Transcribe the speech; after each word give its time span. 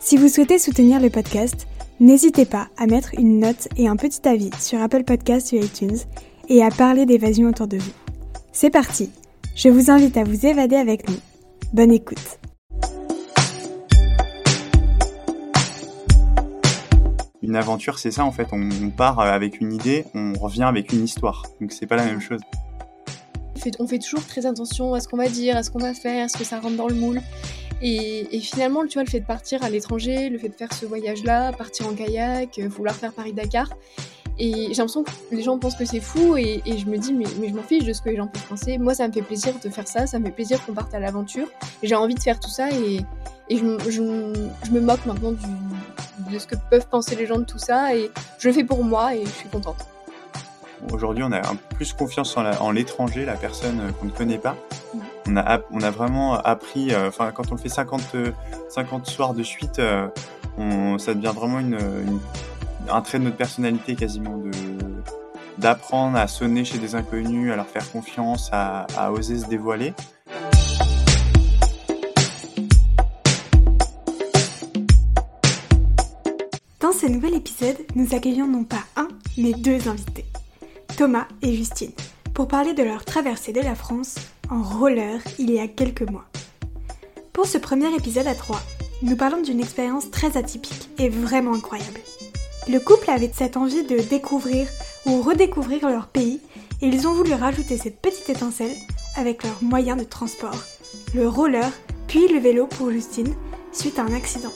Si 0.00 0.16
vous 0.16 0.28
souhaitez 0.28 0.60
soutenir 0.60 1.00
le 1.00 1.10
podcast, 1.10 1.66
n'hésitez 1.98 2.44
pas 2.44 2.68
à 2.76 2.86
mettre 2.86 3.10
une 3.18 3.40
note 3.40 3.66
et 3.76 3.88
un 3.88 3.96
petit 3.96 4.26
avis 4.28 4.50
sur 4.60 4.80
Apple 4.80 5.02
Podcasts 5.02 5.52
ou 5.52 5.56
iTunes 5.56 5.96
et 6.48 6.62
à 6.62 6.70
parler 6.70 7.04
d'évasion 7.04 7.48
autour 7.48 7.66
de 7.66 7.78
vous. 7.78 7.90
C'est 8.52 8.70
parti 8.70 9.10
Je 9.56 9.68
vous 9.68 9.90
invite 9.90 10.16
à 10.16 10.22
vous 10.22 10.46
évader 10.46 10.76
avec 10.76 11.08
nous. 11.08 11.16
Bonne 11.72 11.90
écoute 11.90 12.38
Une 17.42 17.56
aventure, 17.56 17.98
c'est 17.98 18.12
ça 18.12 18.24
en 18.24 18.30
fait. 18.30 18.46
On 18.52 18.90
part 18.90 19.18
avec 19.18 19.60
une 19.60 19.72
idée, 19.72 20.04
on 20.14 20.32
revient 20.34 20.62
avec 20.62 20.92
une 20.92 21.02
histoire. 21.02 21.42
Donc 21.60 21.72
c'est 21.72 21.86
pas 21.86 21.96
la 21.96 22.04
même 22.04 22.20
chose. 22.20 22.40
On 23.80 23.88
fait 23.88 23.98
toujours 23.98 24.24
très 24.24 24.46
attention 24.46 24.94
à 24.94 25.00
ce 25.00 25.08
qu'on 25.08 25.16
va 25.16 25.28
dire, 25.28 25.56
à 25.56 25.64
ce 25.64 25.72
qu'on 25.72 25.80
va 25.80 25.92
faire, 25.92 26.26
à 26.26 26.28
ce 26.28 26.38
que 26.38 26.44
ça 26.44 26.60
rentre 26.60 26.76
dans 26.76 26.86
le 26.86 26.94
moule. 26.94 27.20
Et, 27.80 28.40
finalement, 28.40 28.84
tu 28.86 28.94
vois, 28.94 29.04
le 29.04 29.10
fait 29.10 29.20
de 29.20 29.26
partir 29.26 29.62
à 29.62 29.70
l'étranger, 29.70 30.28
le 30.28 30.38
fait 30.38 30.48
de 30.48 30.54
faire 30.54 30.72
ce 30.72 30.86
voyage-là, 30.86 31.52
partir 31.52 31.86
en 31.86 31.94
kayak, 31.94 32.58
euh, 32.58 32.68
vouloir 32.68 32.94
faire 32.94 33.12
Paris-Dakar, 33.12 33.68
et 34.40 34.52
j'ai 34.52 34.74
l'impression 34.74 35.02
que 35.02 35.10
les 35.32 35.42
gens 35.42 35.58
pensent 35.58 35.76
que 35.76 35.84
c'est 35.84 36.00
fou, 36.00 36.36
et, 36.36 36.62
je 36.66 36.86
me 36.86 36.96
dis, 36.96 37.12
mais, 37.12 37.26
je 37.26 37.54
m'en 37.54 37.62
fiche 37.62 37.84
de 37.84 37.92
ce 37.92 38.02
que 38.02 38.10
les 38.10 38.16
gens 38.16 38.26
peuvent 38.26 38.46
penser. 38.46 38.78
Moi, 38.78 38.94
ça 38.94 39.06
me 39.06 39.12
fait 39.12 39.22
plaisir 39.22 39.54
de 39.62 39.68
faire 39.68 39.86
ça, 39.86 40.06
ça 40.06 40.18
me 40.18 40.26
fait 40.26 40.32
plaisir 40.32 40.64
qu'on 40.64 40.74
parte 40.74 40.94
à 40.94 41.00
l'aventure. 41.00 41.48
J'ai 41.82 41.94
envie 41.94 42.14
de 42.14 42.20
faire 42.20 42.40
tout 42.40 42.50
ça, 42.50 42.68
et, 42.70 43.04
je, 43.50 43.62
me 43.62 44.80
moque 44.80 45.06
maintenant 45.06 45.32
de 45.32 46.38
ce 46.38 46.46
que 46.46 46.56
peuvent 46.70 46.88
penser 46.88 47.16
les 47.16 47.26
gens 47.26 47.38
de 47.38 47.44
tout 47.44 47.58
ça, 47.58 47.94
et 47.94 48.10
je 48.38 48.48
le 48.48 48.54
fais 48.54 48.64
pour 48.64 48.82
moi, 48.82 49.14
et 49.14 49.24
je 49.24 49.30
suis 49.30 49.48
contente. 49.48 49.86
Aujourd'hui, 50.92 51.24
on 51.24 51.32
a 51.32 51.38
un 51.38 51.56
peu 51.56 51.76
plus 51.76 51.92
confiance 51.92 52.36
en 52.36 52.70
l'étranger, 52.70 53.24
la, 53.24 53.34
personne 53.34 53.92
qu'on 53.98 54.06
ne 54.06 54.10
connaît 54.10 54.38
pas. 54.38 54.56
Mm 54.94 55.07
on 55.28 55.82
a, 55.82 55.90
vraiment 55.90 56.34
appris, 56.34 56.94
euh, 56.94 57.10
quand 57.34 57.52
on 57.52 57.56
fait 57.56 57.68
50, 57.68 58.16
50 58.70 59.06
soirs 59.06 59.34
de 59.34 59.42
suite, 59.42 59.78
euh, 59.78 60.08
ça 60.98 61.14
devient 61.14 61.32
vraiment 61.34 61.58
un 62.90 63.00
trait 63.02 63.18
de 63.18 63.24
notre 63.24 63.36
personnalité 63.36 63.94
quasiment, 63.94 64.38
de, 64.38 64.50
d'apprendre 65.58 66.16
à 66.16 66.26
sonner 66.26 66.64
chez 66.64 66.78
des 66.78 66.94
inconnus, 66.94 67.52
à 67.52 67.56
leur 67.56 67.66
faire 67.66 67.90
confiance, 67.90 68.50
à 68.52 69.12
oser 69.12 69.38
se 69.38 69.46
dévoiler. 69.46 69.92
Dans 76.80 76.92
ce 76.92 77.06
nouvel 77.06 77.34
épisode, 77.34 77.76
nous 77.94 78.14
accueillons 78.14 78.46
non 78.46 78.64
pas 78.64 78.82
un, 78.96 79.08
mais 79.36 79.52
deux 79.52 79.88
invités, 79.88 80.24
Thomas 80.96 81.26
et 81.42 81.54
Justine, 81.54 81.92
pour 82.32 82.48
parler 82.48 82.72
de 82.72 82.82
leur 82.82 83.04
traversée 83.04 83.52
de 83.52 83.60
la 83.60 83.74
France 83.74 84.16
en 84.50 84.62
roller 84.62 85.20
il 85.38 85.50
y 85.50 85.60
a 85.60 85.68
quelques 85.68 86.08
mois. 86.08 86.24
Pour 87.32 87.46
ce 87.46 87.58
premier 87.58 87.94
épisode 87.94 88.26
à 88.26 88.34
3, 88.34 88.60
nous 89.02 89.16
parlons 89.16 89.42
d'une 89.42 89.60
expérience 89.60 90.10
très 90.10 90.36
atypique 90.36 90.90
et 90.98 91.08
vraiment 91.08 91.54
incroyable. 91.54 92.00
Le 92.68 92.78
couple 92.80 93.10
avait 93.10 93.30
cette 93.32 93.56
envie 93.56 93.84
de 93.84 93.98
découvrir 93.98 94.66
ou 95.06 95.22
redécouvrir 95.22 95.88
leur 95.88 96.08
pays 96.08 96.40
et 96.82 96.86
ils 96.86 97.06
ont 97.06 97.14
voulu 97.14 97.32
rajouter 97.32 97.76
cette 97.76 98.00
petite 98.00 98.28
étincelle 98.28 98.74
avec 99.16 99.42
leur 99.44 99.62
moyen 99.62 99.96
de 99.96 100.04
transport, 100.04 100.62
le 101.14 101.28
roller 101.28 101.70
puis 102.06 102.28
le 102.28 102.38
vélo 102.38 102.66
pour 102.66 102.90
Justine 102.90 103.34
suite 103.72 103.98
à 103.98 104.02
un 104.02 104.14
accident. 104.14 104.52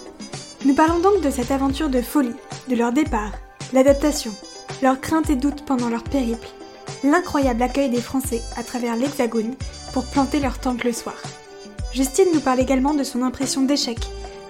Nous 0.64 0.75
parlons 0.75 1.00
donc 1.00 1.20
de 1.20 1.31
cette 1.31 1.50
aventure 1.50 1.88
de 1.88 2.00
folie, 2.00 2.34
de 2.69 2.76
leur 2.76 2.92
départ, 2.92 3.32
l'adaptation, 3.72 4.32
leurs 4.82 5.00
craintes 5.00 5.31
et 5.31 5.36
doutes 5.36 5.64
pendant 5.64 5.88
leur 5.88 6.04
périple, 6.04 6.48
l'incroyable 7.04 7.62
accueil 7.62 7.91
des 7.91 8.00
Français 8.00 8.42
à 8.56 8.62
travers 8.62 8.97
l'Hexagone 8.97 9.54
pour 9.92 10.06
planter 10.06 10.41
leur 10.41 10.58
tente 10.58 10.84
le 10.84 10.92
soir. 10.92 11.16
Justine 11.92 12.28
nous 12.32 12.41
parle 12.41 12.60
également 12.60 12.94
de 12.94 13.04
son 13.04 13.22
impression 13.22 13.62
d'échec 13.62 13.98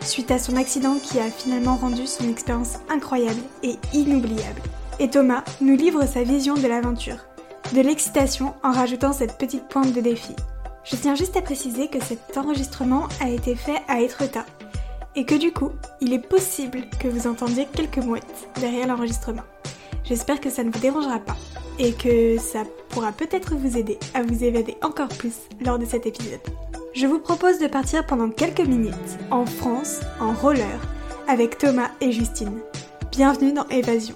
suite 0.05 0.31
à 0.31 0.39
son 0.39 0.57
accident 0.57 0.97
qui 1.03 1.19
a 1.19 1.31
finalement 1.31 1.77
rendu 1.77 2.07
son 2.07 2.29
expérience 2.29 2.79
incroyable 2.89 3.41
et 3.63 3.77
inoubliable. 3.93 4.61
Et 4.99 5.09
Thomas 5.09 5.45
nous 5.61 5.77
livre 5.77 6.07
sa 6.07 6.23
vision 6.23 6.55
de 6.55 6.67
l'aventure, 6.67 7.19
de 7.73 7.81
l'excitation 7.81 8.55
en 8.63 8.73
rajoutant 8.73 9.13
cette 9.13 9.39
petite 9.39 9.69
pointe 9.69 9.93
de 9.93 10.01
défi. 10.01 10.35
Je 10.85 10.97
tiens 10.97 11.15
juste 11.15 11.37
à 11.37 11.43
préciser 11.43 11.89
que 11.89 12.03
cet 12.03 12.37
enregistrement 12.37 13.09
a 13.21 13.29
été 13.29 13.55
fait 13.55 13.81
à 13.89 14.01
Etretat 14.01 14.45
et 15.15 15.25
que 15.25 15.35
du 15.35 15.53
coup, 15.53 15.71
il 16.01 16.13
est 16.13 16.27
possible 16.27 16.83
que 16.99 17.09
vous 17.09 17.27
entendiez 17.27 17.67
quelques 17.73 17.99
mouettes 17.99 18.49
derrière 18.61 18.89
l'enregistrement. 18.89 19.43
J'espère 20.13 20.43
que 20.43 20.51
ça 20.51 20.63
ne 20.63 20.71
vous 20.71 20.79
dérangera 20.79 21.21
pas 21.21 21.39
et 21.79 21.95
que 21.95 22.37
ça 22.37 22.65
pourra 22.91 23.13
peut-être 23.13 23.55
vous 23.55 23.79
aider 23.79 23.99
à 24.13 24.23
vous 24.23 24.45
évader 24.45 24.77
encore 24.83 25.09
plus 25.09 25.49
lors 25.65 25.79
de 25.79 25.87
cet 25.87 26.05
épisode. 26.05 26.43
Je 26.93 27.07
vous 27.07 27.19
propose 27.19 27.59
de 27.59 27.67
partir 27.67 28.05
pendant 28.05 28.29
quelques 28.29 28.61
minutes 28.61 28.93
en 29.31 29.47
France 29.47 30.01
en 30.21 30.35
roller 30.35 30.79
avec 31.29 31.57
Thomas 31.57 31.93
et 32.03 32.13
Justine. 32.13 32.61
Bienvenue 33.11 33.55
dans 33.55 33.67
Évasion. 33.69 34.15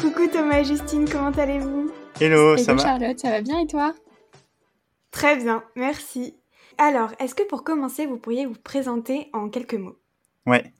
Coucou 0.00 0.28
Thomas 0.28 0.60
et 0.60 0.64
Justine, 0.64 1.08
comment 1.10 1.32
allez-vous? 1.32 1.90
Hello, 2.20 2.56
ça 2.56 2.74
va? 2.74 2.84
Charlotte, 2.84 3.18
ça 3.18 3.30
va 3.30 3.40
bien 3.40 3.58
et 3.58 3.66
toi? 3.66 3.94
Très 5.10 5.34
bien, 5.34 5.64
merci. 5.74 6.36
Alors, 6.78 7.10
est-ce 7.18 7.34
que 7.34 7.42
pour 7.42 7.64
commencer, 7.64 8.06
vous 8.06 8.16
pourriez 8.16 8.46
vous 8.46 8.54
présenter 8.62 9.28
en 9.32 9.48
quelques 9.48 9.74
mots? 9.74 9.96
Ouais. 10.46 10.72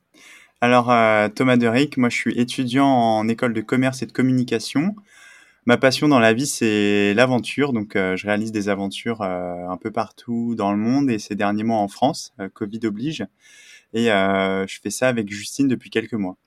Alors, 0.63 0.91
euh, 0.91 1.27
Thomas 1.27 1.57
Deric, 1.57 1.97
moi 1.97 2.09
je 2.09 2.15
suis 2.15 2.39
étudiant 2.39 2.85
en 2.85 3.27
école 3.27 3.53
de 3.53 3.61
commerce 3.61 4.03
et 4.03 4.05
de 4.05 4.11
communication. 4.11 4.95
Ma 5.65 5.77
passion 5.77 6.07
dans 6.07 6.19
la 6.19 6.33
vie, 6.33 6.45
c'est 6.45 7.15
l'aventure. 7.15 7.73
Donc, 7.73 7.95
euh, 7.95 8.15
je 8.15 8.27
réalise 8.27 8.51
des 8.51 8.69
aventures 8.69 9.21
euh, 9.23 9.67
un 9.67 9.77
peu 9.77 9.89
partout 9.91 10.53
dans 10.55 10.71
le 10.71 10.77
monde 10.77 11.09
et 11.09 11.17
ces 11.17 11.35
derniers 11.35 11.63
mois 11.63 11.77
en 11.77 11.87
France, 11.87 12.33
Covid 12.53 12.81
oblige. 12.83 13.25
Et 13.93 14.05
je 14.05 14.79
fais 14.81 14.91
ça 14.91 15.09
avec 15.09 15.29
Justine 15.29 15.67
depuis 15.67 15.89
quelques 15.89 16.13
mois. 16.13 16.37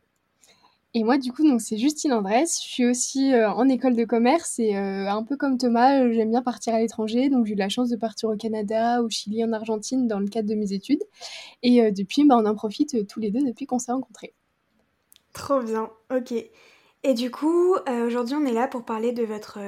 Et 0.96 1.02
moi, 1.02 1.18
du 1.18 1.32
coup, 1.32 1.42
donc 1.42 1.60
c'est 1.60 1.76
Justine 1.76 2.12
Andrès. 2.12 2.62
Je 2.62 2.68
suis 2.68 2.86
aussi 2.86 3.34
euh, 3.34 3.50
en 3.50 3.68
école 3.68 3.96
de 3.96 4.04
commerce 4.04 4.60
et 4.60 4.76
euh, 4.76 5.10
un 5.10 5.24
peu 5.24 5.36
comme 5.36 5.58
Thomas, 5.58 6.00
euh, 6.00 6.12
j'aime 6.12 6.30
bien 6.30 6.40
partir 6.40 6.72
à 6.72 6.78
l'étranger. 6.78 7.28
Donc, 7.30 7.46
j'ai 7.46 7.54
eu 7.54 7.56
la 7.56 7.68
chance 7.68 7.90
de 7.90 7.96
partir 7.96 8.28
au 8.28 8.36
Canada, 8.36 9.02
au 9.02 9.10
Chili, 9.10 9.44
en 9.44 9.52
Argentine 9.52 10.06
dans 10.06 10.20
le 10.20 10.28
cadre 10.28 10.48
de 10.48 10.54
mes 10.54 10.72
études. 10.72 11.02
Et 11.64 11.90
depuis, 11.90 12.24
bah, 12.24 12.36
on 12.38 12.46
en 12.46 12.54
profite 12.54 13.08
tous 13.08 13.18
les 13.18 13.32
deux 13.32 13.44
depuis 13.44 13.66
qu'on 13.66 13.80
s'est 13.80 13.90
rencontrés. 13.90 14.34
Trop 15.32 15.60
bien, 15.60 15.90
ok. 16.14 16.32
Et 17.02 17.14
du 17.14 17.30
coup, 17.32 17.74
aujourd'hui, 18.06 18.36
on 18.36 18.46
est 18.46 18.52
là 18.52 18.68
pour 18.68 18.84
parler 18.84 19.10
de 19.12 19.24
votre 19.24 19.58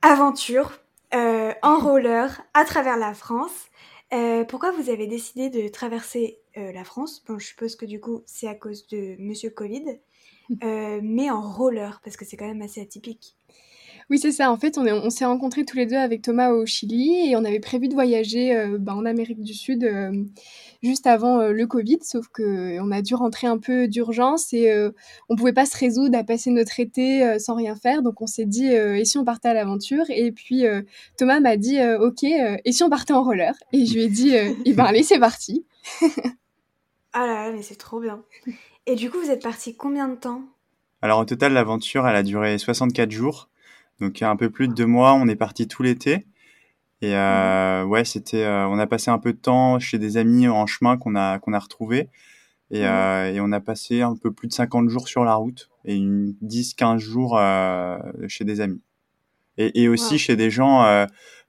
aventure 0.00 0.72
en 1.12 1.78
roller 1.78 2.40
à 2.54 2.64
travers 2.64 2.96
la 2.96 3.12
France. 3.12 3.66
pourquoi 4.48 4.70
vous 4.70 4.88
avez 4.88 5.06
décidé 5.06 5.50
de 5.50 5.68
traverser 5.68 6.38
euh, 6.56 6.70
la 6.72 6.84
France. 6.84 7.20
Bon, 7.26 7.36
je 7.36 7.48
suppose 7.48 7.74
que 7.74 7.84
du 7.84 8.00
coup, 8.00 8.22
c'est 8.26 8.46
à 8.46 8.54
cause 8.54 8.86
de 8.86 9.16
Monsieur 9.18 9.50
Covid, 9.50 9.98
euh, 10.62 11.00
mais 11.02 11.28
en 11.28 11.42
roller, 11.42 12.00
parce 12.04 12.16
que 12.16 12.24
c'est 12.24 12.36
quand 12.36 12.46
même 12.46 12.62
assez 12.62 12.80
atypique. 12.80 13.34
Oui, 14.10 14.18
c'est 14.18 14.32
ça. 14.32 14.52
En 14.52 14.56
fait, 14.56 14.78
on, 14.78 14.86
on 14.86 15.10
s'est 15.10 15.24
rencontrés 15.24 15.64
tous 15.64 15.78
les 15.78 15.86
deux 15.86 15.96
avec 15.96 16.20
Thomas 16.22 16.50
au 16.50 16.64
Chili 16.66 17.30
et 17.30 17.36
on 17.36 17.44
avait 17.44 17.58
prévu 17.58 17.88
de 17.88 17.94
voyager 17.94 18.54
euh, 18.54 18.76
bah, 18.78 18.94
en 18.94 19.04
Amérique 19.04 19.40
du 19.40 19.54
Sud 19.54 19.90
juste 20.82 21.06
avant 21.06 21.48
le 21.48 21.66
Covid, 21.66 21.98
sauf 22.02 22.28
qu'on 22.28 22.90
a 22.92 23.02
dû 23.02 23.14
rentrer 23.14 23.46
un 23.46 23.56
peu 23.56 23.88
d'urgence 23.88 24.52
et 24.52 24.70
on 25.30 25.36
pouvait 25.36 25.54
pas 25.54 25.64
se 25.64 25.78
résoudre 25.78 26.18
à 26.18 26.22
passer 26.22 26.50
notre 26.50 26.78
été 26.78 27.38
sans 27.38 27.54
rien 27.54 27.74
faire. 27.74 28.02
Donc 28.02 28.20
on 28.20 28.26
s'est 28.26 28.44
dit, 28.44 28.66
et 28.66 29.06
si 29.06 29.16
on 29.16 29.24
partait 29.24 29.48
à 29.48 29.54
l'aventure? 29.54 30.04
Et 30.10 30.30
puis 30.30 30.64
Thomas 31.16 31.40
m'a 31.40 31.56
dit, 31.56 31.78
ok, 31.82 32.24
et 32.24 32.72
si 32.72 32.82
on 32.82 32.90
partait 32.90 33.14
en 33.14 33.24
roller? 33.24 33.54
Et 33.72 33.86
je 33.86 33.94
lui 33.94 34.02
ai 34.02 34.08
dit, 34.08 34.34
eh 34.66 34.72
ben 34.74 34.84
allez, 34.84 35.02
c'est 35.02 35.18
parti. 35.18 35.64
Ah 37.14 37.26
là 37.26 37.46
là, 37.46 37.52
mais 37.52 37.62
c'est 37.62 37.76
trop 37.76 38.00
bien. 38.00 38.22
Et 38.86 38.96
du 38.96 39.10
coup, 39.10 39.18
vous 39.18 39.30
êtes 39.30 39.42
parti 39.42 39.76
combien 39.76 40.08
de 40.08 40.16
temps? 40.16 40.42
Alors 41.00 41.20
au 41.20 41.24
total, 41.24 41.52
l'aventure, 41.52 42.08
elle 42.08 42.16
a 42.16 42.22
duré 42.22 42.58
64 42.58 43.10
jours. 43.10 43.48
Donc 44.00 44.20
un 44.20 44.36
peu 44.36 44.50
plus 44.50 44.68
de 44.68 44.74
deux 44.74 44.86
mois, 44.86 45.14
on 45.14 45.28
est 45.28 45.36
parti 45.36 45.68
tout 45.68 45.82
l'été. 45.82 46.26
Et 47.02 47.14
euh, 47.14 47.84
ouais, 47.84 48.04
c'était, 48.04 48.44
euh, 48.44 48.66
on 48.66 48.78
a 48.78 48.86
passé 48.86 49.10
un 49.10 49.18
peu 49.18 49.32
de 49.32 49.38
temps 49.38 49.78
chez 49.78 49.98
des 49.98 50.16
amis 50.16 50.48
en 50.48 50.66
chemin 50.66 50.96
qu'on 50.96 51.14
a 51.14 51.38
qu'on 51.38 51.52
a 51.52 51.58
retrouvés. 51.58 52.08
Et, 52.70 52.86
euh, 52.86 53.32
et, 53.32 53.40
on 53.40 53.52
a 53.52 53.60
passé 53.60 54.00
un 54.00 54.16
peu 54.16 54.32
plus 54.32 54.48
de 54.48 54.52
50 54.52 54.88
jours 54.88 55.06
sur 55.06 55.22
la 55.22 55.34
route 55.34 55.70
et 55.84 55.96
10-15 55.98 56.98
jours 56.98 57.38
chez 58.26 58.44
des 58.44 58.60
amis. 58.60 58.80
Et, 59.58 59.82
et 59.82 59.88
aussi 59.88 60.18
chez 60.18 60.34
des 60.34 60.50
gens. 60.50 60.80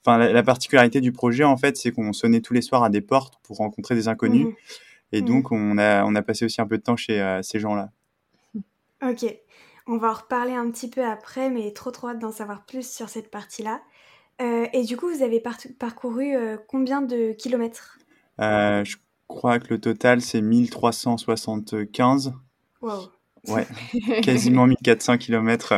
Enfin, 0.02 0.18
la, 0.18 0.44
particularité 0.44 1.02
du 1.02 1.12
projet, 1.12 1.44
en 1.44 1.58
fait, 1.58 1.78
c'est 1.78 1.92
qu'on 1.92 2.14
sonnait 2.14 2.42
tous 2.42 2.54
les 2.54 2.62
soirs 2.62 2.84
à 2.84 2.90
des 2.90 3.02
portes 3.02 3.40
pour 3.42 3.58
rencontrer 3.58 3.96
des 3.96 4.08
inconnus. 4.08 4.48
Mmh. 4.48 4.54
Et 5.12 5.22
mmh. 5.22 5.26
donc, 5.26 5.52
on 5.52 5.78
a, 5.78 6.04
on 6.06 6.16
a 6.16 6.22
passé 6.22 6.46
aussi 6.46 6.62
un 6.62 6.68
peu 6.68 6.78
de 6.78 6.84
temps 6.84 6.98
chez 6.98 7.40
ces 7.44 7.60
gens-là. 7.60 7.92
Ok. 9.04 9.26
On 9.88 9.98
va 9.98 10.10
en 10.10 10.14
reparler 10.14 10.54
un 10.54 10.72
petit 10.72 10.90
peu 10.90 11.06
après, 11.06 11.50
mais 11.50 11.72
trop 11.72 11.92
trop 11.92 12.08
hâte 12.08 12.20
d'en 12.20 12.32
savoir 12.32 12.66
plus 12.66 12.90
sur 12.90 13.08
cette 13.08 13.30
partie-là. 13.30 13.82
Euh, 14.42 14.68
et 14.74 14.84
du 14.84 14.98
coup, 14.98 15.10
vous 15.10 15.24
avez 15.24 15.42
parcouru 15.80 16.36
euh, 16.36 16.58
combien 16.68 17.02
de 17.02 17.34
kilomètres? 17.34 18.00
Euh, 18.42 18.84
Je 18.84 18.98
crois 19.28 19.60
que 19.60 19.74
le 19.74 19.80
total, 19.80 20.22
c'est 20.22 20.42
1375. 20.42 22.34
Wow. 22.82 22.92
Ouais, 23.48 23.68
quasiment 24.24 24.66
1400 24.66 25.20
kilomètres. 25.20 25.74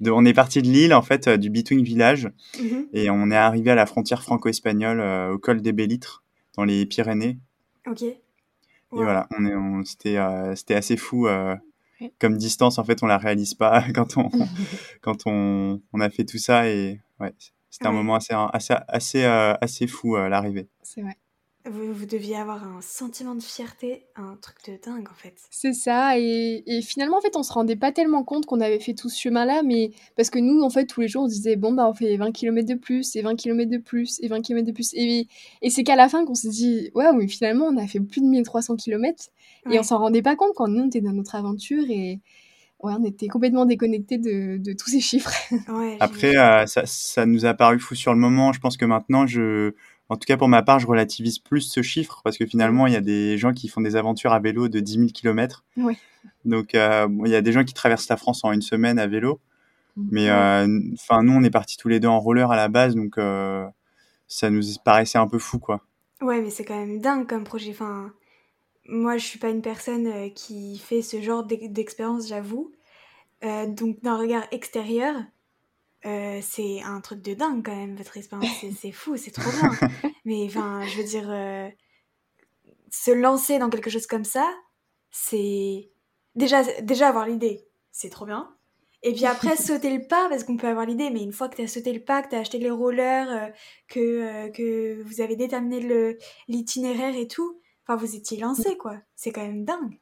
de... 0.00 0.10
On 0.10 0.24
est 0.24 0.32
parti 0.32 0.62
de 0.62 0.68
Lille, 0.68 0.94
en 0.94 1.02
fait, 1.02 1.28
du 1.28 1.50
Between 1.50 1.84
Village, 1.84 2.30
mhm. 2.58 2.86
et 2.94 3.10
on 3.10 3.30
est 3.30 3.36
arrivé 3.36 3.70
à 3.70 3.74
la 3.74 3.84
frontière 3.84 4.22
franco-espagnole, 4.22 5.30
au 5.30 5.38
col 5.38 5.60
des 5.60 5.72
Bellitres, 5.72 6.24
dans 6.56 6.64
les 6.64 6.86
Pyrénées. 6.86 7.38
Ok. 7.86 8.04
Et 8.96 9.02
voilà, 9.02 9.26
on 9.36 9.44
est, 9.46 9.54
on... 9.54 9.84
c'était, 9.84 10.18
c'était 10.54 10.74
assez 10.74 10.96
fou 10.96 11.26
comme 12.18 12.36
distance, 12.36 12.78
en 12.78 12.84
fait, 12.84 13.02
on 13.02 13.06
la 13.06 13.18
réalise 13.18 13.54
pas 13.54 13.84
quand 13.94 14.16
on, 14.16 14.28
quand 15.00 15.26
on, 15.26 15.80
on, 15.92 16.00
a 16.00 16.10
fait 16.10 16.24
tout 16.24 16.38
ça. 16.38 16.68
Et 16.68 17.00
ouais, 17.20 17.34
c'était 17.70 17.86
un 17.86 17.92
moment 17.92 18.16
assez, 18.16 18.34
assez, 18.34 18.74
assez, 18.88 19.24
euh, 19.24 19.54
assez 19.60 19.86
fou, 19.86 20.16
euh, 20.16 20.28
l'arrivée. 20.28 20.68
C'est 20.82 21.02
vrai. 21.02 21.16
Vous, 21.66 21.94
vous, 21.94 22.04
deviez 22.04 22.36
avoir 22.36 22.62
un 22.62 22.82
sentiment 22.82 23.34
de 23.34 23.42
fierté, 23.42 24.04
un 24.16 24.36
truc 24.42 24.56
de 24.68 24.78
dingue 24.84 25.08
en 25.10 25.14
fait. 25.14 25.34
C'est 25.50 25.72
ça, 25.72 26.18
et, 26.18 26.62
et, 26.66 26.82
finalement 26.82 27.16
en 27.16 27.20
fait 27.22 27.36
on 27.36 27.42
se 27.42 27.52
rendait 27.54 27.76
pas 27.76 27.90
tellement 27.90 28.22
compte 28.22 28.44
qu'on 28.44 28.60
avait 28.60 28.80
fait 28.80 28.92
tout 28.92 29.08
ce 29.08 29.18
chemin-là, 29.18 29.62
mais 29.62 29.92
parce 30.14 30.28
que 30.28 30.38
nous 30.38 30.60
en 30.60 30.68
fait 30.68 30.84
tous 30.84 31.00
les 31.00 31.08
jours 31.08 31.22
on 31.22 31.26
disait 31.26 31.56
bon 31.56 31.72
bah 31.72 31.88
on 31.88 31.94
fait 31.94 32.18
20 32.18 32.32
km 32.32 32.68
de 32.68 32.74
plus, 32.74 33.16
et 33.16 33.22
20 33.22 33.36
km 33.36 33.70
de 33.70 33.78
plus, 33.78 34.20
et 34.22 34.28
20 34.28 34.42
km 34.42 34.66
de 34.66 34.72
plus, 34.72 34.92
et, 34.92 35.26
et 35.62 35.70
c'est 35.70 35.84
qu'à 35.84 35.96
la 35.96 36.10
fin 36.10 36.26
qu'on 36.26 36.34
s'est 36.34 36.50
dit 36.50 36.90
ouais 36.94 37.10
mais 37.14 37.26
finalement 37.28 37.64
on 37.66 37.78
a 37.78 37.86
fait 37.86 38.00
plus 38.00 38.20
de 38.20 38.26
1300 38.26 38.76
km, 38.76 39.30
et 39.70 39.78
on 39.78 39.82
s'en 39.82 39.98
rendait 39.98 40.22
pas 40.22 40.36
compte 40.36 40.52
quand 40.54 40.68
nous 40.68 40.82
on 40.82 40.86
était 40.88 41.00
dans 41.00 41.12
notre 41.12 41.34
aventure, 41.34 41.84
et, 41.88 42.20
Ouais, 42.84 42.92
on 42.98 43.04
était 43.04 43.28
complètement 43.28 43.64
déconnectés 43.64 44.18
de, 44.18 44.58
de, 44.58 44.74
tous 44.74 44.90
ces 44.90 45.00
chiffres. 45.00 45.32
Après, 46.00 46.36
euh, 46.36 46.66
ça, 46.66 46.82
ça, 46.84 47.24
nous 47.24 47.46
a 47.46 47.54
paru 47.54 47.78
fou 47.78 47.94
sur 47.94 48.12
le 48.12 48.20
moment. 48.20 48.52
Je 48.52 48.60
pense 48.60 48.76
que 48.76 48.84
maintenant, 48.84 49.26
je, 49.26 49.72
en 50.10 50.16
tout 50.16 50.26
cas, 50.26 50.36
pour 50.36 50.48
ma 50.48 50.62
part, 50.62 50.78
je 50.80 50.86
relativise 50.86 51.38
plus 51.38 51.62
ce 51.62 51.80
chiffre 51.82 52.20
parce 52.24 52.36
que 52.36 52.44
finalement, 52.44 52.86
il 52.86 52.92
y 52.92 52.96
a 52.96 53.00
des 53.00 53.38
gens 53.38 53.52
qui 53.52 53.68
font 53.68 53.80
des 53.80 53.96
aventures 53.96 54.32
à 54.32 54.38
vélo 54.38 54.68
de 54.68 54.80
10 54.80 54.92
000 54.92 55.06
km. 55.08 55.64
Donc, 56.44 56.74
euh, 56.74 57.08
il 57.24 57.30
y 57.30 57.34
a 57.34 57.40
des 57.40 57.52
gens 57.52 57.64
qui 57.64 57.72
traversent 57.72 58.08
la 58.08 58.16
France 58.16 58.44
en 58.44 58.52
une 58.52 58.62
semaine 58.62 58.98
à 58.98 59.06
vélo. 59.06 59.40
Mmh. 59.96 60.08
Mais 60.10 60.28
euh, 60.28 60.80
enfin, 60.92 61.22
nous, 61.22 61.32
on 61.32 61.42
est 61.42 61.50
partis 61.50 61.76
tous 61.78 61.88
les 61.88 62.00
deux 62.00 62.08
en 62.08 62.20
roller 62.20 62.50
à 62.50 62.56
la 62.56 62.68
base, 62.68 62.96
donc 62.96 63.16
euh, 63.16 63.66
ça 64.26 64.50
nous 64.50 64.62
paraissait 64.84 65.18
un 65.18 65.28
peu 65.28 65.38
fou, 65.38 65.58
quoi. 65.58 65.80
Ouais, 66.20 66.40
mais 66.42 66.50
c'est 66.50 66.64
quand 66.64 66.78
même 66.78 67.00
dingue 67.00 67.26
comme 67.26 67.44
projet. 67.44 67.70
Enfin, 67.70 68.12
moi, 68.86 69.16
je 69.16 69.24
suis 69.24 69.38
pas 69.38 69.48
une 69.48 69.62
personne 69.62 70.32
qui 70.34 70.78
fait 70.78 71.00
ce 71.00 71.22
genre 71.22 71.44
d'expérience, 71.44 72.28
j'avoue. 72.28 72.72
donc, 73.42 74.02
d'un 74.02 74.18
regard 74.18 74.44
extérieur, 74.50 75.14
euh, 76.06 76.40
c'est 76.42 76.82
un 76.82 77.00
truc 77.00 77.22
de 77.22 77.34
dingue 77.34 77.64
quand 77.64 77.74
même, 77.74 77.96
votre 77.96 78.16
expérience. 78.16 78.50
C'est 78.78 78.92
fou, 78.92 79.16
c'est 79.16 79.30
trop 79.30 79.50
bien. 79.50 79.70
Mais 80.24 80.44
enfin, 80.44 80.84
je 80.86 80.98
veux 80.98 81.04
dire, 81.04 81.30
euh, 81.30 81.68
se 82.90 83.10
lancer 83.10 83.58
dans 83.58 83.70
quelque 83.70 83.90
chose 83.90 84.06
comme 84.06 84.24
ça, 84.24 84.48
c'est. 85.10 85.90
Déjà, 86.34 86.62
déjà 86.82 87.08
avoir 87.08 87.26
l'idée, 87.26 87.64
c'est 87.90 88.10
trop 88.10 88.26
bien. 88.26 88.54
Et 89.02 89.12
puis 89.12 89.24
après, 89.24 89.56
sauter 89.56 89.96
le 89.96 90.06
pas, 90.06 90.28
parce 90.28 90.44
qu'on 90.44 90.56
peut 90.56 90.68
avoir 90.68 90.84
l'idée, 90.84 91.10
mais 91.10 91.22
une 91.22 91.32
fois 91.32 91.48
que 91.48 91.56
tu 91.56 91.62
as 91.62 91.68
sauté 91.68 91.92
le 91.92 92.00
pas, 92.00 92.22
que 92.22 92.30
tu 92.30 92.36
as 92.36 92.40
acheté 92.40 92.58
les 92.58 92.70
rollers, 92.70 93.30
euh, 93.30 93.48
que, 93.88 94.48
que 94.50 95.02
vous 95.02 95.20
avez 95.20 95.36
déterminé 95.36 96.16
l'itinéraire 96.48 97.16
et 97.16 97.28
tout, 97.28 97.60
enfin, 97.86 97.96
vous 97.96 98.14
étiez 98.14 98.38
lancé, 98.38 98.76
quoi. 98.76 98.98
C'est 99.14 99.32
quand 99.32 99.42
même 99.42 99.64
dingue. 99.64 100.00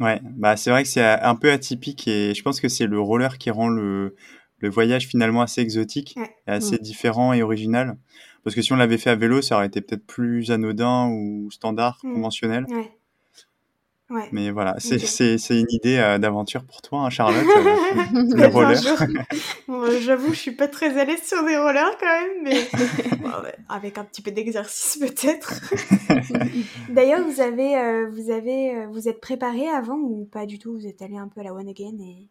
Ouais, 0.00 0.20
bah 0.24 0.56
c'est 0.56 0.70
vrai 0.70 0.82
que 0.82 0.88
c'est 0.88 1.04
un 1.04 1.36
peu 1.36 1.52
atypique 1.52 2.08
et 2.08 2.34
je 2.34 2.42
pense 2.42 2.60
que 2.60 2.68
c'est 2.68 2.86
le 2.86 2.98
roller 2.98 3.38
qui 3.38 3.50
rend 3.50 3.68
le, 3.68 4.16
le 4.58 4.70
voyage 4.70 5.06
finalement 5.06 5.42
assez 5.42 5.60
exotique 5.60 6.16
et 6.46 6.50
assez 6.50 6.76
mm. 6.76 6.78
différent 6.78 7.32
et 7.32 7.42
original. 7.42 7.96
Parce 8.42 8.54
que 8.54 8.62
si 8.62 8.72
on 8.72 8.76
l'avait 8.76 8.98
fait 8.98 9.10
à 9.10 9.14
vélo, 9.14 9.42
ça 9.42 9.56
aurait 9.56 9.66
été 9.66 9.80
peut-être 9.80 10.06
plus 10.06 10.50
anodin 10.50 11.08
ou 11.08 11.50
standard, 11.50 11.98
mm. 12.02 12.14
conventionnel. 12.14 12.66
Ouais. 14.10 14.28
Mais 14.32 14.50
voilà, 14.50 14.76
c'est 14.78 14.98
une 15.50 15.70
idée 15.70 15.96
euh, 15.96 16.18
d'aventure 16.18 16.64
pour 16.64 16.82
toi, 16.82 17.00
hein, 17.00 17.10
Charlotte, 17.10 17.42
euh, 17.56 18.36
le 18.36 18.46
roller. 18.46 18.78
J'avoue, 20.00 20.34
je 20.34 20.38
suis 20.38 20.52
pas 20.52 20.68
très 20.68 20.98
à 21.00 21.06
l'aise 21.06 21.22
sur 21.22 21.42
des 21.44 21.56
rollers 21.56 21.96
quand 21.98 22.06
même, 22.06 22.42
mais 22.42 22.68
avec 23.70 23.96
un 23.96 24.04
petit 24.04 24.20
peu 24.20 24.30
d'exercice 24.30 24.98
peut-être. 24.98 25.60
D'ailleurs, 26.90 27.26
vous 27.26 27.40
avez, 27.40 27.78
euh, 27.78 28.10
vous 28.10 28.30
avez, 28.30 28.86
vous 28.86 29.08
êtes 29.08 29.20
préparé 29.20 29.68
avant 29.68 29.96
ou 29.96 30.28
pas 30.30 30.44
du 30.44 30.58
tout? 30.58 30.74
Vous 30.74 30.86
êtes 30.86 31.00
allé 31.00 31.16
un 31.16 31.28
peu 31.28 31.40
à 31.40 31.44
la 31.44 31.54
one 31.54 31.68
again 31.68 31.96
et 31.98 32.28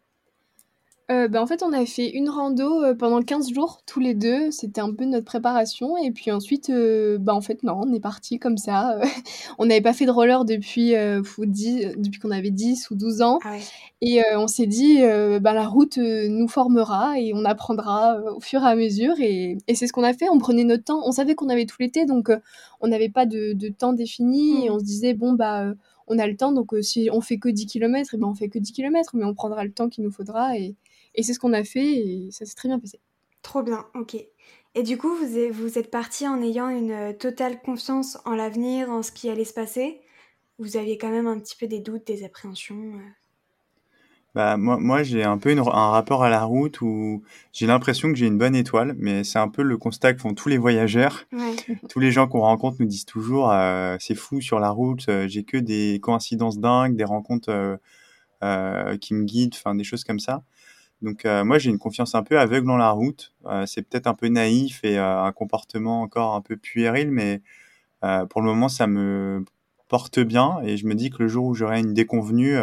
euh, 1.10 1.28
bah, 1.28 1.42
en 1.42 1.46
fait, 1.46 1.62
on 1.62 1.72
a 1.74 1.84
fait 1.84 2.08
une 2.08 2.30
rando, 2.30 2.82
euh, 2.82 2.94
pendant 2.94 3.20
15 3.20 3.52
jours 3.52 3.82
tous 3.84 4.00
les 4.00 4.14
deux. 4.14 4.50
C'était 4.50 4.80
un 4.80 4.90
peu 4.92 5.04
notre 5.04 5.26
préparation. 5.26 5.98
Et 5.98 6.10
puis 6.10 6.30
ensuite, 6.30 6.70
euh, 6.70 7.18
bah, 7.18 7.34
en 7.34 7.42
fait, 7.42 7.62
non, 7.62 7.82
on 7.84 7.92
est 7.92 8.00
parti 8.00 8.38
comme 8.38 8.56
ça, 8.56 8.98
On 9.58 9.66
n'avait 9.66 9.82
pas 9.82 9.92
fait 9.92 10.06
de 10.06 10.10
roller 10.10 10.46
depuis, 10.46 10.92
depuis 10.92 12.20
qu'on 12.20 12.30
avait 12.30 12.50
10 12.50 12.90
ou 12.90 12.94
12 12.94 13.20
ans. 13.20 13.38
Ah 13.44 13.56
et 14.00 14.22
on 14.36 14.46
s'est 14.46 14.66
dit, 14.66 15.00
«Bah, 15.40 15.52
la 15.52 15.66
route, 15.66 15.98
nous 15.98 16.48
formera 16.48 17.18
et 17.18 17.32
on 17.34 17.44
apprendra, 17.44 18.18
au 18.36 18.40
fur 18.40 18.62
et 18.62 18.66
à 18.66 18.74
mesure» 18.74 19.14
et 19.18 19.56
et 19.66 19.74
c'est 19.74 19.86
ce 19.86 19.92
qu'on 19.92 20.02
a 20.02 20.12
fait. 20.12 20.28
On 20.30 20.38
prenait 20.38 20.64
notre 20.64 20.84
temps. 20.84 21.00
On 21.06 21.12
savait 21.12 21.34
qu'on 21.34 21.48
avait 21.48 21.66
tout 21.66 21.76
l'été 21.80 22.04
donc 22.06 22.30
on 22.80 22.88
n'avait 22.88 23.08
pas 23.08 23.26
de 23.26 23.52
de 23.54 23.68
temps 23.68 23.92
défini. 23.92 24.66
Et 24.66 24.70
mmh. 24.70 24.72
on 24.72 24.78
se 24.78 24.84
disait: 24.84 25.14
«Bon, 25.14 25.32
bah, 25.32 25.72
on 26.06 26.18
a 26.18 26.26
le 26.26 26.36
temps. 26.36 26.52
Donc 26.52 26.74
si 26.82 27.08
on 27.12 27.20
fait 27.20 27.38
que 27.38 27.48
10 27.48 27.66
kilomètres 27.66 28.14
et 28.14 28.18
ben, 28.18 28.28
on 28.28 28.34
fait 28.34 28.48
que 28.48 28.58
10 28.58 28.72
kilomètres. 28.72 29.16
Mais 29.16 29.24
on 29.24 29.34
prendra 29.34 29.64
le 29.64 29.72
temps 29.72 29.88
qu'il 29.88 30.04
nous 30.04 30.12
faudra» 30.12 30.58
et 30.58 30.74
et 31.14 31.22
c'est 31.22 31.34
ce 31.34 31.38
qu'on 31.38 31.52
a 31.52 31.64
fait 31.64 31.86
et 31.86 32.28
ça 32.30 32.44
s'est 32.44 32.54
très 32.54 32.68
bien 32.68 32.78
passé. 32.78 33.00
Trop 33.42 33.62
bien, 33.62 33.86
ok. 33.94 34.16
Et 34.74 34.82
du 34.82 34.98
coup, 34.98 35.14
vous 35.14 35.38
êtes, 35.38 35.52
vous 35.52 35.78
êtes 35.78 35.90
parti 35.90 36.26
en 36.26 36.42
ayant 36.42 36.68
une 36.68 36.90
euh, 36.90 37.12
totale 37.12 37.60
confiance 37.60 38.18
en 38.24 38.34
l'avenir, 38.34 38.90
en 38.90 39.02
ce 39.02 39.12
qui 39.12 39.28
allait 39.28 39.44
se 39.44 39.54
passer? 39.54 40.00
Vous 40.58 40.76
aviez 40.76 40.98
quand 40.98 41.10
même 41.10 41.28
un 41.28 41.38
petit 41.38 41.56
peu 41.56 41.68
des 41.68 41.78
doutes, 41.78 42.06
des 42.06 42.24
appréhensions 42.24 42.94
euh? 42.94 43.10
bah, 44.34 44.56
moi, 44.56 44.78
moi 44.78 45.02
j'ai 45.04 45.22
un 45.22 45.38
peu 45.38 45.56
un 45.56 45.90
rapport 45.90 46.24
à 46.24 46.30
la 46.30 46.42
route 46.42 46.80
où 46.80 47.22
j'ai 47.52 47.66
l'impression 47.68 48.08
que 48.08 48.16
j'ai 48.16 48.26
une 48.26 48.38
bonne 48.38 48.56
étoile, 48.56 48.96
mais 48.98 49.22
c'est 49.22 49.38
un 49.38 49.48
peu 49.48 49.62
le 49.62 49.78
constat 49.78 50.14
que 50.14 50.20
font 50.20 50.34
tous 50.34 50.48
les 50.48 50.58
voyageurs. 50.58 51.24
tous 51.88 52.00
les 52.00 52.10
gens 52.10 52.26
qu'on 52.26 52.40
rencontre 52.40 52.78
nous 52.80 52.86
disent 52.86 53.04
toujours 53.04 53.52
euh, 53.52 53.96
c'est 54.00 54.16
fou 54.16 54.40
sur 54.40 54.58
la 54.58 54.70
route, 54.70 55.06
j'ai 55.26 55.44
que 55.44 55.56
des 55.56 56.00
coïncidences 56.02 56.58
dingues, 56.58 56.96
des 56.96 57.04
rencontres 57.04 57.78
qui 59.00 59.14
me 59.14 59.24
guident, 59.24 59.54
enfin 59.54 59.76
des 59.76 59.84
choses 59.84 60.02
comme 60.02 60.18
ça. 60.18 60.42
Donc 61.04 61.26
euh, 61.26 61.44
moi 61.44 61.58
j'ai 61.58 61.68
une 61.68 61.78
confiance 61.78 62.14
un 62.14 62.22
peu 62.22 62.38
aveugle 62.40 62.70
en 62.70 62.78
la 62.78 62.90
route. 62.90 63.34
Euh, 63.46 63.66
c'est 63.66 63.82
peut-être 63.82 64.06
un 64.06 64.14
peu 64.14 64.28
naïf 64.28 64.80
et 64.84 64.98
euh, 64.98 65.22
un 65.22 65.32
comportement 65.32 66.00
encore 66.00 66.34
un 66.34 66.40
peu 66.40 66.56
puéril, 66.56 67.10
mais 67.10 67.42
pour 68.28 68.42
le 68.42 68.48
moment 68.48 68.68
ça 68.68 68.86
me 68.86 69.44
porte 69.88 70.20
bien 70.20 70.60
et 70.62 70.76
je 70.76 70.86
me 70.86 70.94
dis 70.94 71.08
que 71.08 71.22
le 71.22 71.28
jour 71.28 71.46
où 71.46 71.54
j'aurai 71.54 71.80
une 71.80 71.94
déconvenue, 71.94 72.54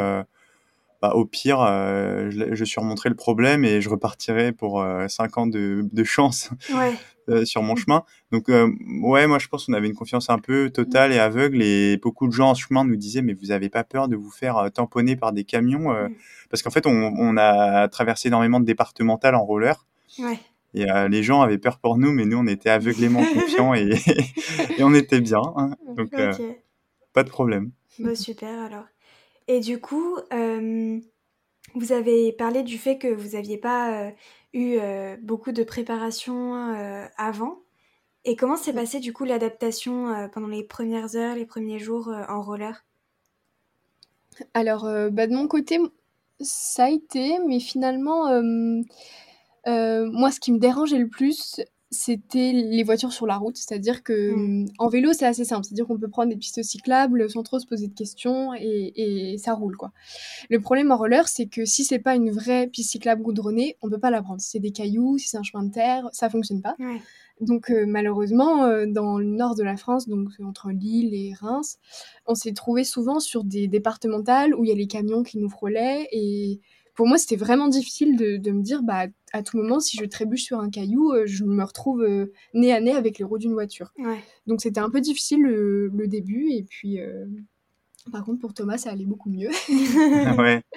bah, 1.02 1.14
au 1.16 1.26
pire, 1.26 1.60
je, 1.60 2.54
je, 2.54 2.66
surmonterai 2.66 3.10
le 3.10 3.16
problème 3.16 3.66
et 3.66 3.82
je 3.82 3.90
repartirai 3.90 4.52
pour 4.52 4.86
5 5.08 5.38
ans 5.38 5.48
de, 5.48 5.86
de 5.92 6.04
chance. 6.04 6.50
Ouais. 6.74 6.94
Euh, 7.30 7.46
sur 7.46 7.62
mon 7.62 7.76
chemin. 7.76 8.04
Donc 8.32 8.50
euh, 8.50 8.72
ouais, 9.02 9.28
moi 9.28 9.38
je 9.38 9.48
pense 9.48 9.66
qu'on 9.66 9.74
avait 9.74 9.88
une 9.88 9.96
confiance 9.96 10.30
un 10.30 10.40
peu 10.40 10.70
totale 10.70 11.14
et 11.14 11.20
aveugle 11.20 11.62
et 11.62 11.98
beaucoup 11.98 12.28
de 12.28 12.32
gens 12.32 12.50
en 12.50 12.56
chemin 12.56 12.84
nous 12.84 12.96
disaient 12.96 13.22
mais 13.22 13.34
vous 13.34 13.52
avez 13.52 13.70
pas 13.70 13.84
peur 13.84 14.08
de 14.08 14.16
vous 14.16 14.32
faire 14.32 14.58
euh, 14.58 14.70
tamponner 14.70 15.16
par 15.16 15.32
des 15.32 15.44
camions 15.44 15.94
parce 16.50 16.64
qu'en 16.64 16.72
fait 16.72 16.88
on, 16.88 16.92
on, 16.92 17.38
a 17.38 17.88
traversé 17.90 18.30
énormément 18.30 18.60
de 18.60 18.66
départementales 18.66 19.36
en 19.36 19.46
roller. 19.46 19.86
Ouais. 20.20 20.40
Et 20.74 20.86
les 21.10 21.24
gens 21.24 21.42
avaient 21.42 21.58
peur 21.58 21.80
pour 21.80 21.98
nous, 21.98 22.12
mais 22.12 22.26
nous 22.26 22.38
on 22.38 22.48
était 22.48 22.70
aveuglément 22.70 23.24
confiants 23.34 23.74
et, 23.74 23.90
et, 24.78 24.84
on 24.84 24.94
était 24.94 25.22
bien. 25.22 25.42
Hein. 25.58 25.76
Donc 25.96 26.12
pas 27.14 27.24
de 27.24 27.30
problème. 27.30 27.72
Bah, 28.00 28.16
super 28.16 28.50
alors. 28.62 28.86
Et 29.48 29.60
du 29.60 29.80
coup, 29.80 30.18
vous 31.76 31.92
avez 31.92 32.32
parlé 32.32 32.64
du 32.64 32.78
fait 32.78 32.98
que 32.98 33.08
vous 33.08 33.36
n'aviez 33.36 33.58
pas 33.58 34.12
eu 34.54 34.78
euh, 34.80 35.16
beaucoup 35.22 35.52
de 35.52 35.64
préparation 35.64 36.56
euh, 36.56 37.06
avant. 37.18 37.60
Et 38.24 38.36
comment 38.36 38.58
s'est 38.58 38.74
passée 38.74 39.00
du 39.00 39.14
coup 39.14 39.24
l'adaptation 39.24 40.10
euh, 40.10 40.28
pendant 40.28 40.48
les 40.48 40.64
premières 40.64 41.16
heures, 41.16 41.36
les 41.36 41.46
premiers 41.46 41.80
jours 41.80 42.12
en 42.30 42.42
roller? 42.42 42.86
Alors, 44.54 44.84
bah, 45.12 45.28
de 45.28 45.34
mon 45.34 45.48
côté, 45.48 45.80
ça 46.40 46.86
a 46.86 46.90
été, 46.90 47.38
mais 47.48 47.60
finalement, 47.60 48.30
moi, 49.66 50.32
ce 50.32 50.40
qui 50.40 50.52
me 50.52 50.58
dérangeait 50.58 50.98
le 50.98 51.10
plus, 51.10 51.60
c'était 51.92 52.54
les 52.54 52.84
voitures 52.84 53.12
sur 53.12 53.28
la 53.28 53.38
route. 53.38 53.58
C'est-à-dire 53.58 54.02
que 54.02 54.32
Mm. 54.34 54.70
en 54.80 54.88
vélo, 54.88 55.12
c'est 55.14 55.26
assez 55.26 55.44
simple. 55.44 55.66
C'est-à-dire 55.66 55.86
qu'on 55.86 55.98
peut 55.98 56.08
prendre 56.08 56.30
des 56.30 56.38
pistes 56.38 56.64
cyclables 56.64 57.30
sans 57.30 57.44
trop 57.44 57.60
se 57.60 57.68
poser 57.68 57.88
de 57.88 57.94
questions 57.94 58.54
et, 58.56 59.34
et 59.34 59.38
ça 59.38 59.54
roule, 59.54 59.76
quoi. 59.76 59.92
Le 60.50 60.60
problème 60.62 60.92
en 60.92 60.98
roller, 60.98 61.28
c'est 61.28 61.48
que 61.48 61.66
si 61.66 61.84
c'est 61.84 62.00
pas 62.00 62.16
une 62.16 62.32
vraie 62.32 62.68
piste 62.68 62.92
cyclable 62.92 63.22
goudronnée, 63.22 63.78
on 63.82 63.90
peut 63.90 64.00
pas 64.00 64.10
la 64.10 64.22
prendre. 64.22 64.40
Si 64.42 64.52
c'est 64.52 64.60
des 64.60 64.72
cailloux, 64.72 65.18
si 65.18 65.28
c'est 65.28 65.38
un 65.38 65.44
chemin 65.44 65.64
de 65.66 65.72
terre, 65.72 66.08
ça 66.14 66.30
fonctionne 66.30 66.62
pas. 66.62 66.76
Ouais. 66.80 67.02
Donc 67.42 67.72
euh, 67.72 67.86
malheureusement, 67.88 68.66
euh, 68.66 68.86
dans 68.88 69.18
le 69.18 69.26
nord 69.26 69.56
de 69.56 69.64
la 69.64 69.76
France, 69.76 70.08
donc 70.08 70.30
entre 70.44 70.70
Lille 70.70 71.14
et 71.14 71.34
Reims, 71.34 71.80
on 72.28 72.36
s'est 72.36 72.54
trouvé 72.54 72.84
souvent 72.84 73.20
sur 73.20 73.44
des 73.44 73.68
départementales 73.68 74.54
où 74.54 74.64
il 74.64 74.70
y 74.70 74.72
a 74.72 74.76
les 74.76 74.88
camions 74.88 75.24
qui 75.24 75.40
nous 75.40 75.50
frôlaient. 75.50 76.08
Et 76.12 76.60
pour 77.02 77.08
moi, 77.08 77.18
c'était 77.18 77.36
vraiment 77.36 77.68
difficile 77.68 78.16
de, 78.16 78.38
de 78.38 78.52
me 78.52 78.62
dire, 78.62 78.84
bah, 78.84 79.08
à 79.34 79.42
tout 79.42 79.58
moment, 79.58 79.80
si 79.80 79.98
je 79.98 80.06
trébuche 80.06 80.44
sur 80.44 80.60
un 80.60 80.70
caillou, 80.70 81.12
euh, 81.14 81.24
je 81.26 81.44
me 81.46 81.64
retrouve 81.64 82.04
euh, 82.04 82.32
nez 82.54 82.72
à 82.72 82.80
nez 82.80 82.92
avec 82.94 83.18
les 83.18 83.26
roues 83.26 83.40
d'une 83.40 83.54
voiture. 83.54 83.92
Ouais. 83.98 84.20
Donc 84.46 84.62
c'était 84.62 84.82
un 84.82 84.92
peu 84.92 85.02
difficile 85.02 85.42
le, 85.42 85.88
le 85.88 86.08
début. 86.08 86.52
Et 86.52 86.62
puis, 86.62 87.00
euh, 87.00 87.26
par 88.12 88.24
contre, 88.24 88.40
pour 88.40 88.54
Thomas, 88.54 88.78
ça 88.78 88.92
allait 88.92 89.06
beaucoup 89.08 89.32
mieux. 89.32 89.50
ouais. 90.38 90.62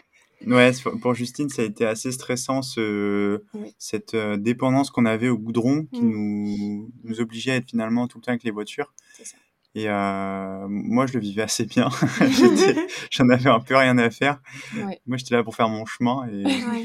Ouais, 0.47 0.73
pour 1.03 1.15
Justine, 1.15 1.49
ça 1.51 1.61
a 1.63 1.65
été 1.67 1.85
assez 1.87 2.11
stressant, 2.13 2.63
ce, 2.63 3.43
Oui. 3.55 3.75
cette 3.79 4.15
euh, 4.15 4.37
dépendance 4.39 4.91
qu'on 4.91 5.05
avait 5.07 5.29
au 5.29 5.37
goudron 5.39 5.87
qui 5.93 6.03
Mm. 6.03 6.11
nous, 6.11 6.91
nous 7.05 7.21
obligeait 7.21 7.51
à 7.53 7.57
être 7.57 7.69
finalement 7.71 8.09
tout 8.09 8.19
le 8.19 8.23
temps 8.23 8.33
avec 8.33 8.45
les 8.45 8.51
voitures. 8.51 8.95
C'est 9.17 9.27
ça. 9.27 9.37
Et 9.77 9.89
euh, 9.89 10.67
moi, 10.69 11.07
je 11.07 11.15
le 11.15 11.21
vivais 11.21 11.43
assez 11.43 11.65
bien. 11.67 11.89
J'en 13.11 13.29
avais 13.29 13.51
un 13.51 13.61
peu 13.61 13.77
rien 13.77 13.99
à 13.99 14.11
faire. 14.11 14.41
Ouais. 14.77 15.01
Moi, 15.07 15.17
j'étais 15.17 15.35
là 15.35 15.43
pour 15.43 15.57
faire 15.57 15.69
mon 15.69 15.85
chemin. 15.85 16.27
Et... 16.33 16.45
Ouais. 16.45 16.85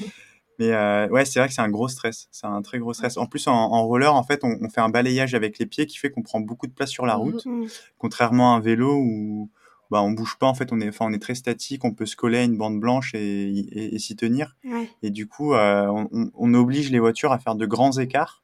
Mais 0.57 0.71
euh, 0.73 1.07
ouais, 1.09 1.23
c'est 1.23 1.39
vrai 1.39 1.47
que 1.47 1.53
c'est 1.53 1.61
un 1.61 1.69
gros 1.69 1.87
stress. 1.87 2.27
C'est 2.31 2.47
un 2.47 2.61
très 2.61 2.79
gros 2.79 2.93
stress. 2.93 3.17
En 3.17 3.27
plus, 3.27 3.47
en, 3.47 3.53
en 3.53 3.85
roller, 3.85 4.13
en 4.13 4.23
fait, 4.23 4.41
on, 4.43 4.57
on 4.61 4.69
fait 4.69 4.81
un 4.81 4.89
balayage 4.89 5.33
avec 5.33 5.57
les 5.59 5.65
pieds 5.65 5.85
qui 5.85 5.97
fait 5.97 6.09
qu'on 6.09 6.21
prend 6.23 6.41
beaucoup 6.41 6.67
de 6.67 6.73
place 6.73 6.89
sur 6.89 7.05
la 7.05 7.15
Mhm. 7.15 7.21
route, 7.21 7.45
Mm. 7.45 7.65
contrairement 7.97 8.53
à 8.53 8.57
un 8.57 8.59
vélo 8.59 8.95
où 8.97 9.49
bah, 9.91 10.01
on 10.01 10.11
bouge 10.11 10.35
pas. 10.37 10.47
En 10.47 10.53
fait, 10.55 10.71
on 10.73 10.81
est, 10.81 10.89
enfin, 10.89 11.05
on 11.07 11.13
est 11.13 11.21
très 11.21 11.35
statique. 11.35 11.85
On 11.85 11.93
peut 11.93 12.05
se 12.05 12.15
coller 12.15 12.39
à 12.39 12.43
une 12.43 12.57
bande 12.57 12.79
blanche 12.79 13.13
et, 13.15 13.19
et- 13.49 13.95
et 13.95 13.99
s'y 13.99 14.15
tenir. 14.15 14.55
Ouais. 14.65 14.89
Et 15.01 15.11
du 15.11 15.27
coup, 15.27 15.53
euh, 15.53 15.87
on 16.35 16.53
oblige 16.53 16.91
les 16.91 16.99
voitures 16.99 17.31
à 17.31 17.39
faire 17.39 17.55
de 17.55 17.65
grands 17.65 17.97
écarts. 17.97 18.43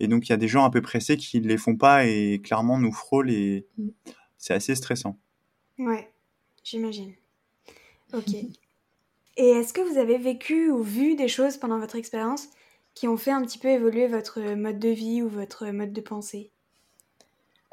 Et 0.00 0.08
donc, 0.08 0.28
il 0.28 0.30
y 0.30 0.34
a 0.34 0.38
des 0.38 0.48
gens 0.48 0.64
un 0.64 0.70
peu 0.70 0.82
pressés 0.82 1.16
qui 1.16 1.40
ne 1.40 1.48
les 1.48 1.58
font 1.58 1.76
pas 1.76 2.06
et 2.06 2.40
clairement 2.42 2.78
nous 2.78 2.92
frôlent. 2.92 3.30
Et 3.30 3.66
Mm. 3.78 3.90
c'est 4.38 4.54
assez 4.54 4.74
stressant. 4.76 5.18
Ouais, 5.78 6.12
j'imagine. 6.62 7.16
Ok. 8.12 8.34
Et 9.36 9.48
est-ce 9.48 9.72
que 9.72 9.80
vous 9.80 9.98
avez 9.98 10.18
vécu 10.18 10.70
ou 10.70 10.82
vu 10.84 11.16
des 11.16 11.26
choses 11.28 11.56
pendant 11.56 11.80
votre 11.80 11.96
expérience 11.96 12.48
qui 12.94 13.08
ont 13.08 13.16
fait 13.16 13.32
un 13.32 13.42
petit 13.42 13.58
peu 13.58 13.68
évoluer 13.68 14.06
votre 14.06 14.40
mode 14.54 14.78
de 14.78 14.88
vie 14.90 15.20
ou 15.22 15.28
votre 15.28 15.66
mode 15.70 15.92
de 15.92 16.00
pensée? 16.00 16.52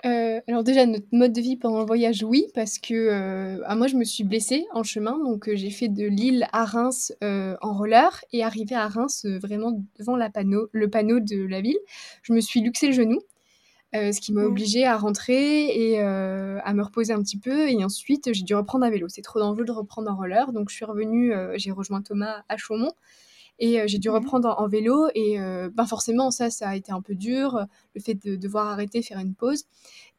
Euh, 0.07 0.39
alors 0.47 0.63
déjà, 0.63 0.85
notre 0.85 1.07
mode 1.11 1.33
de 1.33 1.41
vie 1.41 1.57
pendant 1.57 1.79
le 1.79 1.85
voyage, 1.85 2.23
oui, 2.23 2.45
parce 2.55 2.79
que 2.79 2.93
euh, 2.93 3.61
ah, 3.65 3.75
moi, 3.75 3.87
je 3.87 3.95
me 3.95 4.03
suis 4.05 4.23
blessée 4.23 4.65
en 4.73 4.83
chemin. 4.83 5.17
Donc, 5.19 5.49
euh, 5.49 5.55
j'ai 5.55 5.69
fait 5.69 5.89
de 5.89 6.05
Lille 6.05 6.47
à 6.53 6.65
Reims 6.65 7.13
en 7.21 7.73
roller 7.73 8.23
et 8.31 8.43
arrivé 8.43 8.75
à 8.75 8.87
Reims, 8.87 9.25
vraiment 9.41 9.83
devant 9.99 10.15
la 10.15 10.29
panneau, 10.29 10.69
le 10.71 10.89
panneau 10.89 11.19
de 11.19 11.45
la 11.45 11.61
ville, 11.61 11.77
je 12.23 12.33
me 12.33 12.39
suis 12.39 12.61
luxé 12.61 12.87
le 12.87 12.93
genou, 12.93 13.19
ce 13.93 14.19
qui 14.21 14.33
m'a 14.33 14.43
Mm. 14.43 14.45
obligée 14.45 14.85
à 14.85 14.97
rentrer 14.97 15.67
et 15.67 15.99
à 15.99 16.73
me 16.73 16.83
reposer 16.83 17.13
un 17.13 17.21
petit 17.21 17.39
peu. 17.39 17.69
Et 17.69 17.83
ensuite, 17.83 18.33
j'ai 18.33 18.43
dû 18.43 18.55
reprendre 18.55 18.85
à 18.85 18.89
vélo. 18.89 19.07
C'est 19.09 19.21
trop 19.21 19.39
dangereux 19.39 19.65
de 19.65 19.71
reprendre 19.71 20.11
en 20.11 20.15
roller. 20.15 20.51
Donc, 20.53 20.69
je 20.69 20.75
suis 20.75 20.85
revenue, 20.85 21.33
j'ai 21.55 21.71
rejoint 21.71 22.01
Thomas 22.01 22.43
à 22.49 22.57
Chaumont. 22.57 22.91
Et 23.59 23.79
euh, 23.81 23.85
j'ai 23.87 23.97
dû 23.97 24.09
reprendre 24.09 24.47
en, 24.49 24.63
en 24.63 24.67
vélo 24.67 25.07
et 25.15 25.39
euh, 25.39 25.69
ben 25.73 25.85
forcément 25.85 26.29
ça 26.31 26.49
ça 26.49 26.69
a 26.69 26.75
été 26.75 26.91
un 26.91 27.01
peu 27.01 27.15
dur 27.15 27.65
le 27.95 28.01
fait 28.01 28.13
de 28.13 28.35
devoir 28.35 28.67
arrêter 28.67 29.01
faire 29.01 29.19
une 29.19 29.33
pause. 29.33 29.65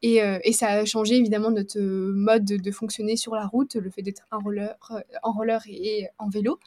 Et, 0.01 0.21
euh, 0.21 0.39
et 0.43 0.53
ça 0.53 0.67
a 0.67 0.85
changé 0.85 1.15
évidemment 1.15 1.51
notre 1.51 1.79
euh, 1.79 2.11
mode 2.13 2.45
de, 2.45 2.57
de 2.57 2.71
fonctionner 2.71 3.15
sur 3.17 3.35
la 3.35 3.45
route 3.45 3.75
le 3.75 3.89
fait 3.89 4.01
d'être 4.01 4.23
en 4.31 4.39
roller 4.39 4.75
euh, 4.91 4.99
en 5.23 5.31
roller 5.31 5.61
et, 5.67 5.99
et 6.01 6.07
en 6.17 6.29
vélo. 6.29 6.59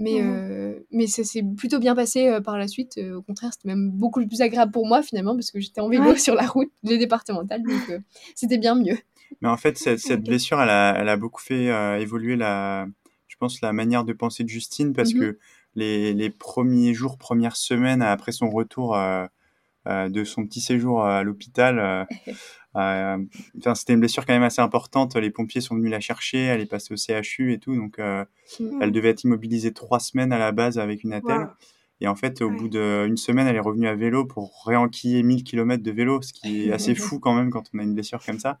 Mais 0.00 0.20
euh, 0.22 0.80
mais 0.90 1.06
ça 1.06 1.22
s'est 1.22 1.44
plutôt 1.56 1.78
bien 1.78 1.94
passé 1.94 2.26
euh, 2.28 2.40
par 2.40 2.58
la 2.58 2.66
suite. 2.66 2.98
Euh, 2.98 3.16
au 3.16 3.22
contraire 3.22 3.52
c'était 3.52 3.68
même 3.68 3.90
beaucoup 3.90 4.24
plus 4.26 4.40
agréable 4.40 4.72
pour 4.72 4.86
moi 4.86 5.02
finalement 5.02 5.34
parce 5.34 5.50
que 5.52 5.60
j'étais 5.60 5.80
en 5.80 5.88
vélo 5.88 6.04
Ouais. 6.10 6.18
sur 6.18 6.34
la 6.34 6.46
route 6.46 6.70
les 6.82 6.98
départementales 6.98 7.62
donc 7.62 7.88
euh, 7.90 7.98
c'était 8.34 8.58
bien 8.58 8.74
mieux. 8.74 8.98
Mais 9.40 9.48
en 9.48 9.56
fait, 9.56 9.78
cette, 9.78 9.98
cette 10.00 10.22
blessure, 10.22 10.60
elle 10.60 10.70
a, 10.70 10.96
elle 10.98 11.08
a 11.08 11.16
beaucoup 11.16 11.40
fait 11.42 11.68
euh, 11.70 11.98
évoluer 11.98 12.36
la, 12.36 12.86
je 13.28 13.36
pense, 13.36 13.60
la 13.62 13.72
manière 13.72 14.04
de 14.04 14.12
penser 14.12 14.42
de 14.44 14.48
Justine 14.48 14.92
parce 14.92 15.12
Mhm. 15.14 15.20
que 15.20 15.38
les, 15.74 16.12
les 16.14 16.30
premiers 16.30 16.94
jours, 16.94 17.18
premières 17.18 17.56
semaines 17.56 18.02
après 18.02 18.32
son 18.32 18.50
retour 18.50 18.96
euh, 18.96 19.26
euh, 19.86 20.08
de 20.08 20.24
son 20.24 20.46
petit 20.46 20.60
séjour 20.60 21.04
à 21.04 21.22
l'hôpital, 21.22 22.06
euh, 22.76 23.18
enfin, 23.58 23.74
c'était 23.74 23.92
une 23.92 24.00
blessure 24.00 24.24
quand 24.26 24.32
même 24.32 24.42
assez 24.42 24.62
importante. 24.62 25.16
Les 25.16 25.30
pompiers 25.30 25.60
sont 25.60 25.74
venus 25.76 25.90
la 25.90 26.00
chercher, 26.00 26.38
elle 26.38 26.60
est 26.60 26.66
passée 26.66 26.94
au 26.94 26.96
CHU 26.96 27.52
et 27.52 27.58
tout, 27.58 27.76
donc 27.76 27.98
euh, 27.98 28.24
Mm. 28.60 28.82
elle 28.82 28.92
devait 28.92 29.10
être 29.10 29.24
immobilisée 29.24 29.72
trois 29.72 30.00
semaines 30.00 30.32
à 30.32 30.38
la 30.38 30.52
base 30.52 30.78
avec 30.78 31.04
une 31.04 31.12
attelle. 31.12 31.40
Wow. 31.40 31.48
Et 32.04 32.06
en 32.06 32.16
fait, 32.16 32.42
au 32.42 32.50
Ouais. 32.50 32.56
bout 32.58 32.68
d'une 32.68 33.16
semaine, 33.16 33.46
elle 33.46 33.56
est 33.56 33.60
revenue 33.60 33.88
à 33.88 33.94
vélo 33.94 34.26
pour 34.26 34.64
réenquiller 34.66 35.22
1000 35.22 35.42
km 35.42 35.82
de 35.82 35.90
vélo, 35.90 36.20
ce 36.20 36.34
qui 36.34 36.68
est 36.68 36.70
assez 36.92 36.94
fou 36.94 37.18
quand 37.18 37.32
même 37.32 37.48
quand 37.48 37.64
on 37.72 37.78
a 37.78 37.82
une 37.82 37.94
blessure 37.94 38.22
comme 38.22 38.38
ça. 38.38 38.58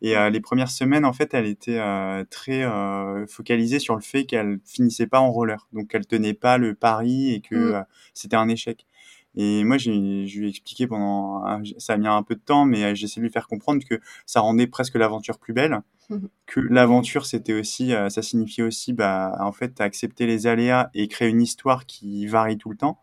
Et 0.00 0.16
euh, 0.16 0.30
les 0.30 0.40
premières 0.40 0.70
semaines, 0.70 1.04
en 1.04 1.12
fait, 1.12 1.34
elle 1.34 1.44
était 1.44 1.78
euh, 1.78 2.24
très 2.30 2.62
euh, 2.62 3.26
focalisée 3.26 3.78
sur 3.78 3.94
le 3.94 4.00
fait 4.00 4.24
qu'elle 4.24 4.58
finissait 4.64 5.06
pas 5.06 5.20
en 5.20 5.30
roller. 5.30 5.68
Donc, 5.74 5.90
elle 5.94 6.06
tenait 6.06 6.32
pas 6.32 6.56
le 6.56 6.74
pari 6.74 7.34
et 7.34 7.40
que 7.42 7.74
Mm. 7.80 7.84
c'était 8.14 8.36
un 8.36 8.48
échec. 8.48 8.86
Et 9.34 9.64
moi, 9.64 9.76
je 9.76 9.90
lui 9.90 10.46
ai 10.46 10.48
expliqué 10.48 10.86
pendant, 10.86 11.44
ça 11.76 11.92
a 11.92 11.96
mis 11.98 12.06
un 12.08 12.22
peu 12.22 12.36
de 12.36 12.40
temps, 12.40 12.64
mais 12.64 12.94
j'ai 12.96 13.04
essayé 13.04 13.20
de 13.20 13.26
lui 13.26 13.32
faire 13.32 13.48
comprendre 13.48 13.82
que 13.84 14.00
ça 14.24 14.40
rendait 14.40 14.66
presque 14.66 14.94
l'aventure 14.94 15.38
plus 15.38 15.52
belle. 15.52 15.82
Que 16.46 16.60
l'aventure, 16.60 17.24
c'était 17.26 17.54
aussi, 17.54 17.94
euh, 17.94 18.08
ça 18.10 18.20
signifiait 18.20 18.64
aussi, 18.64 18.92
bah, 18.92 19.36
en 19.40 19.52
fait, 19.52 19.80
accepter 19.80 20.26
les 20.26 20.46
aléas 20.46 20.90
et 20.94 21.08
créer 21.08 21.28
une 21.30 21.40
histoire 21.40 21.86
qui 21.86 22.26
varie 22.26 22.58
tout 22.58 22.68
le 22.70 22.76
temps. 22.76 22.98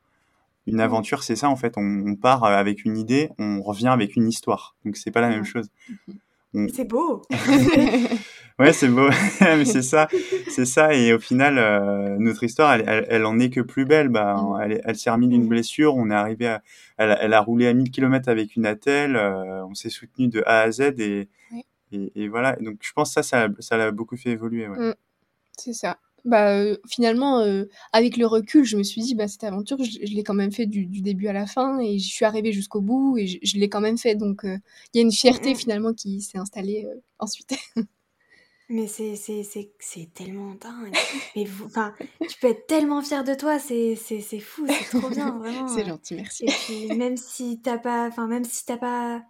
Une 0.68 0.80
aventure, 0.82 1.24
c'est 1.24 1.36
ça, 1.36 1.50
en 1.50 1.56
fait. 1.56 1.74
On, 1.78 2.04
on 2.06 2.16
part 2.16 2.44
avec 2.44 2.86
une 2.86 2.98
idée, 2.98 3.30
on 3.40 3.62
revient 3.64 3.88
avec 3.88 4.16
une 4.16 4.28
histoire. 4.28 4.76
Donc, 4.86 4.98
c'est 4.98 5.10
pas 5.12 5.22
la 5.22 5.30
même 5.30 5.46
chose. 5.46 5.70
C'est 6.74 6.84
beau. 6.88 7.22
Ouais, 8.60 8.74
c'est 8.74 8.90
beau, 8.90 9.08
mais 9.40 9.64
c'est 9.64 9.82
ça, 9.84 10.10
c'est 10.50 10.66
ça. 10.66 10.94
Et 10.94 11.14
au 11.14 11.20
final, 11.20 11.58
euh, 11.58 12.18
notre 12.20 12.44
histoire, 12.44 12.74
elle, 12.74 12.84
elle, 12.88 13.06
elle 13.10 13.26
en 13.26 13.40
est 13.40 13.50
que 13.50 13.62
plus 13.62 13.86
belle. 13.86 14.10
Bah, 14.10 14.36
elle, 14.62 14.74
est- 14.74 14.82
elle 14.84 14.98
s'est 14.98 15.10
remise 15.10 15.30
d'une 15.30 15.48
blessure. 15.48 15.96
On 15.96 16.10
est 16.10 16.14
arrivé 16.14 16.48
à, 16.48 16.62
elle, 16.98 17.12
a- 17.12 17.24
elle 17.24 17.34
a 17.34 17.40
roulé 17.40 17.68
à 17.68 17.74
1000 17.74 17.90
km 17.90 18.28
avec 18.28 18.58
une 18.58 18.66
attelle. 18.66 19.16
euh, 19.16 19.64
on 19.66 19.76
s'est 19.76 19.90
soutenu 19.90 20.28
de 20.28 20.44
A 20.46 20.60
à 20.64 20.72
Z 20.72 20.82
et. 21.00 21.30
Et, 21.92 22.12
et 22.16 22.28
voilà. 22.28 22.56
Donc, 22.58 22.78
je 22.82 22.92
pense 22.94 23.14
que 23.14 23.22
ça, 23.22 23.48
ça, 23.60 23.78
l'a 23.78 23.92
beaucoup 23.92 24.18
fait 24.18 24.32
évoluer. 24.32 24.68
Ouais. 24.68 24.90
Mm. 24.90 24.96
C'est 25.58 25.74
ça. 25.74 26.00
Bah, 26.26 26.52
euh, 26.52 26.78
finalement, 26.88 27.40
euh, 27.40 27.66
avec 27.94 28.18
le 28.18 28.26
recul, 28.26 28.66
je 28.66 28.78
me 28.78 28.84
suis 28.84 29.02
dit, 29.02 29.16
bah, 29.16 29.28
cette 29.28 29.44
aventure, 29.44 29.82
je, 29.84 30.00
je 30.06 30.14
l'ai 30.14 30.24
quand 30.24 30.34
même 30.34 30.52
fait 30.52 30.66
du, 30.66 30.86
du 30.86 31.02
début 31.02 31.28
à 31.28 31.34
la 31.34 31.46
fin 31.46 31.80
et 31.80 31.98
je 31.98 32.08
suis 32.08 32.26
arrivée 32.26 32.52
jusqu'au 32.52 32.82
bout 32.82 33.18
et 33.18 33.28
je, 33.28 33.38
je 33.42 33.58
l'ai 33.58 33.70
quand 33.70 33.82
même 33.82 33.98
fait. 33.98 34.16
Donc, 34.16 34.44
euh, 34.46 34.58
il 34.94 34.98
y 34.98 35.00
a 35.00 35.04
une 35.04 35.12
fierté 35.12 35.50
Mm, 35.50 35.54
mm. 35.54 35.56
finalement 35.56 35.94
qui 35.94 36.22
s'est 36.22 36.38
installée 36.38 36.86
euh, 36.86 37.00
ensuite. 37.20 37.56
Mais 38.72 38.86
c'est, 38.86 39.16
c'est, 39.16 39.42
c'est, 39.42 39.72
c'est 39.80 40.14
tellement 40.14 40.54
dingue. 40.54 40.94
Mais 41.36 41.44
vous, 41.44 41.66
enfin, 41.66 41.92
tu 42.30 42.38
peux 42.40 42.50
être 42.50 42.68
tellement 42.68 43.02
fier 43.02 43.24
de 43.24 43.34
toi, 43.34 43.58
c'est, 43.58 43.96
c'est, 43.96 44.22
c'est 44.22 44.40
fou, 44.40 44.68
c'est 44.68 45.00
trop 45.00 45.10
bien, 45.10 45.40
vraiment. 45.40 45.68
C'est 45.68 45.86
gentil, 45.86 46.14
merci. 46.14 46.46
Et 46.46 46.52
puis 46.52 46.96
même 46.96 47.18
si 47.18 47.60
t'as 47.64 47.80
pas, 47.80 48.08
enfin 48.08 48.28
même 48.28 48.44
si 48.44 48.66
t'as 48.66 48.78
pas 48.78 49.24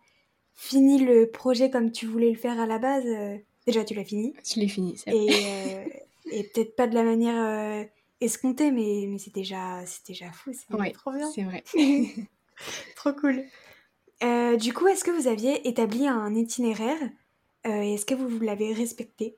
fini 0.60 1.00
le 1.00 1.30
projet 1.32 1.70
comme 1.70 1.92
tu 1.92 2.06
voulais 2.06 2.30
le 2.30 2.38
faire 2.38 2.60
à 2.60 2.66
la 2.66 2.80
base, 2.80 3.06
euh, 3.06 3.38
déjà 3.66 3.84
tu 3.86 3.94
l'as 3.94 4.04
fini 4.04 4.34
Je 4.46 4.60
l'ai 4.60 4.68
fini, 4.68 4.98
c'est 4.98 5.12
vrai. 5.12 5.26
et, 5.26 5.46
euh, 5.46 5.86
et 6.32 6.44
peut-être 6.44 6.76
pas 6.76 6.86
de 6.88 6.96
la 6.96 7.04
manière 7.04 7.38
euh, 7.38 7.84
escomptée, 8.20 8.72
mais 8.72 9.06
mais 9.08 9.18
c'est 9.18 9.34
déjà 9.34 9.86
c'est 9.86 10.06
déjà 10.06 10.32
fou, 10.32 10.52
c'est 10.54 10.76
Ouais, 10.76 10.92
trop 10.92 11.12
bien, 11.12 11.30
c'est 11.32 11.44
vrai. 11.44 11.64
trop 12.96 13.14
cool. 13.14 13.46
Euh, 14.22 14.58
du 14.58 14.74
coup, 14.74 14.88
est-ce 14.88 15.06
que 15.06 15.12
vous 15.12 15.28
aviez 15.28 15.68
établi 15.68 16.08
un 16.08 16.36
itinéraire 16.36 17.00
euh, 17.68 17.82
est-ce 17.82 18.06
que 18.06 18.16
vous, 18.16 18.28
vous 18.30 18.40
l'avez 18.40 18.74
respecté? 18.74 19.36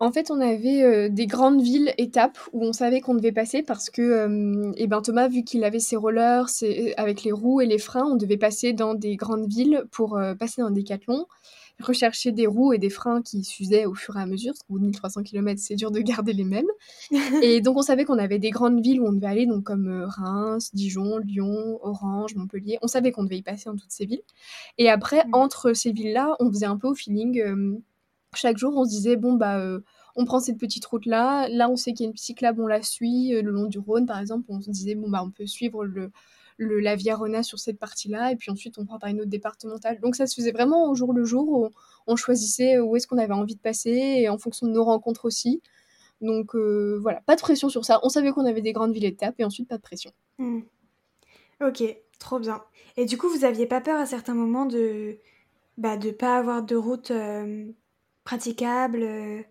En 0.00 0.12
fait, 0.12 0.30
on 0.30 0.40
avait 0.40 0.82
euh, 0.84 1.08
des 1.08 1.26
grandes 1.26 1.60
villes 1.60 1.92
étapes 1.98 2.38
où 2.52 2.64
on 2.64 2.72
savait 2.72 3.00
qu'on 3.00 3.14
devait 3.16 3.32
passer 3.32 3.64
parce 3.64 3.90
que 3.90 4.00
euh, 4.02 4.72
eh 4.76 4.86
ben, 4.86 5.02
Thomas, 5.02 5.26
vu 5.28 5.42
qu'il 5.42 5.64
avait 5.64 5.80
ses 5.80 5.96
rollers 5.96 6.48
ses- 6.48 6.94
avec 6.96 7.24
les 7.24 7.32
roues 7.32 7.60
et 7.60 7.66
les 7.66 7.78
freins, 7.78 8.04
on 8.06 8.14
devait 8.14 8.36
passer 8.36 8.72
dans 8.72 8.94
des 8.94 9.16
grandes 9.16 9.48
villes 9.48 9.84
pour 9.90 10.16
euh, 10.16 10.36
passer 10.36 10.62
dans 10.62 10.70
des 10.70 10.82
décathlon, 10.82 11.26
rechercher 11.80 12.30
des 12.30 12.46
roues 12.46 12.72
et 12.72 12.78
des 12.78 12.90
freins 12.90 13.22
qui 13.22 13.42
s'usaient 13.42 13.86
au 13.86 13.94
fur 13.94 14.16
et 14.16 14.20
à 14.20 14.26
mesure, 14.26 14.52
parce 14.52 14.62
qu'au 14.62 14.74
bout 14.74 14.78
de 14.78 14.84
1300 14.84 15.22
km, 15.24 15.60
c'est 15.60 15.74
dur 15.74 15.90
de 15.90 15.98
garder 16.00 16.32
les 16.32 16.44
mêmes. 16.44 16.66
et 17.42 17.60
donc, 17.60 17.76
on 17.76 17.82
savait 17.82 18.04
qu'on 18.04 18.18
avait 18.18 18.38
des 18.38 18.50
grandes 18.50 18.80
villes 18.80 19.00
où 19.00 19.06
on 19.08 19.12
devait 19.12 19.26
aller, 19.26 19.46
donc 19.46 19.64
comme 19.64 19.88
euh, 19.88 20.06
Reims, 20.06 20.70
Dijon, 20.74 21.18
Lyon, 21.18 21.80
Orange, 21.82 22.36
Montpellier. 22.36 22.78
On 22.82 22.86
savait 22.88 23.10
qu'on 23.10 23.24
devait 23.24 23.38
y 23.38 23.42
passer 23.42 23.64
dans 23.66 23.76
toutes 23.76 23.90
ces 23.90 24.06
villes. 24.06 24.22
Et 24.78 24.88
après, 24.90 25.24
Mm. 25.26 25.30
entre 25.34 25.72
ces 25.72 25.90
villes-là, 25.90 26.36
on 26.38 26.48
faisait 26.50 26.66
un 26.66 26.76
peu 26.76 26.86
au 26.88 26.94
feeling. 26.94 27.42
Euh, 28.34 28.36
chaque 28.36 28.58
jour, 28.58 28.76
on 28.76 28.84
se 28.84 28.90
disait, 28.90 29.16
bon, 29.16 29.34
bah, 29.34 29.58
euh, 29.58 29.80
on 30.16 30.24
prend 30.24 30.40
cette 30.40 30.58
petite 30.58 30.84
route-là. 30.84 31.48
Là, 31.48 31.68
on 31.70 31.76
sait 31.76 31.92
qu'il 31.92 32.04
y 32.04 32.08
a 32.08 32.10
une 32.10 32.16
cyclable, 32.16 32.62
on 32.62 32.66
la 32.66 32.82
suit. 32.82 33.30
Le 33.30 33.50
long 33.50 33.66
du 33.66 33.78
Rhône, 33.78 34.06
par 34.06 34.18
exemple, 34.18 34.46
on 34.48 34.60
se 34.60 34.70
disait, 34.70 34.94
bon, 34.94 35.08
bah, 35.08 35.22
on 35.24 35.30
peut 35.30 35.46
suivre 35.46 35.84
le, 35.84 36.10
la 36.58 36.96
Via 36.96 37.16
Rona 37.16 37.42
sur 37.42 37.58
cette 37.58 37.78
partie-là, 37.78 38.32
et 38.32 38.36
puis 38.36 38.50
ensuite 38.50 38.78
on 38.78 38.84
prend 38.84 38.98
par 38.98 39.10
une 39.10 39.20
autre 39.20 39.30
départementale. 39.30 40.00
Donc 40.00 40.16
ça 40.16 40.26
se 40.26 40.34
faisait 40.34 40.50
vraiment 40.50 40.90
au 40.90 40.94
jour 40.94 41.12
le 41.12 41.24
jour, 41.24 41.48
où 41.48 41.70
on 42.06 42.16
choisissait 42.16 42.78
où 42.78 42.96
est-ce 42.96 43.06
qu'on 43.06 43.18
avait 43.18 43.32
envie 43.32 43.54
de 43.54 43.60
passer, 43.60 43.90
et 43.90 44.28
en 44.28 44.38
fonction 44.38 44.66
de 44.66 44.72
nos 44.72 44.84
rencontres 44.84 45.24
aussi. 45.24 45.62
Donc 46.20 46.54
euh, 46.56 46.98
voilà, 47.00 47.20
pas 47.26 47.36
de 47.36 47.40
pression 47.40 47.68
sur 47.68 47.84
ça. 47.84 48.00
On 48.02 48.08
savait 48.08 48.32
qu'on 48.32 48.44
avait 48.44 48.60
des 48.60 48.72
grandes 48.72 48.92
villes 48.92 49.04
étapes, 49.04 49.36
et 49.38 49.44
ensuite 49.44 49.68
pas 49.68 49.76
de 49.76 49.82
pression. 49.82 50.10
Hmm. 50.38 50.60
Ok, 51.64 51.82
trop 52.18 52.38
bien. 52.38 52.62
Et 52.96 53.04
du 53.04 53.18
coup, 53.18 53.28
vous 53.28 53.44
aviez 53.44 53.66
pas 53.66 53.80
peur 53.80 54.00
à 54.00 54.06
certains 54.06 54.34
moments 54.34 54.66
de 54.66 55.18
bah, 55.76 55.96
de 55.96 56.10
pas 56.10 56.36
avoir 56.38 56.64
de 56.64 56.74
route 56.74 57.12
euh, 57.12 57.66
euh, 58.32 59.42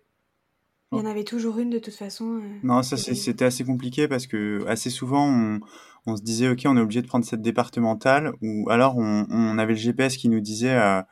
il 0.92 0.98
y 0.98 1.00
en 1.00 1.06
avait 1.06 1.24
toujours 1.24 1.58
une 1.58 1.70
de 1.70 1.78
toute 1.78 1.94
façon. 1.94 2.40
non, 2.62 2.82
ça 2.82 2.96
c'était 2.96 3.44
assez 3.44 3.64
compliqué 3.64 4.08
parce 4.08 4.26
que 4.26 4.64
assez 4.66 4.88
souvent 4.88 5.28
on, 5.28 5.60
on 6.08 6.16
se 6.16 6.22
disait, 6.22 6.48
OK, 6.48 6.62
on 6.64 6.76
est 6.76 6.80
obligé 6.80 7.02
de 7.02 7.06
prendre 7.06 7.24
cette 7.24 7.42
départementale, 7.42 8.32
ou 8.42 8.68
alors 8.70 8.96
on, 8.96 9.58
avait 9.58 9.74
le 9.74 9.78
GPS 9.78 10.16
qui 10.16 10.28
nous 10.28 10.40
disait 10.40 10.74
euh, 10.74 11.02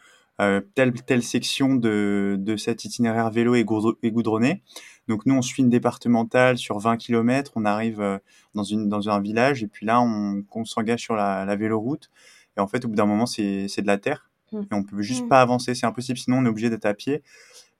euh, 0.40 0.60
telle, 0.74 0.92
telle 0.92 1.22
section 1.22 1.74
de, 1.74 2.36
de 2.38 2.56
cet 2.56 2.84
itinéraire 2.84 3.30
vélo 3.30 3.54
est, 3.54 3.64
goudronné. 3.64 4.62
Donc 5.08 5.26
nous, 5.26 5.34
on 5.34 5.42
suit 5.42 5.62
une 5.62 5.70
départementale 5.70 6.58
sur 6.58 6.78
20 6.78 6.96
km, 6.96 7.52
on 7.56 7.64
arrive 7.64 8.00
euh, 8.00 8.18
dans, 8.54 8.64
une, 8.64 8.88
dans 8.88 9.08
un 9.08 9.20
village, 9.20 9.62
et 9.62 9.68
puis 9.68 9.86
là, 9.86 10.00
on, 10.00 10.42
on 10.52 10.64
s'engage 10.64 11.00
sur 11.00 11.14
la, 11.14 11.44
la 11.44 11.56
véloroute. 11.56 12.10
Et 12.56 12.60
en 12.60 12.66
fait, 12.66 12.84
au 12.84 12.88
bout 12.88 12.96
d'un 12.96 13.06
moment, 13.06 13.26
c'est 13.26 13.66
de 13.66 13.86
la 13.86 13.98
terre. 13.98 14.25
Et 14.52 14.74
on 14.74 14.82
peut 14.84 15.02
juste 15.02 15.24
mmh. 15.24 15.28
pas 15.28 15.40
avancer, 15.42 15.74
c'est 15.74 15.86
impossible, 15.86 16.18
sinon 16.18 16.38
on 16.38 16.44
est 16.46 16.48
obligé 16.48 16.70
d'être 16.70 16.86
à 16.86 16.94
pied. 16.94 17.22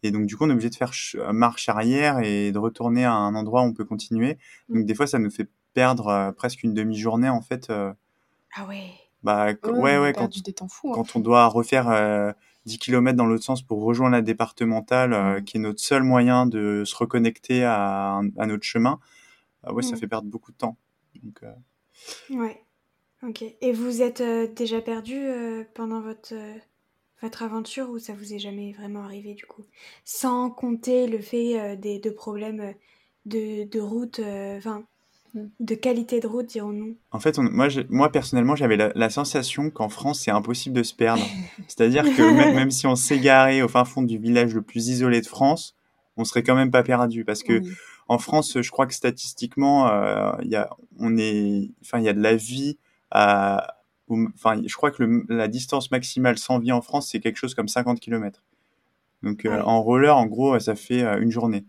Et 0.02 0.10
donc, 0.10 0.26
du 0.26 0.36
coup, 0.36 0.44
on 0.44 0.50
est 0.50 0.52
obligé 0.52 0.70
de 0.70 0.74
faire 0.74 0.92
marche 1.32 1.68
arrière 1.68 2.20
et 2.20 2.52
de 2.52 2.58
retourner 2.58 3.04
à 3.04 3.12
un 3.12 3.34
endroit 3.34 3.62
où 3.62 3.64
on 3.64 3.72
peut 3.72 3.84
continuer. 3.84 4.38
Donc, 4.68 4.82
mmh. 4.82 4.84
des 4.84 4.94
fois, 4.94 5.06
ça 5.06 5.18
nous 5.18 5.30
fait 5.30 5.48
perdre 5.74 6.08
euh, 6.08 6.32
presque 6.32 6.62
une 6.62 6.74
demi-journée 6.74 7.28
en 7.28 7.40
fait. 7.40 7.70
Euh, 7.70 7.92
ah 8.56 8.66
ouais. 8.66 8.84
Bah, 9.22 9.48
ouais, 9.64 9.98
ouais, 9.98 10.12
quand, 10.12 10.30
hein. 10.36 10.68
quand 10.94 11.16
on 11.16 11.20
doit 11.20 11.46
refaire 11.46 11.86
10 12.66 12.74
euh, 12.74 12.78
km 12.78 13.16
dans 13.16 13.26
l'autre 13.26 13.42
sens 13.42 13.62
pour 13.62 13.82
rejoindre 13.82 14.12
la 14.12 14.22
départementale, 14.22 15.10
mmh. 15.10 15.44
qui 15.44 15.56
est 15.56 15.60
notre 15.60 15.80
seul 15.80 16.02
moyen 16.02 16.46
de 16.46 16.84
se 16.84 16.94
reconnecter 16.94 17.64
à, 17.64 18.20
à 18.38 18.46
notre 18.46 18.62
chemin, 18.62 19.00
ouais, 19.68 19.82
ça 19.82 19.96
mmh. 19.96 19.98
fait 19.98 20.06
perdre 20.06 20.28
beaucoup 20.28 20.52
de 20.52 20.56
temps. 20.56 20.76
Donc, 21.22 21.40
Ouais, 22.30 22.62
ok. 23.28 23.44
Et 23.60 23.72
vous 23.72 24.02
êtes 24.02 24.22
déjà 24.54 24.80
perdu 24.80 25.20
pendant 25.74 26.00
votre, 26.00 26.34
votre 27.22 27.42
aventure 27.42 27.90
ou 27.90 27.98
ça 27.98 28.12
vous 28.14 28.34
est 28.34 28.38
jamais 28.38 28.72
vraiment 28.72 29.02
arrivé 29.02 29.34
du 29.34 29.46
coup? 29.46 29.64
Sans 30.04 30.50
compter 30.50 31.06
le 31.06 31.18
fait 31.18 31.76
des 31.76 31.98
de 31.98 32.10
problèmes 32.10 32.74
de, 33.24 33.64
de 33.64 33.80
route, 33.80 34.20
enfin 34.56 34.84
de 35.60 35.74
qualité 35.74 36.20
de 36.20 36.26
route, 36.26 36.46
dirons-nous 36.46 36.96
En 37.10 37.20
fait, 37.20 37.38
moi, 37.38 37.68
moi, 37.88 38.10
personnellement, 38.10 38.56
j'avais 38.56 38.76
la, 38.76 39.10
sensation 39.10 39.70
qu'en 39.70 39.88
France, 39.88 40.20
c'est 40.20 40.30
impossible 40.30 40.76
de 40.76 40.82
se 40.82 40.94
perdre. 40.94 41.24
C'est-à-dire 41.68 42.04
que 42.04 42.54
même, 42.54 42.70
si 42.70 42.86
on 42.86 42.96
s'égarait 42.96 43.62
au 43.62 43.68
fin 43.68 43.84
fond 43.84 44.02
du 44.02 44.18
village 44.18 44.54
le 44.54 44.62
plus 44.62 44.88
isolé 44.88 45.20
de 45.20 45.26
France, 45.26 45.74
on 46.16 46.24
serait 46.24 46.42
quand 46.42 46.54
même 46.54 46.70
pas 46.70 46.82
perdu. 46.82 47.24
Parce 47.24 47.42
que 47.42 47.60
en 48.08 48.18
France, 48.18 48.60
je 48.60 48.70
crois 48.70 48.86
que 48.86 48.94
statistiquement, 48.94 49.88
euh, 49.88 50.32
il 50.42 50.48
y 50.48 50.56
a, 50.56 50.70
on 50.98 51.16
est, 51.18 51.70
enfin, 51.82 51.98
il 51.98 52.04
y 52.04 52.08
a 52.08 52.14
de 52.14 52.22
la 52.22 52.36
vie 52.36 52.78
à, 53.10 53.76
enfin, 54.08 54.60
je 54.64 54.74
crois 54.74 54.90
que 54.90 55.24
la 55.28 55.48
distance 55.48 55.90
maximale 55.90 56.38
sans 56.38 56.58
vie 56.58 56.72
en 56.72 56.80
France, 56.80 57.08
c'est 57.10 57.20
quelque 57.20 57.36
chose 57.36 57.54
comme 57.54 57.68
50 57.68 58.00
km. 58.00 58.42
Donc, 59.22 59.44
euh, 59.44 59.60
en 59.62 59.82
roller, 59.82 60.16
en 60.16 60.26
gros, 60.26 60.58
ça 60.58 60.74
fait 60.74 61.02
euh, 61.02 61.20
une 61.20 61.30
journée. 61.30 61.64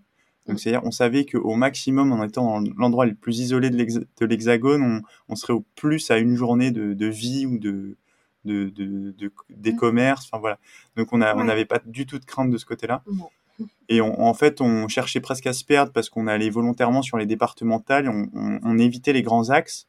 Donc, 0.48 0.60
c'est-à-dire, 0.60 0.86
on 0.86 0.91
savait 0.91 1.25
qu'au 1.25 1.56
maximum, 1.56 2.12
en 2.12 2.24
étant 2.24 2.62
dans 2.62 2.72
l'endroit 2.77 3.06
le 3.06 3.15
plus 3.15 3.39
isolé 3.39 3.70
de 3.70 4.25
l'hexagone, 4.25 5.03
on, 5.27 5.36
serait 5.36 5.53
au 5.53 5.65
plus 5.75 6.10
à 6.10 6.17
une 6.17 6.36
journée 6.36 6.72
de, 6.72 7.06
vie 7.08 7.46
ou 7.46 7.58
de, 7.58 7.98
de, 8.46 9.34
des 9.50 9.75
commerces. 9.75 10.29
Enfin, 10.32 10.39
voilà. 10.39 10.58
Donc, 10.96 11.12
on 11.12 11.17
n'avait 11.17 11.65
pas 11.65 11.82
du 11.86 12.06
tout 12.06 12.17
de 12.17 12.24
crainte 12.24 12.50
de 12.50 12.58
ce 12.58 12.65
côté-là. 12.65 13.03
Et 13.89 14.01
en 14.01 14.34
fait, 14.36 14.62
on 14.62 14.88
cherchait 14.88 15.20
presque 15.20 15.48
à 15.48 15.53
se 15.53 15.65
perdre 15.65 15.91
parce 15.91 16.10
qu'on 16.10 16.27
allait 16.27 16.51
volontairement 16.51 17.01
sur 17.01 17.17
les 17.17 17.25
départementales, 17.25 18.08
on, 18.08 18.29
on 18.62 18.77
évitait 18.77 19.13
les 19.13 19.24
grands 19.24 19.50
axes 19.50 19.88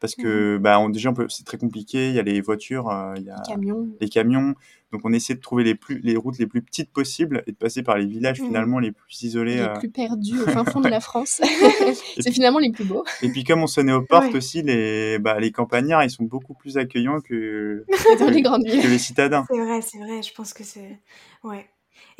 parce 0.00 0.14
que 0.14 0.56
mmh. 0.56 0.58
bah 0.58 0.78
on, 0.80 0.88
déjà 0.88 1.12
c'est 1.28 1.44
très 1.44 1.58
compliqué 1.58 2.08
il 2.08 2.14
y 2.14 2.18
a 2.18 2.22
les 2.22 2.40
voitures 2.40 2.88
euh, 2.90 3.14
il 3.16 3.24
y 3.24 3.30
a 3.30 3.36
les 3.36 3.54
camions. 3.54 3.88
les 4.00 4.08
camions. 4.08 4.54
Donc 4.90 5.02
on 5.04 5.12
essaie 5.12 5.34
de 5.34 5.40
trouver 5.40 5.64
les 5.64 5.74
plus 5.74 6.00
les 6.00 6.16
routes 6.16 6.38
les 6.38 6.46
plus 6.46 6.62
petites 6.62 6.90
possibles 6.90 7.42
et 7.46 7.52
de 7.52 7.56
passer 7.56 7.82
par 7.82 7.98
les 7.98 8.06
villages 8.06 8.40
mmh. 8.40 8.46
finalement 8.46 8.78
les 8.78 8.92
plus 8.92 9.22
isolés 9.22 9.56
les 9.56 9.60
euh. 9.60 9.78
plus 9.78 9.90
perdus 9.90 10.40
au 10.40 10.46
fin 10.46 10.64
fond 10.64 10.80
de 10.80 10.88
la 10.88 11.00
France. 11.00 11.40
C'est 12.20 12.32
finalement 12.32 12.58
les 12.58 12.70
plus 12.70 12.84
beaux. 12.84 13.04
et 13.22 13.28
puis 13.28 13.44
comme 13.44 13.62
on 13.62 13.66
sonnait 13.66 13.92
aux 13.92 14.02
portes 14.02 14.34
aussi 14.34 14.62
les 14.62 15.18
bah, 15.18 15.38
les 15.40 15.52
campagnards 15.52 16.04
ils 16.04 16.10
sont 16.10 16.24
beaucoup 16.24 16.54
plus 16.54 16.78
accueillants 16.78 17.20
que 17.20 17.84
dans 18.18 18.30
les 18.30 18.42
grandes 18.42 18.64
villes 18.64 18.82
que 18.82 18.88
les 18.88 18.98
citadins. 18.98 19.44
C'est 19.50 19.58
vrai 19.58 19.80
c'est 19.82 19.98
vrai 19.98 20.22
je 20.22 20.32
pense 20.32 20.52
que 20.52 20.64
c'est 20.64 21.00
ouais. 21.44 21.66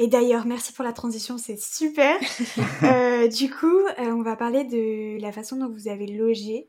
Et 0.00 0.06
d'ailleurs, 0.06 0.46
merci 0.46 0.72
pour 0.72 0.84
la 0.84 0.92
transition, 0.92 1.38
c'est 1.38 1.58
super. 1.58 2.16
euh, 2.84 3.26
du 3.26 3.50
coup, 3.50 3.66
euh, 3.66 4.12
on 4.12 4.22
va 4.22 4.36
parler 4.36 4.64
de 4.64 5.20
la 5.20 5.32
façon 5.32 5.56
dont 5.56 5.68
vous 5.68 5.88
avez 5.88 6.06
logé 6.06 6.68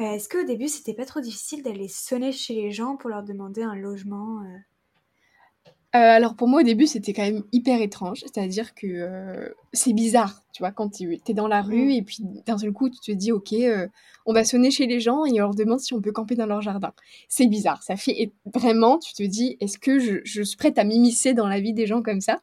euh, 0.00 0.12
est-ce 0.12 0.28
qu'au 0.28 0.44
début, 0.44 0.68
c'était 0.68 0.94
pas 0.94 1.04
trop 1.04 1.20
difficile 1.20 1.62
d'aller 1.62 1.88
sonner 1.88 2.32
chez 2.32 2.54
les 2.54 2.70
gens 2.70 2.96
pour 2.96 3.10
leur 3.10 3.22
demander 3.22 3.62
un 3.62 3.74
logement 3.74 4.42
euh? 4.42 4.58
Euh, 5.96 5.98
alors 5.98 6.36
pour 6.36 6.48
moi 6.48 6.60
au 6.60 6.64
début 6.64 6.86
c'était 6.86 7.14
quand 7.14 7.22
même 7.22 7.44
hyper 7.50 7.80
étrange, 7.80 8.20
c'est-à-dire 8.20 8.74
que 8.74 9.54
c'est 9.72 9.92
bizarre, 9.92 10.42
tu 10.52 10.62
vois, 10.62 10.72
quand 10.72 10.88
tu 10.88 11.20
es 11.26 11.34
dans 11.34 11.48
la 11.48 11.62
rue 11.62 11.86
mmh. 11.86 11.90
et 11.90 12.02
puis 12.02 12.18
d'un 12.46 12.58
seul 12.58 12.72
coup 12.72 12.88
tu 12.88 12.98
te 13.00 13.12
dis 13.12 13.32
ok, 13.32 13.54
on 14.26 14.32
va 14.32 14.44
sonner 14.44 14.70
chez 14.70 14.86
les 14.86 15.00
gens 15.00 15.24
et 15.24 15.32
on 15.40 15.44
leur 15.44 15.54
demande 15.54 15.80
si 15.80 15.94
on 15.94 16.00
peut 16.00 16.12
camper 16.12 16.34
dans 16.34 16.46
leur 16.46 16.60
jardin. 16.60 16.92
C'est 17.28 17.46
bizarre, 17.46 17.82
ça 17.82 17.96
fait 17.96 18.32
vraiment, 18.54 18.98
tu 18.98 19.12
te 19.14 19.22
dis 19.22 19.56
est-ce 19.60 19.78
que 19.78 19.98
je, 19.98 20.42
suis 20.42 20.56
prête 20.56 20.78
à 20.78 20.84
m'immiscer 20.84 21.34
dans 21.34 21.46
la 21.46 21.60
vie 21.60 21.72
des 21.72 21.86
gens 21.86 22.02
comme 22.02 22.20
ça? 22.20 22.40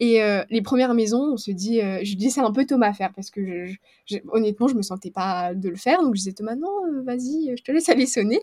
Et 0.00 0.20
les 0.50 0.62
premières 0.62 0.94
maisons, 0.94 1.32
on 1.32 1.36
se 1.36 1.50
dit, 1.50 1.80
je 1.80 2.14
dis 2.16 2.30
c'est 2.30 2.40
un 2.40 2.52
peu 2.52 2.66
Thomas 2.66 2.88
à 2.88 2.92
faire 2.92 3.12
parce 3.14 3.30
que 3.30 3.66
honnêtement 4.28 4.68
je 4.68 4.74
me 4.74 4.82
sentais 4.82 5.10
pas 5.10 5.54
de 5.54 5.68
le 5.68 5.76
faire, 5.76 6.02
donc 6.02 6.14
je 6.14 6.20
disais 6.20 6.32
Thomas 6.32 6.56
non, 6.56 7.02
vas-y, 7.04 7.56
je 7.56 7.62
te 7.62 7.72
laisse 7.72 7.88
aller 7.88 8.06
sonner. 8.06 8.40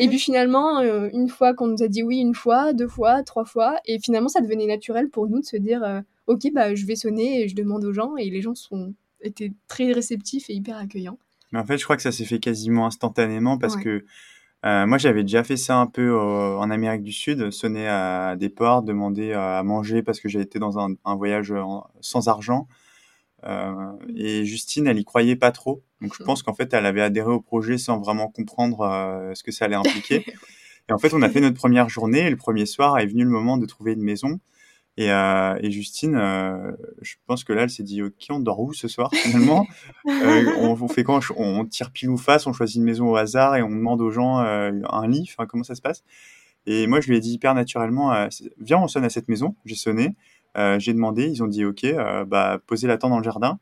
et 0.00 0.08
puis 0.08 0.18
finalement, 0.18 0.80
une 0.80 1.28
fois 1.28 1.54
qu'on 1.54 1.68
nous 1.68 1.82
a 1.82 1.88
dit 1.88 2.02
oui 2.02 2.18
une 2.18 2.34
fois, 2.34 2.72
deux 2.72 2.88
fois, 2.88 3.22
trois 3.22 3.44
fois, 3.44 3.78
et 3.86 3.98
finalement 3.98 4.28
ça 4.28 4.40
devenait 4.40 4.66
naturel 4.66 5.10
pour 5.10 5.28
nous 5.28 5.40
de 5.40 5.46
se 5.46 5.56
dire 5.56 6.02
ok 6.26 6.48
bah 6.52 6.74
je 6.74 6.86
vais 6.86 6.96
sonner 6.96 7.42
et 7.42 7.48
je 7.48 7.54
demande 7.54 7.84
aux 7.84 7.92
gens 7.92 8.16
et 8.16 8.30
les 8.30 8.42
gens 8.42 8.54
sont 8.54 8.94
étaient 9.22 9.52
très 9.68 9.92
réceptifs 9.92 10.48
et 10.48 10.54
hyper 10.54 10.76
accueillants. 10.76 11.18
Mais 11.52 11.58
en 11.58 11.66
fait, 11.66 11.78
je 11.78 11.84
crois 11.84 11.96
que 11.96 12.02
ça 12.02 12.12
s'est 12.12 12.24
fait 12.24 12.38
quasiment 12.38 12.86
instantanément 12.86 13.58
parce 13.58 13.76
que 13.76 14.04
euh, 14.66 14.86
moi, 14.86 14.98
j'avais 14.98 15.22
déjà 15.22 15.42
fait 15.42 15.56
ça 15.56 15.76
un 15.78 15.86
peu 15.86 16.16
en 16.18 16.70
Amérique 16.70 17.02
du 17.02 17.12
Sud, 17.12 17.50
sonner 17.50 17.88
à 17.88 18.36
des 18.36 18.50
portes, 18.50 18.84
demander 18.84 19.32
à 19.32 19.62
manger 19.62 20.02
parce 20.02 20.20
que 20.20 20.28
j'ai 20.28 20.40
été 20.40 20.58
dans 20.58 20.78
un, 20.78 21.16
voyage 21.16 21.54
sans 22.00 22.28
argent. 22.28 22.68
Euh, 23.44 23.92
et 24.14 24.44
Justine, 24.44 24.86
elle 24.86 24.98
y 24.98 25.04
croyait 25.04 25.36
pas 25.36 25.50
trop. 25.50 25.82
Donc, 26.00 26.14
je 26.16 26.22
pense 26.22 26.42
qu'en 26.42 26.54
fait, 26.54 26.72
elle 26.74 26.86
avait 26.86 27.00
adhéré 27.00 27.30
au 27.30 27.40
projet 27.40 27.78
sans 27.78 27.98
vraiment 27.98 28.28
comprendre 28.28 28.82
euh, 28.82 29.34
ce 29.34 29.42
que 29.42 29.50
ça 29.50 29.64
allait 29.64 29.76
impliquer. 29.76 30.24
et 30.88 30.92
en 30.92 30.98
fait, 30.98 31.14
on 31.14 31.22
a 31.22 31.28
fait 31.30 31.40
notre 31.40 31.56
première 31.56 31.88
journée. 31.88 32.26
Et 32.26 32.30
le 32.30 32.36
premier 32.36 32.66
soir 32.66 32.98
est 32.98 33.06
venu 33.06 33.24
le 33.24 33.30
moment 33.30 33.56
de 33.56 33.66
trouver 33.66 33.92
une 33.92 34.02
maison. 34.02 34.40
Et, 35.00 35.10
euh, 35.10 35.56
et 35.62 35.70
Justine, 35.70 36.14
euh, 36.14 36.72
je 37.00 37.14
pense 37.26 37.42
que 37.42 37.54
là, 37.54 37.62
elle 37.62 37.70
s'est 37.70 37.82
dit, 37.82 38.02
ok, 38.02 38.26
on 38.28 38.38
dort 38.38 38.60
où 38.60 38.74
ce 38.74 38.86
soir 38.86 39.10
finalement? 39.14 39.66
Euh, 40.06 40.44
on, 40.58 40.72
on, 40.80 40.88
fait 40.88 41.04
quand? 41.04 41.20
On 41.36 41.64
tire 41.64 41.90
pile 41.90 42.10
ou 42.10 42.16
face, 42.16 42.46
on 42.46 42.52
choisit 42.52 42.76
une 42.76 42.84
maison 42.84 43.10
au 43.10 43.16
hasard 43.16 43.56
et 43.56 43.62
on 43.62 43.70
demande 43.70 44.00
aux 44.00 44.10
gens 44.10 44.38
un 44.38 45.08
lit. 45.08 45.30
Comment 45.48 45.62
ça 45.62 45.74
se 45.74 45.80
passe? 45.82 46.02
Et 46.66 46.86
moi, 46.86 47.00
je 47.00 47.08
lui 47.08 47.16
ai 47.16 47.20
dit 47.20 47.32
hyper 47.32 47.54
naturellement, 47.54 48.28
viens, 48.58 48.78
on 48.78 48.88
sonne 48.88 49.04
à 49.04 49.10
cette 49.10 49.28
maison. 49.28 49.54
J'ai 49.64 49.76
sonné, 49.76 50.16
j'ai 50.78 50.92
demandé, 50.92 51.28
ils 51.28 51.42
ont 51.42 51.46
dit, 51.46 51.64
ok, 51.64 51.86
bah 52.26 52.58
posez 52.66 52.86
la 52.86 52.98
tente 52.98 53.10
dans 53.10 53.18
le 53.18 53.24
jardin. 53.24 53.58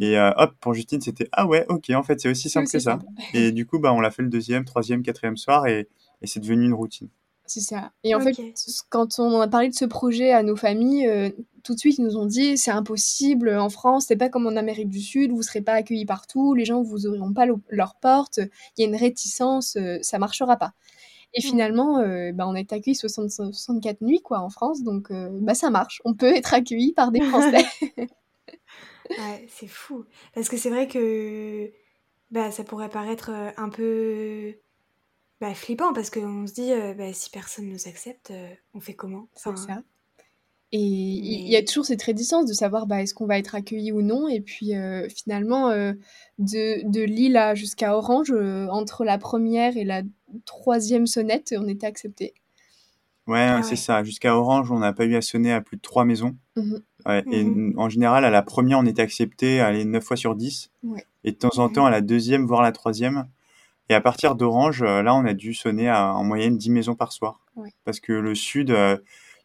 Et 0.00 0.18
hop, 0.18 0.54
pour 0.60 0.74
Justine, 0.74 1.00
c'était 1.00 1.28
ah 1.32 1.46
ouais, 1.46 1.66
ok, 1.68 1.90
en 1.90 2.02
fait, 2.02 2.20
c'est 2.20 2.30
aussi 2.30 2.48
simple 2.48 2.68
que 2.68 2.78
ça. 2.78 2.98
Et 3.34 3.52
du 3.52 3.66
coup, 3.66 3.78
bah, 3.78 3.92
on 3.92 4.00
l'a 4.00 4.10
fait 4.10 4.22
le 4.22 4.30
deuxième, 4.30 4.64
troisième, 4.64 5.02
quatrième 5.02 5.36
soir 5.36 5.66
et, 5.66 5.88
et 6.22 6.26
c'est 6.26 6.40
devenu 6.40 6.64
une 6.64 6.74
routine. 6.74 7.08
C'est 7.52 7.60
ça. 7.60 7.92
Et 8.02 8.14
en 8.14 8.20
fait, 8.20 8.34
quand 8.88 9.18
on 9.18 9.38
a 9.38 9.46
parlé 9.46 9.68
de 9.68 9.74
ce 9.74 9.84
projet 9.84 10.32
à 10.32 10.42
nos 10.42 10.56
familles, 10.56 11.06
euh, 11.06 11.28
tout 11.62 11.74
de 11.74 11.78
suite, 11.78 11.98
ils 11.98 12.02
nous 12.02 12.16
ont 12.16 12.24
dit 12.24 12.56
c'est 12.56 12.70
impossible 12.70 13.54
en 13.58 13.68
France, 13.68 14.06
c'est 14.08 14.16
pas 14.16 14.30
comme 14.30 14.46
en 14.46 14.56
Amérique 14.56 14.88
du 14.88 15.02
Sud, 15.02 15.32
vous 15.32 15.42
serez 15.42 15.60
pas 15.60 15.74
accueillis 15.74 16.06
partout, 16.06 16.54
les 16.54 16.64
gens 16.64 16.80
vous 16.80 17.04
ouvriront 17.04 17.34
pas 17.34 17.44
leurs 17.68 17.96
portes, 17.96 18.38
il 18.38 18.80
y 18.80 18.84
a 18.86 18.88
une 18.88 18.96
réticence, 18.96 19.76
euh, 19.76 19.98
ça 20.00 20.18
marchera 20.18 20.56
pas. 20.56 20.72
Et 21.34 21.40
mmh. 21.40 21.42
finalement, 21.42 21.98
euh, 21.98 22.32
bah, 22.32 22.48
on 22.48 22.54
été 22.54 22.74
accueillis 22.74 22.94
64 22.94 24.00
nuits 24.00 24.22
quoi, 24.22 24.38
en 24.38 24.48
France, 24.48 24.82
donc 24.82 25.12
bah, 25.12 25.52
ça 25.52 25.68
marche. 25.68 26.00
On 26.06 26.14
peut 26.14 26.34
être 26.34 26.54
accueilli 26.54 26.94
par 26.94 27.12
des 27.12 27.20
Français. 27.20 27.66
ouais, 27.98 29.46
c'est 29.50 29.68
fou. 29.68 30.06
Parce 30.34 30.48
que 30.48 30.56
c'est 30.56 30.70
vrai 30.70 30.88
que 30.88 31.70
bah, 32.30 32.50
ça 32.50 32.64
pourrait 32.64 32.88
paraître 32.88 33.30
un 33.58 33.68
peu 33.68 34.54
bah, 35.42 35.54
flippant 35.54 35.92
parce 35.92 36.08
qu'on 36.08 36.46
se 36.46 36.54
dit, 36.54 36.72
euh, 36.72 36.94
bah, 36.94 37.12
si 37.12 37.28
personne 37.28 37.68
nous 37.68 37.88
accepte, 37.88 38.30
euh, 38.30 38.48
on 38.74 38.80
fait 38.80 38.94
comment? 38.94 39.28
C'est 39.34 39.56
ça. 39.58 39.82
Et 40.74 40.78
il 40.78 41.50
y 41.50 41.56
a 41.56 41.62
toujours 41.62 41.84
cette 41.84 42.02
réticence 42.02 42.46
de 42.46 42.54
savoir 42.54 42.86
bah, 42.86 43.02
est-ce 43.02 43.12
qu'on 43.12 43.26
va 43.26 43.38
être 43.38 43.54
accueilli 43.54 43.92
ou 43.92 44.00
non. 44.00 44.26
Et 44.28 44.40
puis 44.40 44.72
finalement, 45.14 45.68
de, 45.68 46.90
de 46.90 47.02
Lille 47.02 47.38
jusqu'à 47.54 47.94
Orange, 47.94 48.32
entre 48.70 49.04
la 49.04 49.18
première 49.18 49.76
et 49.76 49.84
la 49.84 50.00
troisième 50.46 51.06
sonnette, 51.06 51.54
on 51.58 51.68
était 51.68 51.86
accepté. 51.86 52.32
Ouais, 53.26 53.46
ah 53.48 53.62
c'est 53.62 53.76
ça. 53.76 54.02
Jusqu'à 54.02 54.36
Orange, 54.36 54.70
on 54.72 54.78
n'a 54.78 54.92
pas 54.92 55.04
eu 55.04 55.14
à 55.14 55.20
sonner 55.20 55.52
à 55.52 55.60
plus 55.60 55.76
de 55.76 55.82
trois 55.82 56.04
maisons. 56.04 56.36
Mmh 56.56 56.76
et 57.32 57.42
mmh 57.42 57.74
en 57.78 57.88
général, 57.88 58.24
à 58.24 58.30
la 58.30 58.42
première, 58.42 58.78
on 58.78 58.86
était 58.86 59.02
accepté, 59.02 59.60
allez, 59.60 59.84
9 59.84 60.02
fois 60.02 60.16
sur 60.16 60.36
10. 60.36 60.70
Et 61.24 61.32
de 61.32 61.36
temps 61.36 61.58
en 61.58 61.68
temps, 61.68 61.84
à 61.84 61.90
la 61.90 62.00
deuxième, 62.00 62.46
voire 62.46 62.62
la 62.62 62.72
troisième. 62.72 63.26
Et 63.92 63.94
à 63.94 64.00
partir 64.00 64.36
d'Orange, 64.36 64.80
euh, 64.80 65.02
là, 65.02 65.14
on 65.14 65.26
a 65.26 65.34
dû 65.34 65.52
sonner 65.52 65.90
à, 65.90 66.14
en 66.14 66.24
moyenne 66.24 66.56
10 66.56 66.70
maisons 66.70 66.94
par 66.94 67.12
soir. 67.12 67.40
Parce 67.84 68.00
que 68.00 68.14
le 68.14 68.34
Sud, 68.34 68.70
euh, 68.70 68.96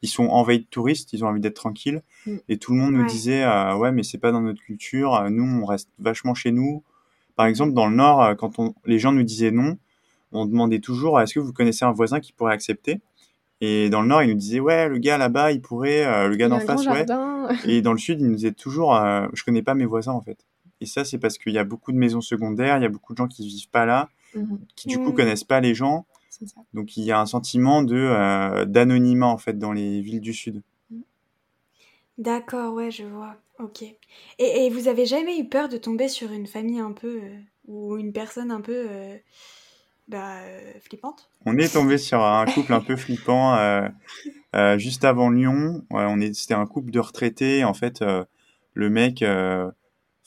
ils 0.02 0.08
sont 0.08 0.24
envahis 0.28 0.60
de 0.60 0.66
touristes, 0.66 1.12
ils 1.12 1.26
ont 1.26 1.28
envie 1.28 1.42
d'être 1.42 1.58
tranquilles. 1.58 2.02
Mmh. 2.26 2.36
Et 2.48 2.58
tout 2.58 2.72
le 2.72 2.80
monde 2.80 2.94
nous 2.94 3.06
disait, 3.06 3.44
euh, 3.44 3.76
ouais, 3.76 3.92
mais 3.92 4.04
c'est 4.04 4.20
pas 4.20 4.32
dans 4.32 4.40
notre 4.40 4.62
culture. 4.62 5.30
Nous, 5.30 5.44
on 5.44 5.66
reste 5.66 5.90
vachement 6.00 6.34
chez 6.34 6.54
nous. 6.54 6.82
Par 7.36 7.46
exemple, 7.46 7.74
dans 7.74 7.90
le 7.90 7.96
Nord, 7.98 8.38
quand 8.38 8.58
on, 8.58 8.74
les 8.86 9.00
gens 9.00 9.12
nous 9.12 9.24
disaient 9.24 9.52
non, 9.52 9.78
on 10.32 10.46
demandait 10.46 10.80
toujours, 10.80 11.20
est-ce 11.20 11.34
que 11.34 11.42
vous 11.42 11.52
connaissez 11.52 11.84
un 11.84 11.92
voisin 11.92 12.22
qui 12.22 12.32
pourrait 12.32 12.54
accepter? 12.54 13.02
Et 13.60 13.90
dans 13.90 14.02
le 14.02 14.08
nord, 14.08 14.24
il 14.24 14.30
nous 14.30 14.36
disait 14.36 14.62
ouais, 14.62 14.88
le 14.88 14.98
gars 14.98 15.18
là-bas, 15.18 15.52
il 15.52 15.62
pourrait, 15.62 16.06
euh, 16.06 16.30
le 16.30 16.38
gars 16.38 16.48
d'en 16.48 16.62
face, 16.62 16.88
ouais. 16.88 17.06
Et 17.66 17.82
dans 17.82 17.92
le 17.92 17.98
sud, 17.98 18.22
il 18.22 18.28
nous 18.28 18.36
disait 18.36 18.54
toujours, 18.54 18.96
je 19.34 19.44
connais 19.44 19.62
pas 19.62 19.74
mes 19.74 19.86
voisins 19.86 20.14
en 20.14 20.22
fait. 20.22 20.38
Et 20.80 20.86
ça, 20.86 21.04
c'est 21.04 21.18
parce 21.18 21.38
qu'il 21.38 21.52
y 21.52 21.58
a 21.58 21.66
beaucoup 21.66 21.92
de 21.92 21.98
maisons 21.98 22.22
secondaires, 22.22 22.78
il 22.78 22.84
y 22.84 22.86
a 22.86 22.90
beaucoup 22.90 23.14
de 23.14 23.18
gens 23.18 23.28
qui 23.28 23.46
vivent 23.46 23.70
pas 23.70 23.86
là, 23.86 24.10
mmh 24.36 24.56
qui 24.76 24.88
du 24.88 24.98
coup 24.98 25.12
mmh. 25.12 25.16
connaissent 25.16 25.44
pas 25.44 25.60
les 25.60 25.74
gens. 25.74 26.06
Ça. 26.30 26.62
Donc 26.74 26.98
il 26.98 27.04
y 27.04 27.12
a 27.12 27.20
un 27.20 27.26
sentiment 27.26 27.82
de 27.82 27.96
euh, 27.96 28.66
d'anonymat 28.66 29.28
en 29.28 29.38
fait 29.38 29.58
dans 29.58 29.72
les 29.72 30.02
villes 30.02 30.22
du 30.22 30.34
sud. 30.34 30.62
Mmh. 30.92 31.00
D'accord, 32.20 32.74
ouais, 32.74 32.92
je 32.92 33.04
vois. 33.04 33.36
Ok. 33.60 33.82
Et, 33.82 33.96
et, 34.38 34.70
vous 34.70 34.88
avez 34.88 35.08
jamais 35.08 35.40
eu 35.40 35.46
peur 35.46 35.68
de 35.68 35.78
tomber 35.78 36.08
sur 36.08 36.32
une 36.32 36.46
famille 36.46 36.80
un 36.80 36.92
peu 36.92 37.22
ou 37.68 37.98
une 37.98 38.14
personne 38.14 38.52
un 38.52 38.62
peu 38.62 38.88
bah, 40.08 40.38
euh, 40.42 40.74
flippante? 40.82 41.30
On 41.46 41.58
est 41.58 41.74
tombé 41.74 41.98
sur 41.98 42.24
un 42.24 42.46
couple 42.46 42.74
un 42.74 42.82
peu 42.82 42.96
flippant 42.96 43.56
euh, 43.56 43.88
euh, 44.56 44.78
juste 44.78 45.06
avant 45.06 45.30
Lyon. 45.30 45.84
on 45.90 46.20
est, 46.20 46.34
c'était 46.34 46.54
un 46.54 46.66
couple 46.66 46.92
de 46.92 47.00
retraités. 47.00 47.64
En 47.64 47.74
fait, 47.74 48.04
le 48.74 48.90
mec, 48.90 49.24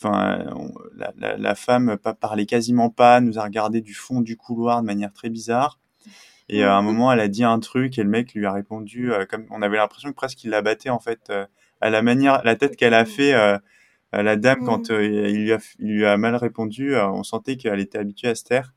enfin, 0.03 0.45
la, 0.97 1.37
la, 1.37 1.55
femme 1.55 1.97
parlait 2.21 2.47
quasiment 2.47 2.91
pas, 2.91 3.21
nous 3.21 3.39
a 3.39 3.45
regardé 3.45 3.81
du 3.81 3.95
fond 3.95 4.21
du 4.21 4.37
couloir 4.37 4.81
de 4.81 4.87
manière 4.87 5.13
très 5.13 5.29
bizarre. 5.29 5.79
Et 6.49 6.65
à 6.65 6.75
un 6.75 6.83
moment, 6.83 7.13
elle 7.13 7.21
a 7.21 7.29
dit 7.29 7.45
un 7.45 7.61
truc 7.61 7.99
et 7.99 8.03
le 8.03 8.09
mec 8.09 8.35
lui 8.35 8.45
a 8.45 8.53
répondu 8.53 9.13
comme 9.29 9.47
on 9.51 9.63
avait 9.63 9.77
l'impression 9.77 10.09
que 10.11 10.17
presque 10.17 10.39
qu'il 10.39 10.51
la 10.51 10.63
battait 10.63 10.91
en 10.91 10.99
fait 10.99 11.33
à 11.81 11.91
la 11.91 12.03
manière, 12.03 12.43
la 12.45 12.57
tête 12.57 12.77
qu'elle 12.77 12.95
a 12.95 13.05
fait. 13.05 13.33
la 14.13 14.37
dame, 14.37 14.65
quand 14.65 14.89
il, 14.89 15.45
lui 15.45 15.53
a, 15.53 15.59
il, 15.79 15.87
lui 15.87 16.07
a, 16.07 16.17
mal 16.17 16.35
répondu, 16.35 16.97
on 16.97 17.23
sentait 17.23 17.57
qu'elle 17.57 17.79
était 17.79 17.99
habituée 17.99 18.29
à 18.29 18.35
se 18.35 18.43
taire. 18.43 18.73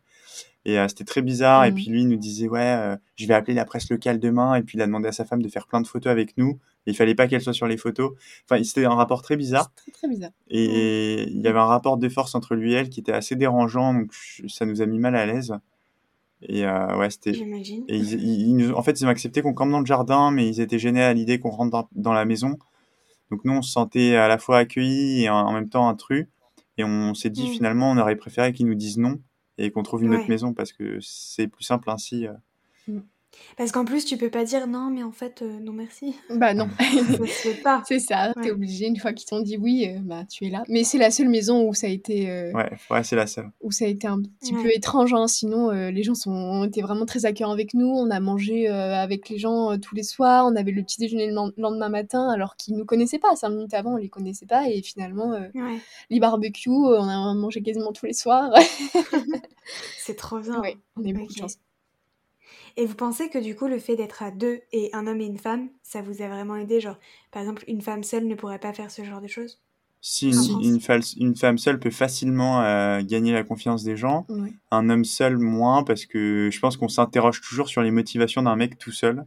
Et 0.65 0.79
euh, 0.79 0.87
c'était 0.87 1.03
très 1.03 1.21
bizarre. 1.21 1.65
Et 1.65 1.71
mmh. 1.71 1.75
puis 1.75 1.85
lui, 1.85 2.01
il 2.01 2.07
nous 2.07 2.17
disait, 2.17 2.47
ouais, 2.47 2.61
euh, 2.61 2.95
je 3.15 3.27
vais 3.27 3.33
appeler 3.33 3.53
la 3.53 3.65
presse 3.65 3.89
locale 3.89 4.19
demain. 4.19 4.55
Et 4.55 4.63
puis 4.63 4.77
il 4.77 4.81
a 4.81 4.85
demandé 4.85 5.07
à 5.07 5.11
sa 5.11 5.25
femme 5.25 5.41
de 5.41 5.49
faire 5.49 5.67
plein 5.67 5.81
de 5.81 5.87
photos 5.87 6.11
avec 6.11 6.37
nous. 6.37 6.59
Il 6.85 6.95
fallait 6.95 7.15
pas 7.15 7.27
qu'elle 7.27 7.41
soit 7.41 7.53
sur 7.53 7.67
les 7.67 7.77
photos. 7.77 8.11
Enfin, 8.49 8.61
c'était 8.63 8.85
un 8.85 8.95
rapport 8.95 9.21
très 9.21 9.37
bizarre. 9.37 9.71
Très, 9.75 9.91
très 9.91 10.07
bizarre. 10.07 10.31
Et 10.49 11.23
il 11.23 11.41
y 11.41 11.47
avait 11.47 11.59
un 11.59 11.65
rapport 11.65 11.97
de 11.97 12.09
force 12.09 12.35
entre 12.35 12.55
lui 12.55 12.73
et 12.73 12.75
elle 12.75 12.89
qui 12.89 12.99
était 12.99 13.13
assez 13.13 13.35
dérangeant. 13.35 13.93
Donc 13.93 14.11
ça 14.47 14.65
nous 14.65 14.81
a 14.81 14.85
mis 14.85 14.99
mal 14.99 15.15
à 15.15 15.25
l'aise. 15.25 15.53
Et 16.47 16.65
euh, 16.65 16.97
ouais, 16.97 17.09
c'était. 17.09 17.33
J'imagine. 17.33 17.85
Et 17.87 17.97
ils, 17.97 18.73
en 18.73 18.83
fait, 18.83 18.99
ils 18.99 19.05
ont 19.05 19.09
accepté 19.09 19.41
qu'on 19.41 19.53
campe 19.53 19.71
dans 19.71 19.79
le 19.79 19.85
jardin, 19.85 20.31
mais 20.31 20.47
ils 20.47 20.59
étaient 20.59 20.79
gênés 20.79 21.03
à 21.03 21.13
l'idée 21.13 21.39
qu'on 21.39 21.49
rentre 21.49 21.87
dans, 21.93 22.13
la 22.13 22.25
maison. 22.25 22.57
Donc 23.31 23.45
nous, 23.45 23.53
on 23.53 23.61
se 23.61 23.71
sentait 23.71 24.15
à 24.15 24.27
la 24.27 24.37
fois 24.37 24.57
accueillis 24.57 25.23
et 25.23 25.29
en, 25.29 25.51
même 25.53 25.69
temps 25.69 25.87
intrus. 25.87 26.27
Et 26.77 26.83
on 26.83 27.13
s'est 27.13 27.29
dit 27.29 27.47
mmh. 27.47 27.53
finalement, 27.53 27.91
on 27.91 27.97
aurait 27.97 28.15
préféré 28.15 28.51
qu'ils 28.51 28.65
nous 28.65 28.75
disent 28.75 28.97
non 28.97 29.19
et 29.57 29.71
qu'on 29.71 29.83
trouve 29.83 30.03
une 30.03 30.15
autre 30.15 30.27
maison 30.27 30.53
parce 30.53 30.73
que 30.73 30.97
c'est 31.01 31.47
plus 31.47 31.63
simple 31.63 31.89
ainsi. 31.89 32.27
Euh. 32.27 32.33
Mmh. 32.87 32.99
Parce 33.57 33.71
qu'en 33.71 33.85
plus, 33.85 34.05
tu 34.05 34.17
peux 34.17 34.29
pas 34.29 34.43
dire 34.43 34.67
non, 34.67 34.89
mais 34.89 35.03
en 35.03 35.11
fait, 35.11 35.41
euh, 35.41 35.59
non 35.59 35.73
merci. 35.73 36.15
Bah 36.29 36.53
non. 36.53 36.67
ça 37.27 37.49
pas. 37.63 37.83
C'est 37.87 37.99
ça, 37.99 38.33
t'es 38.41 38.51
obligé, 38.51 38.87
une 38.87 38.97
fois 38.97 39.13
qu'ils 39.13 39.27
t'ont 39.27 39.41
dit 39.41 39.57
oui, 39.57 39.87
euh, 39.89 39.99
bah 40.01 40.23
tu 40.29 40.45
es 40.45 40.49
là. 40.49 40.63
Mais 40.69 40.83
c'est 40.83 40.97
la 40.97 41.11
seule 41.11 41.29
maison 41.29 41.67
où 41.67 41.73
ça 41.73 41.87
a 41.87 41.89
été. 41.89 42.51
ouais, 42.53 42.71
ouais 42.89 43.03
c'est 43.03 43.15
la 43.15 43.27
seule. 43.27 43.51
Où 43.61 43.71
ça 43.71 43.85
a 43.85 43.87
été 43.87 44.07
un 44.07 44.21
petit 44.21 44.53
peu 44.53 44.71
étrange, 44.73 45.13
hein. 45.13 45.27
sinon 45.27 45.69
les 45.71 46.03
gens 46.03 46.15
sont, 46.15 46.31
ont 46.31 46.63
été 46.65 46.81
vraiment 46.81 47.05
très 47.05 47.25
accueillants 47.25 47.51
avec 47.51 47.73
nous. 47.73 47.87
On 47.87 48.09
a 48.09 48.19
mangé 48.19 48.67
avec 48.67 49.29
les 49.29 49.37
gens 49.37 49.77
tous 49.77 49.95
les 49.95 50.03
soirs, 50.03 50.45
on 50.45 50.55
avait 50.55 50.71
le 50.71 50.83
petit 50.83 50.99
déjeuner 50.99 51.27
le 51.27 51.33
lendemain 51.57 51.89
matin, 51.89 52.29
alors 52.29 52.55
qu'ils 52.55 52.75
nous 52.75 52.85
connaissaient 52.85 53.19
pas. 53.19 53.35
Cinq 53.35 53.49
minutes 53.49 53.73
avant, 53.73 53.93
on 53.93 53.97
les 53.97 54.09
connaissait 54.09 54.45
pas, 54.45 54.69
et 54.69 54.81
finalement, 54.81 55.33
les 56.09 56.19
barbecues, 56.19 56.69
on 56.69 57.07
a 57.07 57.33
mangé 57.33 57.61
quasiment 57.61 57.93
tous 57.93 58.05
les 58.05 58.13
soirs. 58.13 58.51
c'est 59.97 60.15
trop 60.15 60.39
bien. 60.39 60.61
Oui, 60.61 60.77
on 60.97 61.03
est 61.03 61.13
beaucoup 61.13 61.33
de 61.33 61.37
chance. 61.37 61.57
Et 62.75 62.85
vous 62.85 62.95
pensez 62.95 63.29
que 63.29 63.37
du 63.37 63.55
coup, 63.55 63.67
le 63.67 63.77
fait 63.77 63.95
d'être 63.95 64.23
à 64.23 64.31
deux 64.31 64.61
et 64.71 64.89
un 64.93 65.05
homme 65.05 65.21
et 65.21 65.25
une 65.25 65.37
femme, 65.37 65.69
ça 65.83 66.01
vous 66.01 66.21
a 66.21 66.27
vraiment 66.27 66.55
aidé 66.55 66.79
Genre, 66.79 66.97
par 67.31 67.41
exemple, 67.41 67.63
une 67.67 67.81
femme 67.81 68.03
seule 68.03 68.25
ne 68.25 68.35
pourrait 68.35 68.59
pas 68.59 68.73
faire 68.73 68.89
ce 68.89 69.03
genre 69.03 69.21
de 69.21 69.27
choses? 69.27 69.59
Si, 70.05 70.31
une, 70.31 70.81
une, 71.17 71.35
femme 71.35 71.57
seule 71.57 71.79
peut 71.79 71.89
facilement 71.89 72.61
euh, 72.61 73.01
gagner 73.01 73.31
la 73.31 73.43
confiance 73.43 73.85
des 73.85 73.95
gens, 73.95 74.27
un 74.69 74.89
homme 74.89 75.05
seul 75.05 75.37
moins, 75.37 75.83
parce 75.83 76.05
que 76.05 76.49
je 76.51 76.59
pense 76.59 76.75
qu'on 76.75 76.89
s'interroge 76.89 77.39
toujours 77.39 77.69
sur 77.69 77.81
les 77.81 77.91
motivations 77.91 78.41
d'un 78.41 78.57
mec 78.57 78.77
tout 78.77 78.91
seul. 78.91 79.25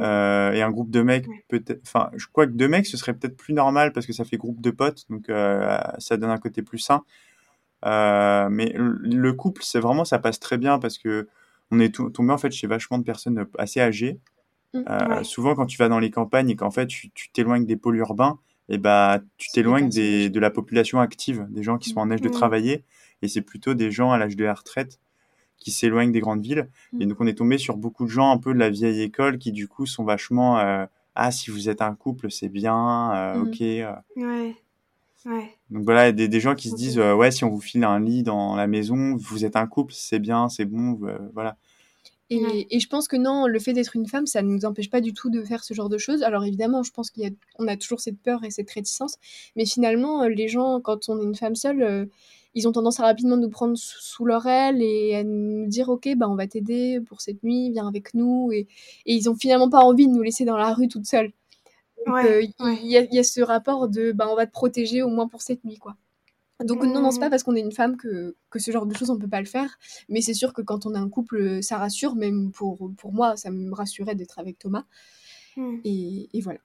Euh, 0.00 0.52
et 0.52 0.62
un 0.62 0.70
groupe 0.70 0.90
de 0.90 1.02
mecs, 1.02 1.26
peut-être. 1.48 1.82
Enfin, 1.84 2.10
je 2.16 2.26
crois 2.32 2.46
que 2.46 2.52
deux 2.52 2.68
mecs, 2.68 2.86
ce 2.86 2.96
serait 2.96 3.12
peut-être 3.12 3.36
plus 3.36 3.52
normal 3.52 3.92
parce 3.92 4.06
que 4.06 4.14
ça 4.14 4.24
fait 4.24 4.38
groupe 4.38 4.62
de 4.62 4.70
potes, 4.70 5.04
donc 5.10 5.28
euh, 5.28 5.76
ça 5.98 6.16
donne 6.16 6.30
un 6.30 6.38
côté 6.38 6.62
plus 6.62 6.78
sain. 6.78 7.02
mais 7.84 8.72
le 8.74 9.32
couple, 9.34 9.62
c'est 9.62 9.80
vraiment, 9.80 10.06
ça 10.06 10.18
passe 10.18 10.40
très 10.40 10.56
bien 10.56 10.78
parce 10.78 10.96
que 10.96 11.28
on 11.72 11.80
est 11.80 11.94
tombé 11.94 12.32
en 12.32 12.38
fait 12.38 12.52
chez 12.52 12.66
vachement 12.66 12.98
de 12.98 13.04
personnes 13.04 13.46
assez 13.58 13.80
âgées. 13.80 14.20
Mmh, 14.74 14.82
euh, 14.88 15.22
souvent, 15.24 15.54
quand 15.54 15.66
tu 15.66 15.78
vas 15.78 15.88
dans 15.88 15.98
les 15.98 16.10
campagnes 16.10 16.50
et 16.50 16.56
qu'en 16.56 16.70
fait 16.70 16.86
tu 16.86 17.10
t'éloignes 17.32 17.66
des 17.66 17.76
pôles 17.76 17.96
urbains, 17.96 18.38
et 18.68 18.74
eh 18.74 18.78
bah, 18.78 19.20
tu 19.38 19.50
t'éloignes 19.50 19.88
de 19.88 20.38
la 20.40 20.50
population 20.50 21.00
active, 21.00 21.46
des 21.50 21.62
gens 21.62 21.78
qui 21.78 21.90
sont 21.90 21.98
en 21.98 22.10
âge 22.10 22.20
de 22.20 22.28
mmh. 22.28 22.32
travailler, 22.32 22.84
et 23.22 23.28
c'est 23.28 23.42
plutôt 23.42 23.74
des 23.74 23.90
gens 23.90 24.12
à 24.12 24.18
l'âge 24.18 24.36
de 24.36 24.44
la 24.44 24.54
retraite 24.54 25.00
qui 25.58 25.70
s'éloignent 25.70 26.12
des 26.12 26.20
grandes 26.20 26.42
villes. 26.42 26.68
Et 26.98 27.04
mmh. 27.04 27.08
donc, 27.08 27.20
on 27.20 27.26
est 27.26 27.34
tombé 27.34 27.58
sur 27.58 27.76
beaucoup 27.76 28.04
de 28.04 28.10
gens 28.10 28.30
un 28.30 28.38
peu 28.38 28.52
de 28.52 28.58
la 28.58 28.70
vieille 28.70 29.02
école 29.02 29.38
qui, 29.38 29.52
du 29.52 29.68
coup, 29.68 29.86
sont 29.86 30.04
vachement 30.04 30.58
euh, 30.58 30.86
Ah, 31.14 31.30
si 31.30 31.50
vous 31.50 31.68
êtes 31.68 31.82
un 31.82 31.94
couple, 31.94 32.30
c'est 32.30 32.48
bien, 32.48 33.12
euh, 33.14 33.42
ok. 33.42 33.60
Ouais. 34.16 34.56
Ouais. 35.24 35.56
Donc 35.70 35.84
voilà, 35.84 36.12
des, 36.12 36.28
des 36.28 36.40
gens 36.40 36.54
qui 36.54 36.68
se 36.70 36.74
disent 36.74 36.98
ouais, 36.98 37.30
si 37.30 37.44
on 37.44 37.50
vous 37.50 37.60
file 37.60 37.84
un 37.84 38.00
lit 38.00 38.22
dans 38.22 38.56
la 38.56 38.66
maison, 38.66 39.16
vous 39.16 39.44
êtes 39.44 39.56
un 39.56 39.66
couple, 39.66 39.92
c'est 39.96 40.18
bien, 40.18 40.48
c'est 40.48 40.64
bon, 40.64 40.98
voilà. 41.32 41.56
Et, 42.70 42.80
je 42.80 42.88
pense 42.88 43.08
que 43.08 43.16
non, 43.16 43.46
le 43.46 43.58
fait 43.58 43.72
d'être 43.72 43.94
une 43.94 44.06
femme, 44.06 44.26
ça 44.26 44.42
ne 44.42 44.48
nous 44.48 44.64
empêche 44.64 44.88
pas 44.88 45.00
du 45.00 45.12
tout 45.12 45.28
de 45.28 45.42
faire 45.42 45.64
ce 45.64 45.74
genre 45.74 45.88
de 45.88 45.98
choses. 45.98 46.22
Alors 46.22 46.44
évidemment, 46.44 46.82
je 46.82 46.90
pense 46.90 47.10
qu'on 47.10 47.68
a, 47.68 47.72
a, 47.72 47.76
toujours 47.76 48.00
cette 48.00 48.18
peur 48.18 48.42
et 48.44 48.50
cette 48.50 48.70
réticence, 48.70 49.16
mais 49.56 49.66
finalement, 49.66 50.22
euh, 50.22 50.28
les 50.28 50.48
gens, 50.48 50.80
quand 50.80 51.08
on 51.08 51.20
est 51.20 51.24
une 51.24 51.34
femme 51.34 51.54
seule, 51.56 51.82
euh, 51.82 52.06
ils 52.54 52.66
ont 52.68 52.72
tendance 52.72 53.00
à 53.00 53.04
rapidement 53.04 53.36
nous 53.36 53.50
prendre 53.50 53.76
sous, 53.76 54.24
leur 54.24 54.46
aile 54.46 54.82
et 54.82 55.16
à 55.16 55.24
nous 55.24 55.66
dire 55.66 55.88
ok, 55.88 56.08
bah, 56.16 56.28
on 56.28 56.34
va 56.34 56.46
t'aider 56.46 57.00
pour 57.06 57.20
cette 57.20 57.42
nuit, 57.42 57.70
viens 57.70 57.88
avec 57.88 58.14
nous. 58.14 58.50
Et, 58.52 58.66
et, 59.06 59.14
ils 59.14 59.28
ont 59.28 59.34
finalement 59.36 59.68
pas 59.68 59.80
envie 59.80 60.06
de 60.06 60.12
nous 60.12 60.22
laisser 60.22 60.44
dans 60.44 60.56
la 60.56 60.72
rue 60.72 60.88
toute 60.88 61.06
seule. 61.06 61.32
Euh, 62.08 62.42
il 62.42 62.86
y, 62.86 63.18
a 63.18 63.22
ce 63.22 63.40
rapport 63.40 63.88
de 63.88 64.12
bah, 64.12 64.28
on 64.30 64.34
va 64.34 64.46
te 64.46 64.52
protéger 64.52 65.02
au 65.02 65.08
moins 65.08 65.28
pour 65.28 65.42
cette 65.42 65.64
nuit. 65.64 65.78
quoi. 65.78 65.96
Donc 66.64 66.84
non, 66.84 67.00
non, 67.00 67.10
c'est 67.10 67.18
pas 67.18 67.26
mmh. 67.26 67.30
parce 67.30 67.42
qu'on 67.42 67.56
est 67.56 67.60
une 67.60 67.72
femme 67.72 67.96
que, 67.96 68.36
que, 68.50 68.58
ce 68.58 68.70
genre 68.70 68.86
de 68.86 68.94
choses 68.94 69.10
on 69.10 69.18
peut 69.18 69.28
pas 69.28 69.40
le 69.40 69.46
faire. 69.46 69.78
Mais 70.08 70.20
c'est 70.20 70.34
sûr 70.34 70.52
que 70.52 70.62
quand 70.62 70.86
on 70.86 70.94
a 70.94 70.98
un 70.98 71.08
couple, 71.08 71.62
ça 71.62 71.78
rassure. 71.78 72.14
Même 72.14 72.52
pour, 72.52 72.90
pour 72.96 73.12
moi, 73.12 73.36
ça 73.36 73.50
me 73.50 73.72
rassurait 73.74 74.14
d'être 74.14 74.38
avec 74.38 74.58
Thomas. 74.58 74.84
Mmh. 75.56 75.76
Et, 75.84 76.28
et, 76.32 76.40
voilà. 76.40 76.60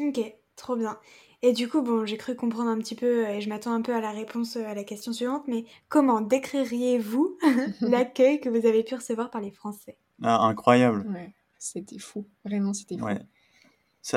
Ok, 0.00 0.20
trop 0.56 0.76
bien. 0.76 0.98
Et 1.42 1.52
du 1.52 1.68
coup, 1.68 1.82
bon, 1.82 2.06
j'ai 2.06 2.16
cru 2.16 2.34
comprendre 2.36 2.70
un 2.70 2.78
petit 2.78 2.94
peu, 2.94 3.28
et 3.28 3.42
je 3.42 3.50
m'attends 3.50 3.74
un 3.74 3.82
peu 3.82 3.94
à 3.94 4.00
la 4.00 4.12
réponse 4.12 4.56
à 4.56 4.74
la 4.74 4.82
question 4.82 5.12
suivante, 5.12 5.44
mais 5.46 5.66
comment 5.90 6.22
décririez-vous 6.22 7.36
l'accueil 7.82 8.40
que 8.40 8.48
vous 8.48 8.66
avez 8.66 8.82
pu 8.82 8.94
recevoir 8.94 9.30
par 9.30 9.42
les 9.42 9.50
Français? 9.50 9.98
Ah, 10.22 10.46
Incroyable. 10.46 11.06
Ouais, 11.12 11.34
c'était 11.58 11.98
fou. 11.98 12.26
Vraiment, 12.44 12.72
c'était 12.72 12.96
fou. 12.96 13.06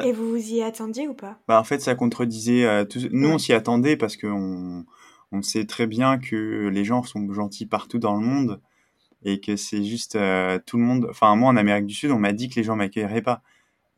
Et 0.04 0.12
vous 0.12 0.30
vous 0.30 0.54
y 0.54 0.62
attendiez 0.62 1.08
ou 1.08 1.14
pas? 1.14 1.40
Bah, 1.48 1.60
En 1.60 1.64
fait, 1.64 1.80
ça 1.80 1.96
contredisait. 1.96 2.66
Euh, 2.66 2.86
tout... 2.86 3.00
Nous, 3.12 3.30
on 3.30 3.38
s'y 3.38 3.54
attendait 3.54 3.96
parce 3.96 4.18
qu'on 4.18 4.86
on 5.32 5.42
sait 5.42 5.66
très 5.66 5.88
bien 5.88 6.18
que 6.18 6.68
les 6.68 6.84
gens 6.84 7.04
sont 7.04 7.32
gentils 7.32 7.66
partout 7.66 7.98
dans 7.98 8.16
le 8.16 8.26
monde 8.26 8.62
et 9.24 9.40
que 9.40 9.56
c'est 9.56 9.84
juste 9.84 10.16
euh, 10.16 10.60
tout 10.66 10.78
le 10.78 10.84
monde. 10.84 11.08
Enfin, 11.10 11.36
moi, 11.36 11.50
en 11.50 11.56
Amérique 11.56 11.86
du 11.86 11.94
Sud, 11.94 12.12
on 12.12 12.20
m'a 12.20 12.34
dit 12.34 12.50
que 12.50 12.56
les 12.56 12.64
gens 12.64 12.76
m'accueilleraient 12.76 13.22
pas. 13.22 13.42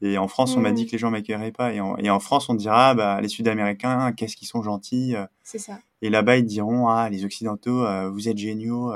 Et 0.02 0.18
en 0.18 0.30
France, 0.30 0.56
on 0.56 0.62
m'a 0.62 0.72
dit 0.72 0.84
mmh. 0.84 0.86
que 0.86 0.92
les 0.94 0.98
gens 0.98 1.12
m'accueilleraient 1.12 1.52
pas. 1.52 1.74
Et 1.74 1.82
en, 1.82 1.98
et 1.98 2.10
en, 2.10 2.20
France, 2.22 2.48
on 2.48 2.54
dira, 2.54 2.92
ah, 2.92 2.94
bah, 2.94 3.20
les 3.22 3.28
Sud-Américains, 3.28 4.14
qu'est-ce 4.14 4.38
qu'ils 4.38 4.48
sont 4.48 4.62
gentils. 4.62 5.16
Euh. 5.16 5.26
C'est 5.44 5.58
ça. 5.58 5.80
Et 6.02 6.10
là-bas, 6.10 6.38
ils 6.38 6.46
diront, 6.46 6.88
ah, 6.88 7.10
les 7.10 7.26
Occidentaux, 7.26 7.86
vous 8.12 8.30
êtes 8.30 8.38
géniaux, 8.38 8.94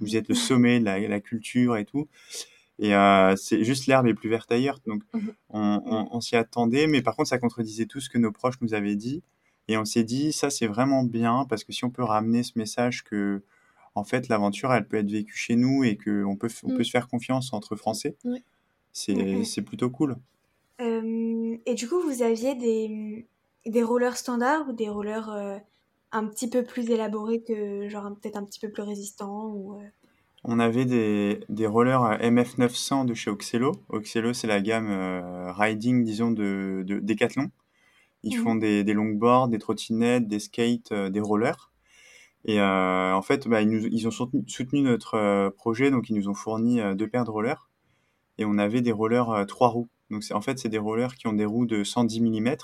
vous 0.00 0.16
êtes 0.16 0.28
le 0.28 0.34
sommet 0.34 0.80
de 0.80 0.84
la, 0.84 0.98
la 0.98 1.20
culture 1.20 1.76
et 1.76 1.84
tout. 1.84 2.08
Et 2.78 2.92
c'est 3.36 3.64
juste 3.64 3.86
l'herbe 3.86 4.06
est 4.06 4.14
plus 4.14 4.28
verte 4.28 4.50
ailleurs. 4.50 4.80
Donc, 4.86 5.02
mmh 5.12 5.18
on, 5.50 6.08
on 6.10 6.20
s'y 6.20 6.36
attendait. 6.36 6.86
Mais 6.86 7.02
par 7.02 7.14
contre, 7.14 7.28
ça 7.28 7.38
contredisait 7.38 7.86
tout 7.86 8.00
ce 8.00 8.08
que 8.08 8.18
nos 8.18 8.32
proches 8.32 8.60
nous 8.60 8.74
avaient 8.74 8.96
dit. 8.96 9.22
Et 9.68 9.76
on 9.76 9.84
s'est 9.84 10.04
dit, 10.04 10.32
ça, 10.32 10.50
c'est 10.50 10.66
vraiment 10.66 11.04
bien 11.04 11.46
parce 11.48 11.64
que 11.64 11.72
si 11.72 11.84
on 11.84 11.90
peut 11.90 12.02
ramener 12.02 12.42
ce 12.42 12.58
message 12.58 13.04
que, 13.04 13.42
en 13.94 14.04
fait, 14.04 14.28
l'aventure, 14.28 14.72
elle 14.72 14.86
peut 14.86 14.96
être 14.96 15.10
vécue 15.10 15.36
chez 15.36 15.56
nous 15.56 15.84
et 15.84 15.96
qu'on 15.96 16.36
peut, 16.36 16.48
on 16.64 16.68
peut 16.68 16.80
mmh. 16.80 16.84
se 16.84 16.90
faire 16.90 17.08
confiance 17.08 17.52
entre 17.52 17.76
Français, 17.76 18.16
c'est 18.92 19.62
plutôt 19.62 19.90
cool. 19.90 20.16
et 20.80 21.74
du 21.74 21.88
coup, 21.88 22.00
vous 22.00 22.22
aviez 22.22 22.54
des, 22.54 23.26
des 23.66 23.82
rollers 23.82 24.16
standards 24.16 24.68
ou 24.68 24.72
des 24.72 24.88
rollers 24.88 25.30
euh, 25.30 25.58
un 26.10 26.26
petit 26.26 26.48
peu 26.48 26.64
plus 26.64 26.90
élaborés 26.90 27.42
que, 27.42 27.88
genre, 27.88 28.10
peut-être 28.20 28.36
un 28.36 28.44
petit 28.44 28.60
peu 28.60 28.70
plus 28.70 28.82
résistants 28.82 29.48
ou, 29.48 29.74
euh? 29.74 29.84
On 30.44 30.58
avait 30.58 30.84
des, 30.84 31.40
des, 31.48 31.66
rollers 31.66 32.02
euh, 32.04 32.16
MF900 32.18 33.06
de 33.06 33.14
chez 33.14 33.30
Oxelo. 33.30 33.72
Oxelo, 33.88 34.32
c'est 34.32 34.48
la 34.48 34.60
gamme 34.60 34.90
riding, 35.56 36.04
disons, 36.04 36.30
de, 36.30 36.82
de 36.86 36.98
Decathlon. 36.98 37.50
Ils 38.24 38.38
mmh 38.38 38.42
font 38.42 38.54
des, 38.54 38.84
des 38.84 38.92
longboards, 38.92 39.48
des 39.48 39.58
trottinettes, 39.58 40.28
des 40.28 40.38
skates, 40.38 40.92
des 40.92 41.20
rollers. 41.20 41.72
Et 42.44 42.60
euh, 42.60 43.14
en 43.14 43.22
fait, 43.22 43.46
bah, 43.48 43.62
ils, 43.62 43.68
nous, 43.68 43.86
ils, 43.86 44.06
ont 44.08 44.10
soutenu, 44.10 44.42
soutenu 44.48 44.80
notre 44.82 45.14
euh, 45.14 45.50
projet, 45.50 45.90
donc 45.90 46.10
ils 46.10 46.16
nous 46.16 46.28
ont 46.28 46.34
fourni 46.34 46.80
euh, 46.80 46.94
deux 46.94 47.08
paires 47.08 47.24
de 47.24 47.30
rollers. 47.30 47.70
Et 48.38 48.44
on 48.44 48.58
avait 48.58 48.80
des 48.80 48.92
rollers 48.92 49.44
trois 49.46 49.68
roues. 49.68 49.88
Donc 50.10 50.24
en 50.32 50.40
fait, 50.40 50.58
c'est 50.58 50.68
des 50.68 50.78
rollers 50.78 51.14
qui 51.14 51.26
ont 51.26 51.32
des 51.32 51.44
roues 51.44 51.66
de 51.66 51.84
110 51.84 52.20
mm. 52.20 52.56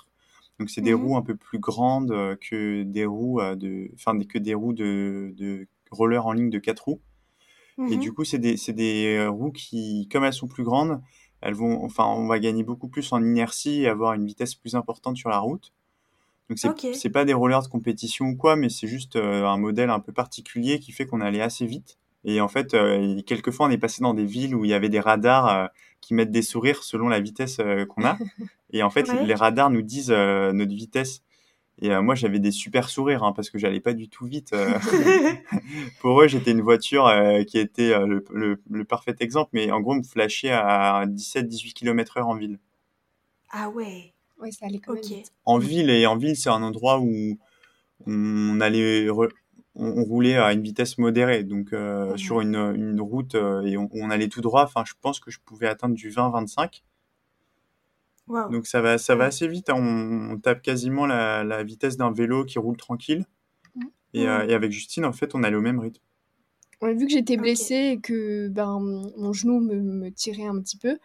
Donc 0.59 0.71
c'est 0.71 0.81
des 0.81 0.95
mmh 0.95 1.01
roues 1.01 1.17
un 1.17 1.23
peu 1.23 1.37
plus 1.37 1.59
grandes 1.59 2.11
que 2.41 2.83
des 2.83 3.05
roues 3.05 3.41
de, 3.55 3.91
enfin 3.95 4.19
que 4.19 4.39
des 4.39 4.55
roues 4.55 4.73
de, 4.73 5.35
de 5.37 5.69
rollers 5.91 6.27
en 6.27 6.33
ligne 6.33 6.51
de 6.51 6.59
4 6.59 6.81
roues. 6.81 7.01
Et 7.79 7.97
mmh 7.97 8.01
du 8.01 8.13
coup, 8.13 8.25
c'est 8.25 8.39
des, 8.39 8.57
des 8.73 9.27
roues 9.29 9.53
qui, 9.53 10.09
comme 10.11 10.25
elles 10.25 10.33
sont 10.33 10.49
plus 10.49 10.65
grandes, 10.65 11.01
elles 11.41 11.55
vont, 11.55 11.85
enfin, 11.85 12.05
on 12.05 12.27
va 12.27 12.39
gagner 12.39 12.65
beaucoup 12.65 12.89
plus 12.89 13.13
en 13.13 13.23
inertie 13.23 13.83
et 13.83 13.89
avoir 13.89 14.15
une 14.15 14.27
vitesse 14.27 14.55
plus 14.55 14.75
importante 14.75 15.17
sur 15.17 15.31
la 15.31 15.39
route. 15.39 15.73
Donc 16.49 16.59
c'est 16.59 16.95
c'est 16.95 17.11
pas 17.11 17.25
des 17.25 17.35
rollers 17.35 17.63
de 17.63 17.69
compétition 17.69 18.27
ou 18.27 18.37
quoi, 18.37 18.57
mais 18.57 18.69
c'est 18.71 18.87
juste 18.87 19.17
euh, 19.17 19.45
un 19.45 19.59
modèle 19.59 19.91
un 19.91 20.01
peu 20.01 20.13
particulier 20.13 20.79
qui 20.79 20.93
fait 20.93 21.07
qu'on 21.07 21.21
allait 21.21 21.43
assez 21.43 21.67
vite. 21.67 21.99
Et 22.25 22.41
en 22.41 22.49
fait, 22.49 22.75
euh, 22.75 23.21
quelquefois, 23.27 23.67
on 23.67 23.71
est 23.71 23.79
passé 23.79 24.03
dans 24.03 24.15
des 24.15 24.25
villes 24.25 24.55
où 24.55 24.65
il 24.65 24.71
y 24.71 24.75
avait 24.75 24.89
des 24.89 25.01
radars 25.01 25.49
euh, 25.49 25.67
qui 26.01 26.15
mettent 26.15 26.31
des 26.31 26.43
sourires 26.43 26.83
selon 26.83 27.09
la 27.09 27.21
vitesse 27.21 27.61
qu'on 27.89 28.05
a. 28.05 28.17
Et 28.73 28.83
en 28.83 28.91
fait, 28.91 29.11
les 29.25 29.35
radars 29.35 29.71
nous 29.71 29.83
disent 29.83 30.11
notre 30.11 30.75
vitesse. 30.75 31.23
Et 31.81 31.97
moi, 32.01 32.15
j'avais 32.15 32.41
des 32.41 32.51
super 32.51 32.89
sourires 32.89 33.23
hein, 33.23 33.33
parce 33.33 33.51
que 33.51 33.59
j'allais 33.59 33.81
pas 33.81 33.93
du 33.93 34.09
tout 34.09 34.27
vite. 34.27 34.53
Pour 36.01 36.21
eux, 36.21 36.29
j'étais 36.29 36.51
une 36.51 36.63
voiture 36.63 37.09
qui 37.47 37.59
était 37.59 37.97
le, 38.05 38.25
le, 38.33 38.61
le, 38.69 38.85
parfait 38.85 39.15
exemple. 39.21 39.51
Mais 39.53 39.71
en 39.71 39.81
gros, 39.81 39.95
me 39.95 40.03
flashait 40.03 40.51
à 40.51 41.07
17-18 41.07 41.75
km/h 41.75 42.23
en 42.23 42.35
ville. 42.35 42.59
Ah 43.51 43.69
ouais. 43.69 44.13
Oui, 44.41 44.53
ça 44.53 44.67
allait 44.67 44.79
quand 44.79 44.95
En 45.45 45.59
ville, 45.59 45.91
et 45.91 46.07
en 46.07 46.17
ville, 46.17 46.37
c'est 46.37 46.51
un 46.51 46.63
endroit 46.63 47.01
où 47.01 47.39
on 48.07 48.61
allait, 48.61 49.09
on, 49.75 50.05
roulait 50.05 50.37
à 50.37 50.53
une 50.53 50.63
vitesse 50.63 50.99
modérée, 50.99 51.43
donc 51.43 51.73
euh, 51.73 52.17
sur 52.17 52.41
une, 52.41 52.55
une 52.55 53.01
route 53.01 53.35
euh, 53.35 53.63
et 53.63 53.77
on, 53.77 53.89
on, 53.93 54.11
allait 54.11 54.29
tout 54.29 54.41
droit. 54.41 54.63
Enfin, 54.63 54.85
je 54.87 54.95
pense 55.01 55.19
que 55.19 55.31
je 55.31 55.41
pouvais 55.45 55.67
atteindre 55.67 55.97
du 55.97 56.11
20-25. 56.11 56.83
Donc 58.51 58.67
ça 58.67 58.81
va, 58.81 58.99
ça 58.99 59.15
va 59.15 59.27
assez 59.27 59.49
vite. 59.49 59.71
Hein. 59.71 59.77
On, 59.77 60.39
tape 60.39 60.63
quasiment 60.63 61.07
la, 61.07 61.45
la 61.45 61.63
vitesse 61.63 61.97
d'un 61.97 62.13
vélo 62.13 62.45
qui 62.45 62.59
roule 62.59 62.77
tranquille. 62.77 63.25
Et, 64.15 64.27
euh, 64.27 64.47
et, 64.47 64.55
avec 64.55 64.73
Justine, 64.73 65.05
en 65.05 65.13
fait, 65.13 65.35
on 65.35 65.43
allait 65.43 65.57
au 65.57 65.61
même 65.61 65.79
rythme. 65.79 66.03
vu 66.83 67.07
que 67.07 67.13
j'étais 67.13 67.37
blessée 67.37 67.93
et 67.93 68.01
que 68.01 68.49
ben, 68.49 68.81
mon 69.17 69.33
genou 69.33 69.61
me, 69.61 69.81
me 69.81 70.11
tirait 70.11 70.47
un 70.47 70.59
petit 70.61 70.79
peu, 70.79 70.99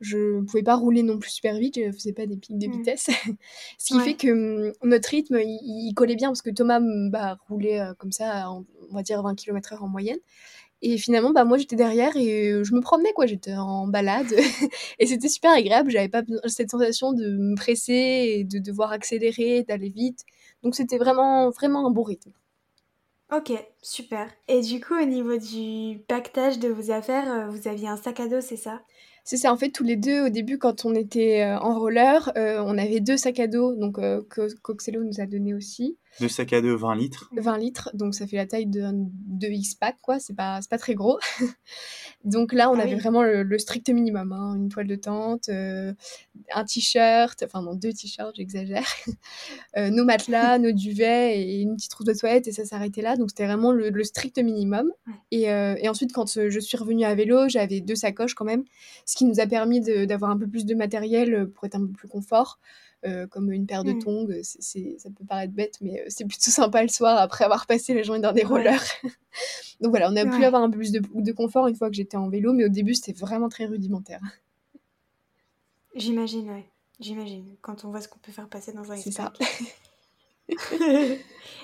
je 0.00 0.38
ne 0.38 0.42
pouvais 0.42 0.62
pas 0.62 0.76
rouler 0.76 1.02
non 1.02 1.18
plus 1.18 1.30
super 1.30 1.56
vite, 1.56 1.76
je 1.76 1.90
faisais 1.92 2.12
pas 2.12 2.26
des 2.26 2.36
pics 2.36 2.58
de 2.58 2.66
mmh. 2.68 2.72
vitesse. 2.72 3.10
Ce 3.78 3.94
qui 3.94 4.00
fait 4.00 4.14
que 4.14 4.68
mmh, 4.68 4.72
notre 4.84 5.08
rythme, 5.08 5.38
il, 5.40 5.92
collait 5.94 6.16
bien 6.16 6.28
parce 6.28 6.42
que 6.42 6.50
Thomas 6.50 6.80
mmh, 6.80 7.10
bah, 7.10 7.38
roulait 7.48 7.80
euh, 7.80 7.94
comme 7.94 8.12
ça, 8.12 8.50
on 8.50 8.94
va 8.94 9.02
dire 9.02 9.22
20 9.22 9.34
km/h 9.34 9.82
en 9.82 9.88
moyenne. 9.88 10.18
Et 10.80 10.96
finalement, 10.96 11.30
bah, 11.30 11.44
moi 11.44 11.58
j'étais 11.58 11.76
derrière 11.76 12.16
et 12.16 12.50
euh, 12.52 12.64
je 12.64 12.74
me 12.74 12.80
promenais, 12.80 13.12
quoi. 13.12 13.26
J'étais 13.26 13.54
en 13.54 13.86
balade 13.86 14.32
et 14.98 15.06
c'était 15.06 15.28
super 15.28 15.52
agréable. 15.52 15.90
J'avais 15.90 16.08
pas 16.08 16.22
cette 16.46 16.70
sensation 16.70 17.12
de 17.12 17.36
me 17.36 17.56
presser 17.56 18.36
et 18.38 18.44
de 18.44 18.58
devoir 18.58 18.92
accélérer, 18.92 19.64
d'aller 19.64 19.90
vite. 19.90 20.24
Donc 20.62 20.74
c'était 20.74 20.98
vraiment, 20.98 21.50
vraiment 21.50 21.86
un 21.86 21.90
bon 21.90 22.02
rythme. 22.02 22.32
Ok, 23.30 23.52
super. 23.82 24.30
Et 24.48 24.62
du 24.62 24.80
coup, 24.80 24.94
au 24.94 25.04
niveau 25.04 25.36
du 25.36 25.98
pactage 26.08 26.58
de 26.58 26.68
vos 26.68 26.90
affaires, 26.90 27.30
euh, 27.30 27.46
vous 27.48 27.68
aviez 27.68 27.88
un 27.88 27.98
sac 27.98 28.20
à 28.20 28.28
dos, 28.28 28.40
c'est 28.40 28.56
ça? 28.56 28.80
C'est 29.30 29.36
ça, 29.36 29.52
en 29.52 29.58
fait, 29.58 29.68
tous 29.68 29.84
les 29.84 29.96
deux, 29.96 30.24
au 30.24 30.28
début, 30.30 30.56
quand 30.56 30.86
on 30.86 30.94
était 30.94 31.42
euh, 31.42 31.58
en 31.58 31.78
roller, 31.78 32.32
euh, 32.38 32.62
on 32.64 32.78
avait 32.78 33.00
deux 33.00 33.18
sacs 33.18 33.40
à 33.40 33.46
dos, 33.46 33.74
donc 33.74 33.98
euh, 33.98 34.22
que 34.30 34.50
Coxello 34.62 35.04
nous 35.04 35.20
a 35.20 35.26
donné 35.26 35.52
aussi. 35.52 35.98
Deux 36.20 36.28
sacs 36.28 36.52
à 36.52 36.60
dos 36.60 36.76
20 36.76 36.96
litres 36.96 37.30
20 37.36 37.58
litres, 37.58 37.90
donc 37.94 38.14
ça 38.14 38.26
fait 38.26 38.36
la 38.36 38.46
taille 38.46 38.66
de, 38.66 38.90
de 38.92 39.46
X-Pack, 39.46 39.96
quoi, 40.00 40.18
c'est 40.18 40.34
pas, 40.34 40.60
pas 40.68 40.78
très 40.78 40.94
gros. 40.94 41.18
donc 42.24 42.52
là, 42.52 42.70
on 42.70 42.78
ah 42.78 42.82
avait 42.82 42.96
vraiment 42.96 43.22
le, 43.22 43.58
strict 43.58 43.88
minimum, 43.88 44.32
hein. 44.32 44.56
une 44.56 44.68
toile 44.68 44.86
de 44.86 44.96
tente, 44.96 45.48
un 45.48 46.64
t-shirt, 46.64 47.42
enfin 47.44 47.62
non, 47.62 47.74
deux 47.74 47.92
t-shirts, 47.92 48.34
j'exagère, 48.36 48.86
nos 49.76 50.04
matelas, 50.04 50.58
nos 50.58 50.72
duvets 50.72 51.40
et 51.40 51.60
une 51.60 51.76
petite 51.76 51.90
trousse 51.90 52.06
de 52.06 52.14
toilette, 52.14 52.48
et 52.48 52.52
ça 52.52 52.64
s'arrêtait 52.64 53.02
là, 53.02 53.16
donc 53.16 53.30
c'était 53.30 53.46
vraiment 53.46 53.72
le, 53.72 54.04
strict 54.04 54.38
minimum. 54.38 54.90
Et, 55.30 55.42
et, 55.42 55.88
ensuite, 55.88 56.12
quand 56.12 56.38
je 56.38 56.58
suis 56.60 56.76
revenue 56.76 57.04
à 57.04 57.14
vélo, 57.14 57.48
j'avais 57.48 57.80
deux 57.80 57.94
sacoches 57.96 58.34
quand 58.34 58.44
même, 58.44 58.64
ce 59.04 59.16
qui 59.16 59.24
nous 59.24 59.40
a 59.40 59.46
permis 59.46 59.80
d'avoir 60.06 60.30
un 60.30 60.38
peu 60.38 60.46
plus 60.46 60.64
de 60.64 60.74
matériel 60.74 61.34
euh, 61.34 61.46
pour 61.46 61.64
être 61.64 61.74
un 61.74 61.80
peu 61.80 61.92
plus 61.92 62.08
confort. 62.08 62.58
Euh, 63.06 63.28
comme 63.28 63.52
une 63.52 63.64
paire 63.64 63.84
de 63.84 63.92
mmh. 63.92 63.98
tongs, 64.00 64.26
c'est, 64.42 64.96
ça 64.98 65.08
peut 65.10 65.24
paraître 65.24 65.52
bête, 65.52 65.76
mais 65.80 66.00
euh, 66.00 66.04
c'est 66.08 66.24
plutôt 66.24 66.50
sympa 66.50 66.82
le 66.82 66.88
soir 66.88 67.16
après 67.18 67.44
avoir 67.44 67.68
passé 67.68 67.94
la 67.94 68.02
journée 68.02 68.20
dans 68.20 68.32
des 68.32 68.42
rollers. 68.42 68.82
Donc 69.80 69.90
voilà, 69.90 70.10
on 70.10 70.16
a 70.16 70.26
pu 70.26 70.44
avoir 70.44 70.62
un 70.62 70.70
peu 70.70 70.78
plus 70.78 70.90
de, 70.90 71.00
de, 71.14 71.32
confort 71.32 71.68
une 71.68 71.76
fois 71.76 71.90
que 71.90 71.94
j'étais 71.94 72.16
en 72.16 72.28
vélo, 72.28 72.52
mais 72.52 72.64
au 72.64 72.68
début 72.68 72.94
c'était 72.94 73.12
vraiment 73.12 73.48
très 73.48 73.66
rudimentaire. 73.66 74.20
J'imagine, 75.94 76.50
ouais. 76.50 76.64
J'imagine, 76.98 77.54
quand 77.60 77.84
on 77.84 77.90
voit 77.90 78.00
ce 78.00 78.08
qu'on 78.08 78.18
peut 78.18 78.32
faire 78.32 78.48
passer 78.48 78.72
dans 78.72 78.90
un 78.90 78.96
C'est 78.96 79.12
ça. 79.12 79.32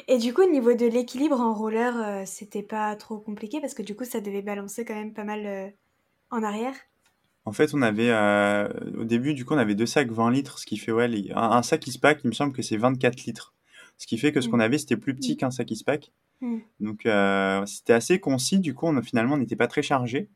Et 0.07 0.19
du 0.19 0.33
coup, 0.33 0.43
au 0.43 0.51
niveau 0.51 0.75
de 0.75 0.87
l'équilibre 0.87 1.41
en 1.41 1.53
roller, 1.53 2.29
c'était 2.29 2.63
pas 2.63 2.95
trop 2.95 3.19
compliqué 3.19 3.61
parce 3.61 3.75
que 3.75 3.83
du 3.83 3.97
coup, 3.97 4.05
ça 4.05 4.21
devait 4.21 4.43
balancer 4.43 4.85
quand 4.85 4.95
même 4.95 5.13
pas 5.13 5.25
mal 5.25 5.73
en 6.31 6.45
arrière. 6.45 6.75
En 7.47 7.53
fait, 7.53 7.75
on 7.75 7.83
avait, 7.83 8.11
euh, 8.11 8.69
au 8.99 9.05
début, 9.05 9.35
du 9.35 9.45
coup, 9.45 9.55
on 9.55 9.59
avait 9.59 9.75
deux 9.75 9.87
sacs 9.87 10.11
20 10.11 10.31
litres, 10.31 10.59
ce 10.59 10.67
qui 10.67 10.79
fait, 10.79 10.93
ouais, 10.93 11.09
un, 11.35 11.63
sac 11.63 11.85
pack, 12.01 12.21
il 12.25 12.29
me 12.29 12.33
semble 12.33 12.53
que 12.55 12.63
c'est 12.63 12.79
24 12.79 13.25
litres. 13.25 13.55
Ce 13.99 14.07
qui 14.07 14.17
fait 14.17 14.33
que 14.33 14.41
ce 14.41 14.49
qu'on 14.49 14.57
mm. 14.57 14.63
avait, 14.63 14.79
c'était 14.79 14.97
plus 14.97 15.15
petit 15.15 15.35
mm. 15.35 15.37
qu'un 15.37 15.51
sac 15.51 15.71
pack. 15.85 16.11
Mm. 16.41 16.59
Donc, 16.81 17.05
euh, 17.05 17.65
c'était 17.67 17.93
assez 17.93 18.19
concis. 18.19 18.61
Du 18.61 18.73
coup, 18.73 18.87
on, 18.87 19.03
finalement, 19.03 19.35
on 19.35 19.39
n'était 19.39 19.57
pas 19.57 19.67
très 19.67 19.83
chargé. 19.83 20.31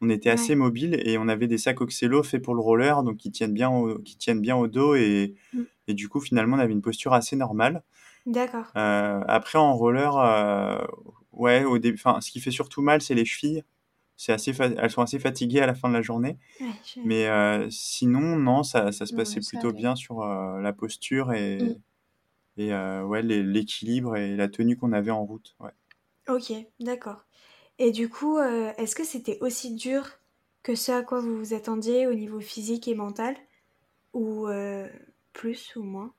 On 0.00 0.10
était 0.10 0.28
assez 0.28 0.54
mobile 0.54 1.00
et 1.04 1.16
on 1.16 1.28
avait 1.28 1.46
des 1.46 1.56
sacs 1.56 1.80
Oxelo 1.80 2.22
faits 2.22 2.42
pour 2.42 2.54
le 2.54 2.60
roller, 2.60 3.02
donc 3.02 3.16
qui 3.16 3.30
tiennent 3.30 3.54
bien 3.54 3.70
au, 3.70 3.98
qui 3.98 4.16
tiennent 4.16 4.40
bien 4.40 4.56
au 4.56 4.66
dos. 4.66 4.94
Et, 4.94 5.34
et 5.88 5.94
du 5.94 6.08
coup, 6.08 6.20
finalement, 6.20 6.56
on 6.56 6.60
avait 6.60 6.72
une 6.72 6.82
posture 6.82 7.12
assez 7.12 7.36
normale. 7.36 7.82
D'accord. 8.24 8.66
Euh, 8.76 9.20
après, 9.28 9.58
en 9.58 9.74
roller, 9.74 10.86
ouais, 11.32 11.64
au 11.64 11.78
début, 11.78 11.98
ce 11.98 12.30
qui 12.30 12.40
fait 12.40 12.50
surtout 12.50 12.82
mal, 12.82 13.02
c'est 13.02 13.14
les 13.14 13.26
chevilles 13.26 13.62
c'est 14.16 14.32
assez 14.32 14.52
elles 14.60 14.90
sont 14.90 15.02
assez 15.02 15.18
fatiguées 15.18 15.60
à 15.60 15.66
la 15.66 15.74
fin 15.74 15.88
de 15.88 15.94
la 15.94 16.02
journée. 16.02 16.38
Mais 17.04 17.28
euh, 17.28 17.68
sinon, 17.70 18.36
non, 18.36 18.62
ça, 18.62 18.92
ça 18.92 19.06
se 19.06 19.14
passait 19.14 19.40
plutôt 19.40 19.72
bien 19.72 19.94
sur 19.94 20.22
euh, 20.22 20.60
la 20.60 20.72
posture 20.72 21.32
et, 21.32 21.58
mm. 21.58 21.76
et 22.58 22.72
euh, 22.72 23.04
ouais, 23.04 23.22
l'équilibre 23.22 24.16
et 24.16 24.36
la 24.36 24.48
tenue 24.48 24.76
qu'on 24.76 24.92
avait 24.92 25.10
en 25.10 25.24
route. 25.24 25.54
Ouais. 25.60 25.72
Ok, 26.28 26.52
d'accord. 26.80 27.24
Et 27.78 27.92
du 27.92 28.08
coup, 28.08 28.38
est-ce 28.38 28.96
que 28.96 29.04
c'était 29.04 29.38
aussi 29.40 29.74
dur 29.74 30.08
que 30.62 30.74
ce 30.74 30.92
à 30.92 31.02
quoi 31.02 31.20
vous 31.20 31.36
vous 31.36 31.54
attendiez 31.54 32.06
au 32.06 32.14
niveau 32.14 32.40
physique 32.40 32.88
et 32.88 32.94
mental? 32.94 33.36
Ou 34.14 34.48
plus 35.34 35.76
ou 35.76 35.82
moins? 35.82 36.14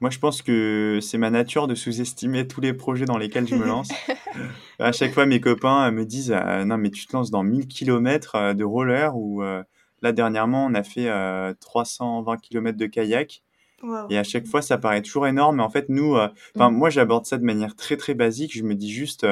Moi, 0.00 0.08
je 0.08 0.18
pense 0.18 0.40
que 0.40 0.98
c'est 1.02 1.18
ma 1.18 1.28
nature 1.28 1.66
de 1.66 1.74
sous-estimer 1.74 2.46
tous 2.48 2.62
les 2.62 2.72
projets 2.72 3.04
dans 3.04 3.18
lesquels 3.18 3.46
je 3.46 3.54
me 3.54 3.66
lance. 3.66 3.90
à 4.78 4.92
chaque 4.92 5.12
fois, 5.12 5.26
mes 5.26 5.40
copains 5.40 5.90
me 5.90 6.06
disent 6.06 6.32
ah, 6.32 6.64
Non, 6.64 6.78
mais 6.78 6.90
tu 6.90 7.06
te 7.06 7.14
lances 7.14 7.30
dans 7.30 7.42
1000 7.42 7.68
km 7.68 8.34
euh, 8.34 8.54
de 8.54 8.64
roller 8.64 9.14
ou 9.14 9.42
euh, 9.42 9.62
là, 10.00 10.12
dernièrement, 10.12 10.64
on 10.64 10.74
a 10.74 10.82
fait 10.82 11.10
320 11.60 12.32
euh, 12.32 12.36
km 12.36 12.78
de 12.78 12.86
kayak. 12.86 13.42
Et 14.10 14.18
à 14.18 14.24
chaque 14.24 14.46
fois, 14.46 14.60
ça 14.60 14.76
paraît 14.76 15.00
toujours 15.00 15.26
énorme. 15.26 15.56
Mais 15.56 15.62
en 15.62 15.70
fait, 15.70 15.88
nous, 15.88 16.14
mm. 16.14 16.68
moi, 16.70 16.90
j'aborde 16.90 17.26
ça 17.26 17.36
de 17.36 17.44
manière 17.44 17.76
très, 17.76 17.96
très 17.96 18.14
basique. 18.14 18.56
Je 18.56 18.62
me 18.62 18.74
dis 18.74 18.90
juste 18.90 19.26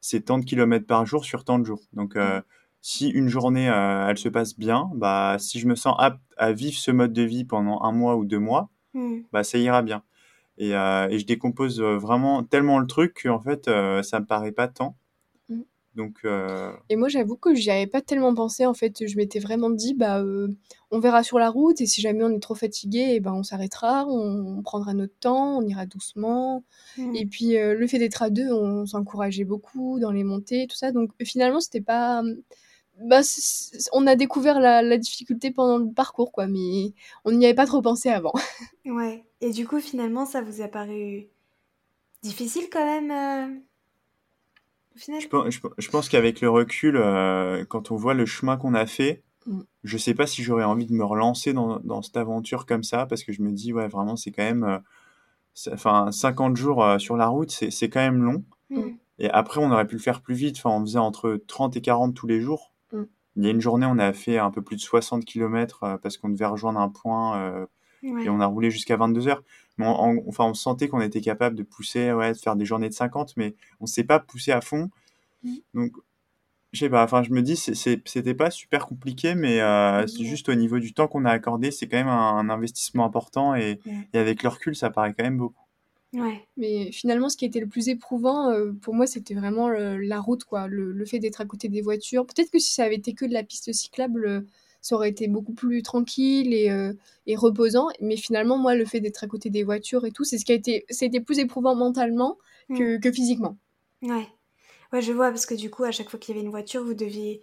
c'est 0.00 0.26
tant 0.26 0.38
de 0.38 0.44
kilomètres 0.44 0.86
par 0.86 1.06
jour 1.06 1.24
sur 1.24 1.44
tant 1.44 1.58
de 1.58 1.64
jours. 1.64 1.80
Donc, 1.94 2.16
mm. 2.16 2.42
si 2.80 3.08
une 3.08 3.28
journée, 3.28 3.64
elle 3.64 4.18
se 4.18 4.28
passe 4.28 4.58
bien, 4.58 4.90
bah, 4.94 5.36
si 5.38 5.58
je 5.58 5.66
me 5.66 5.74
sens 5.74 5.96
apte 5.98 6.20
à 6.36 6.52
vivre 6.52 6.76
ce 6.76 6.90
mode 6.90 7.14
de 7.14 7.22
vie 7.22 7.44
pendant 7.44 7.80
un 7.82 7.92
mois 7.92 8.16
ou 8.16 8.26
deux 8.26 8.38
mois, 8.38 8.68
mm. 8.92 9.20
bah, 9.32 9.42
ça 9.42 9.56
ira 9.56 9.80
bien. 9.80 10.02
Euh, 10.60 11.08
et, 11.08 11.18
je 11.18 11.26
décompose 11.26 11.80
euh, 11.80 11.96
vraiment 11.96 12.44
tellement 12.44 12.78
le 12.78 12.86
truc 12.86 13.22
qu'en 13.22 13.40
fait, 13.40 13.68
euh, 13.68 14.02
ça 14.02 14.20
me 14.20 14.26
paraît 14.26 14.52
pas 14.52 14.68
tant. 14.68 14.96
Mmh. 15.48 15.62
Donc, 15.94 16.18
euh, 16.24 16.72
Et 16.88 16.96
moi, 16.96 17.08
j'avoue 17.08 17.36
que 17.36 17.54
j'y 17.54 17.70
avais 17.70 17.86
pas 17.86 18.00
tellement 18.00 18.34
pensé. 18.34 18.66
En 18.66 18.74
fait, 18.74 19.06
je 19.06 19.16
m'étais 19.16 19.38
vraiment 19.38 19.70
dit, 19.70 19.94
bah, 19.94 20.20
euh, 20.20 20.48
on 20.90 20.98
verra 20.98 21.22
sur 21.22 21.38
la 21.38 21.50
route. 21.50 21.80
Et 21.80 21.86
si 21.86 22.00
jamais 22.00 22.24
on 22.24 22.30
est 22.30 22.40
trop 22.40 22.54
fatigué, 22.54 23.12
eh 23.14 23.20
ben, 23.20 23.32
on 23.32 23.42
s'arrêtera, 23.42 24.06
on, 24.06 24.62
prendra 24.62 24.94
notre 24.94 25.16
temps, 25.18 25.58
on 25.58 25.62
ira 25.66 25.86
doucement. 25.86 26.64
Mm. 26.98 27.16
Et 27.16 27.26
puis, 27.26 27.56
euh, 27.56 27.74
le 27.74 27.86
fait 27.86 27.98
d'être 27.98 28.22
à 28.22 28.30
deux, 28.30 28.52
on 28.52 28.86
s'encourageait 28.86 29.44
beaucoup 29.44 29.98
dans 30.00 30.10
les 30.10 30.24
montées, 30.24 30.66
tout 30.68 30.76
ça. 30.76 30.92
Donc, 30.92 31.10
finalement, 31.22 31.60
c'était 31.60 31.80
pas. 31.80 32.22
Bah, 33.00 33.22
c- 33.22 33.40
c- 33.80 33.88
on 33.92 34.06
a 34.06 34.14
découvert 34.16 34.60
la, 34.60 34.82
la 34.82 34.98
difficulté 34.98 35.50
pendant 35.50 35.78
le 35.78 35.92
parcours, 35.92 36.32
quoi. 36.32 36.46
Mais 36.46 36.92
on 37.24 37.32
n'y 37.32 37.44
avait 37.44 37.54
pas 37.54 37.66
trop 37.66 37.82
pensé 37.82 38.08
avant. 38.10 38.32
Ouais. 38.86 39.24
Et 39.40 39.50
du 39.50 39.66
coup, 39.66 39.80
finalement, 39.80 40.26
ça 40.26 40.42
vous 40.42 40.60
a 40.60 40.68
paru 40.68 41.28
difficile 42.22 42.64
quand 42.72 42.84
même 42.84 43.10
euh, 43.10 43.58
au 44.94 44.98
final? 44.98 45.20
Je, 45.20 45.28
pense- 45.28 45.50
je, 45.50 45.60
je 45.78 45.90
pense 45.90 46.08
qu'avec 46.08 46.40
le 46.40 46.50
recul, 46.50 46.96
euh, 46.96 47.64
quand 47.64 47.90
on 47.90 47.96
voit 47.96 48.14
le 48.14 48.26
chemin 48.26 48.56
qu'on 48.56 48.74
a 48.74 48.86
fait, 48.86 49.22
Mm. 49.46 49.60
je 49.84 49.98
sais 49.98 50.14
pas 50.14 50.26
si 50.26 50.42
j'aurais 50.42 50.64
envie 50.64 50.86
de 50.86 50.94
me 50.94 51.04
relancer 51.04 51.52
dans, 51.52 51.78
dans 51.80 52.00
cette 52.00 52.16
aventure 52.16 52.64
comme 52.64 52.82
ça, 52.82 53.04
parce 53.04 53.24
que 53.24 53.32
je 53.32 53.42
me 53.42 53.52
dis, 53.52 53.74
ouais, 53.74 53.88
vraiment, 53.88 54.16
c'est 54.16 54.30
quand 54.30 54.42
même. 54.42 54.64
euh, 54.64 54.78
enfin, 55.72 56.12
50 56.12 56.56
jours 56.56 56.84
euh, 56.84 56.98
sur 56.98 57.16
la 57.16 57.28
route, 57.28 57.50
c'est 57.50 57.70
c'est 57.70 57.88
quand 57.90 58.00
même 58.00 58.22
long. 58.22 58.44
Mm. 58.70 58.90
Et 59.20 59.30
après, 59.30 59.60
on 59.62 59.70
aurait 59.72 59.86
pu 59.86 59.96
le 59.96 60.00
faire 60.02 60.22
plus 60.22 60.34
vite. 60.34 60.56
Enfin, 60.58 60.70
on 60.70 60.82
faisait 60.82 60.98
entre 60.98 61.40
30 61.46 61.76
et 61.76 61.80
40 61.82 62.14
tous 62.14 62.26
les 62.26 62.40
jours. 62.40 62.73
Il 63.36 63.44
y 63.44 63.48
a 63.48 63.50
une 63.50 63.60
journée, 63.60 63.86
on 63.86 63.98
a 63.98 64.12
fait 64.12 64.38
un 64.38 64.50
peu 64.50 64.62
plus 64.62 64.76
de 64.76 64.80
60 64.80 65.24
km 65.24 65.98
parce 66.02 66.16
qu'on 66.18 66.28
devait 66.28 66.46
rejoindre 66.46 66.80
un 66.80 66.88
point 66.88 67.38
euh, 67.38 67.66
Ouais. 68.02 68.24
et 68.24 68.28
on 68.28 68.38
a 68.40 68.44
roulé 68.46 68.70
jusqu'à 68.70 68.96
22 68.98 69.28
heures. 69.28 69.42
Mais 69.78 69.86
on, 69.86 69.90
en- 69.98 70.16
enfin, 70.28 70.44
on 70.44 70.52
sentait 70.54 70.88
qu'on 70.88 71.00
était 71.00 71.22
capable 71.22 71.56
de 71.56 71.62
pousser, 71.62 72.12
ouais, 72.12 72.32
de 72.34 72.38
faire 72.38 72.54
des 72.54 72.66
journées 72.66 72.90
de 72.90 72.94
50, 72.94 73.34
mais 73.38 73.54
on 73.80 73.86
s'est 73.86 74.04
pas 74.04 74.18
poussé 74.20 74.52
à 74.52 74.60
fond. 74.60 74.90
Mm. 75.42 75.54
Donc, 75.72 75.92
je 76.72 76.80
sais 76.80 76.90
pas, 76.90 77.02
enfin, 77.02 77.22
je 77.22 77.30
me 77.30 77.40
dis, 77.40 77.56
c'était 77.56 78.34
pas 78.34 78.50
super 78.50 78.86
compliqué, 78.86 79.34
mais 79.34 79.60
euh, 79.62 80.06
c'est 80.06 80.24
juste 80.24 80.48
au 80.50 80.54
niveau 80.54 80.78
du 80.80 80.92
temps 80.92 81.06
qu'on 81.08 81.24
a 81.24 81.30
accordé, 81.30 81.70
c'est 81.70 81.88
quand 81.88 81.96
même 81.96 82.08
un, 82.08 82.36
un 82.36 82.50
investissement 82.50 83.04
important 83.06 83.54
et 83.54 83.80
avec 84.12 84.42
le 84.42 84.48
recul, 84.50 84.76
ça 84.76 84.90
paraît 84.90 85.14
quand 85.16 85.24
même 85.24 85.38
beaucoup. 85.38 85.63
Ouais. 86.14 86.48
Mais 86.56 86.92
finalement, 86.92 87.28
ce 87.28 87.36
qui 87.36 87.44
était 87.44 87.60
le 87.60 87.66
plus 87.68 87.88
éprouvant 87.88 88.50
euh, 88.50 88.72
pour 88.72 88.94
moi, 88.94 89.06
c'était 89.06 89.34
vraiment 89.34 89.68
le- 89.68 89.98
la 89.98 90.20
route, 90.20 90.44
quoi. 90.44 90.68
Le, 90.68 90.92
le 90.92 91.04
fait 91.06 91.18
d'être 91.18 91.40
à 91.40 91.46
côté 91.46 91.68
des 91.68 91.80
voitures. 91.82 92.26
Peut-être 92.26 92.50
que 92.50 92.58
si 92.60 92.72
ça 92.72 92.84
avait 92.84 92.94
été 92.96 93.12
que 93.14 93.24
de 93.26 93.32
la 93.32 93.42
piste 93.42 93.72
cyclable, 93.72 94.26
euh, 94.26 94.40
ça 94.80 94.94
aurait 94.96 95.08
été 95.10 95.26
beaucoup 95.28 95.54
plus 95.54 95.82
tranquille 95.82 96.52
et, 96.54 96.70
euh, 96.70 96.92
et 97.26 97.36
reposant. 97.36 97.88
Mais 98.00 98.16
finalement, 98.16 98.58
moi, 98.58 98.74
le 98.76 98.84
fait 98.84 99.00
d'être 99.00 99.24
à 99.24 99.26
côté 99.26 99.50
des 99.50 99.64
voitures 99.64 100.04
et 100.06 100.12
tout, 100.12 100.24
c'est 100.24 100.38
ce 100.38 100.44
qui 100.44 100.52
a 100.52 100.54
été, 100.56 100.84
c'était 100.90 101.20
plus 101.20 101.38
éprouvant 101.40 101.74
mentalement 101.74 102.38
que, 102.74 102.98
que 102.98 103.10
physiquement. 103.12 103.56
Ouais. 104.02 104.26
Ouais, 104.92 105.02
je 105.02 105.12
vois, 105.12 105.30
parce 105.30 105.46
que 105.46 105.54
du 105.54 105.70
coup, 105.70 105.84
à 105.84 105.92
chaque 105.92 106.10
fois 106.10 106.18
qu'il 106.20 106.34
y 106.34 106.38
avait 106.38 106.44
une 106.46 106.50
voiture, 106.52 106.84
vous 106.84 106.94
deviez 106.94 107.42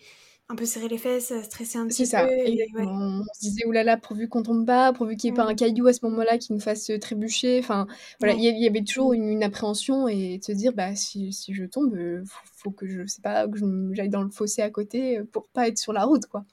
un 0.51 0.55
peu 0.55 0.65
serrer 0.65 0.87
les 0.89 0.97
fesses, 0.97 1.33
stresser 1.43 1.77
un 1.77 1.87
petit 1.87 2.05
C'est 2.05 2.05
ça. 2.05 2.25
peu. 2.25 2.33
et- 2.33 2.59
Et 2.59 2.67
ouais. 2.75 2.83
on, 2.85 3.23
se 3.33 3.39
disait, 3.41 3.65
oulala, 3.65 3.97
pourvu 3.97 4.27
qu'on 4.27 4.43
tombe 4.43 4.65
pas, 4.65 4.91
pourvu 4.93 5.15
qu'il 5.15 5.31
n'y 5.31 5.35
ait 5.35 5.37
pas 5.37 5.45
Mm. 5.45 5.49
un 5.49 5.55
caillou 5.55 5.87
à 5.87 5.93
ce 5.93 6.05
moment-là 6.05 6.37
qui 6.37 6.53
nous 6.53 6.59
fasse 6.59 6.89
euh, 6.89 6.99
trébucher. 6.99 7.59
Enfin, 7.59 7.87
voilà, 8.19 8.33
Ouais. 8.35 8.41
il 8.41 8.61
y, 8.61 8.67
avait 8.67 8.83
toujours 8.83 9.13
une, 9.13 9.29
une 9.29 9.43
appréhension 9.43 10.07
et 10.07 10.37
de 10.39 10.43
se 10.43 10.51
dire, 10.51 10.73
bah, 10.73 10.95
si, 10.95 11.31
si 11.33 11.53
je 11.53 11.63
tombe, 11.65 11.95
euh, 11.95 12.23
faut, 12.25 12.69
faut 12.69 12.71
que 12.71 12.87
je 12.87 13.05
sais 13.07 13.21
pas, 13.21 13.47
que 13.47 13.57
j'aille 13.93 14.09
dans 14.09 14.23
le 14.23 14.29
fossé 14.29 14.61
à 14.61 14.69
côté 14.69 15.19
euh, 15.19 15.23
pour 15.31 15.47
pas 15.47 15.67
être 15.69 15.77
sur 15.77 15.93
la 15.93 16.03
route, 16.05 16.25
quoi. 16.27 16.45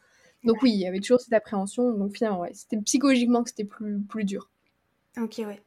Donc 0.44 0.62
oui, 0.62 0.70
il 0.72 0.78
y 0.78 0.86
avait 0.86 1.00
toujours 1.00 1.20
cette 1.20 1.32
appréhension. 1.32 1.92
Donc 1.92 2.14
finalement, 2.16 2.40
ouais, 2.40 2.52
c'était 2.54 2.76
psychologiquement 2.82 3.42
que 3.42 3.50
c'était 3.50 3.64
plus, 3.64 4.00
plus 4.00 4.24
dur. 4.24 4.48
Ok, 5.20 5.38
ouais. 5.38 5.60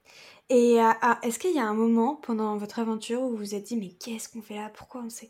Et 0.50 0.78
ah, 0.80 1.20
est-ce 1.24 1.38
qu'il 1.40 1.54
y 1.54 1.60
a 1.60 1.66
un 1.66 1.74
moment 1.74 2.16
pendant 2.16 2.56
votre 2.58 2.80
aventure 2.80 3.22
où 3.22 3.32
vous 3.32 3.38
vous 3.38 3.56
êtes 3.56 3.64
dit, 3.66 3.76
mais 3.76 3.90
qu'est-ce 3.90 4.30
qu'on 4.30 4.42
fait 4.42 4.56
là? 4.56 4.72
Pourquoi 4.74 5.02
on 5.06 5.10
s'est... 5.10 5.30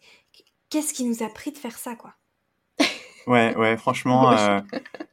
Qu'est-ce 0.70 0.94
qui 0.94 1.04
nous 1.06 1.24
a 1.24 1.30
pris 1.30 1.52
de 1.52 1.58
faire 1.58 1.78
ça, 1.78 1.96
quoi? 1.96 2.14
Ouais, 3.28 3.56
ouais, 3.56 3.78
franchement, 3.78 4.32
euh, 4.32 4.60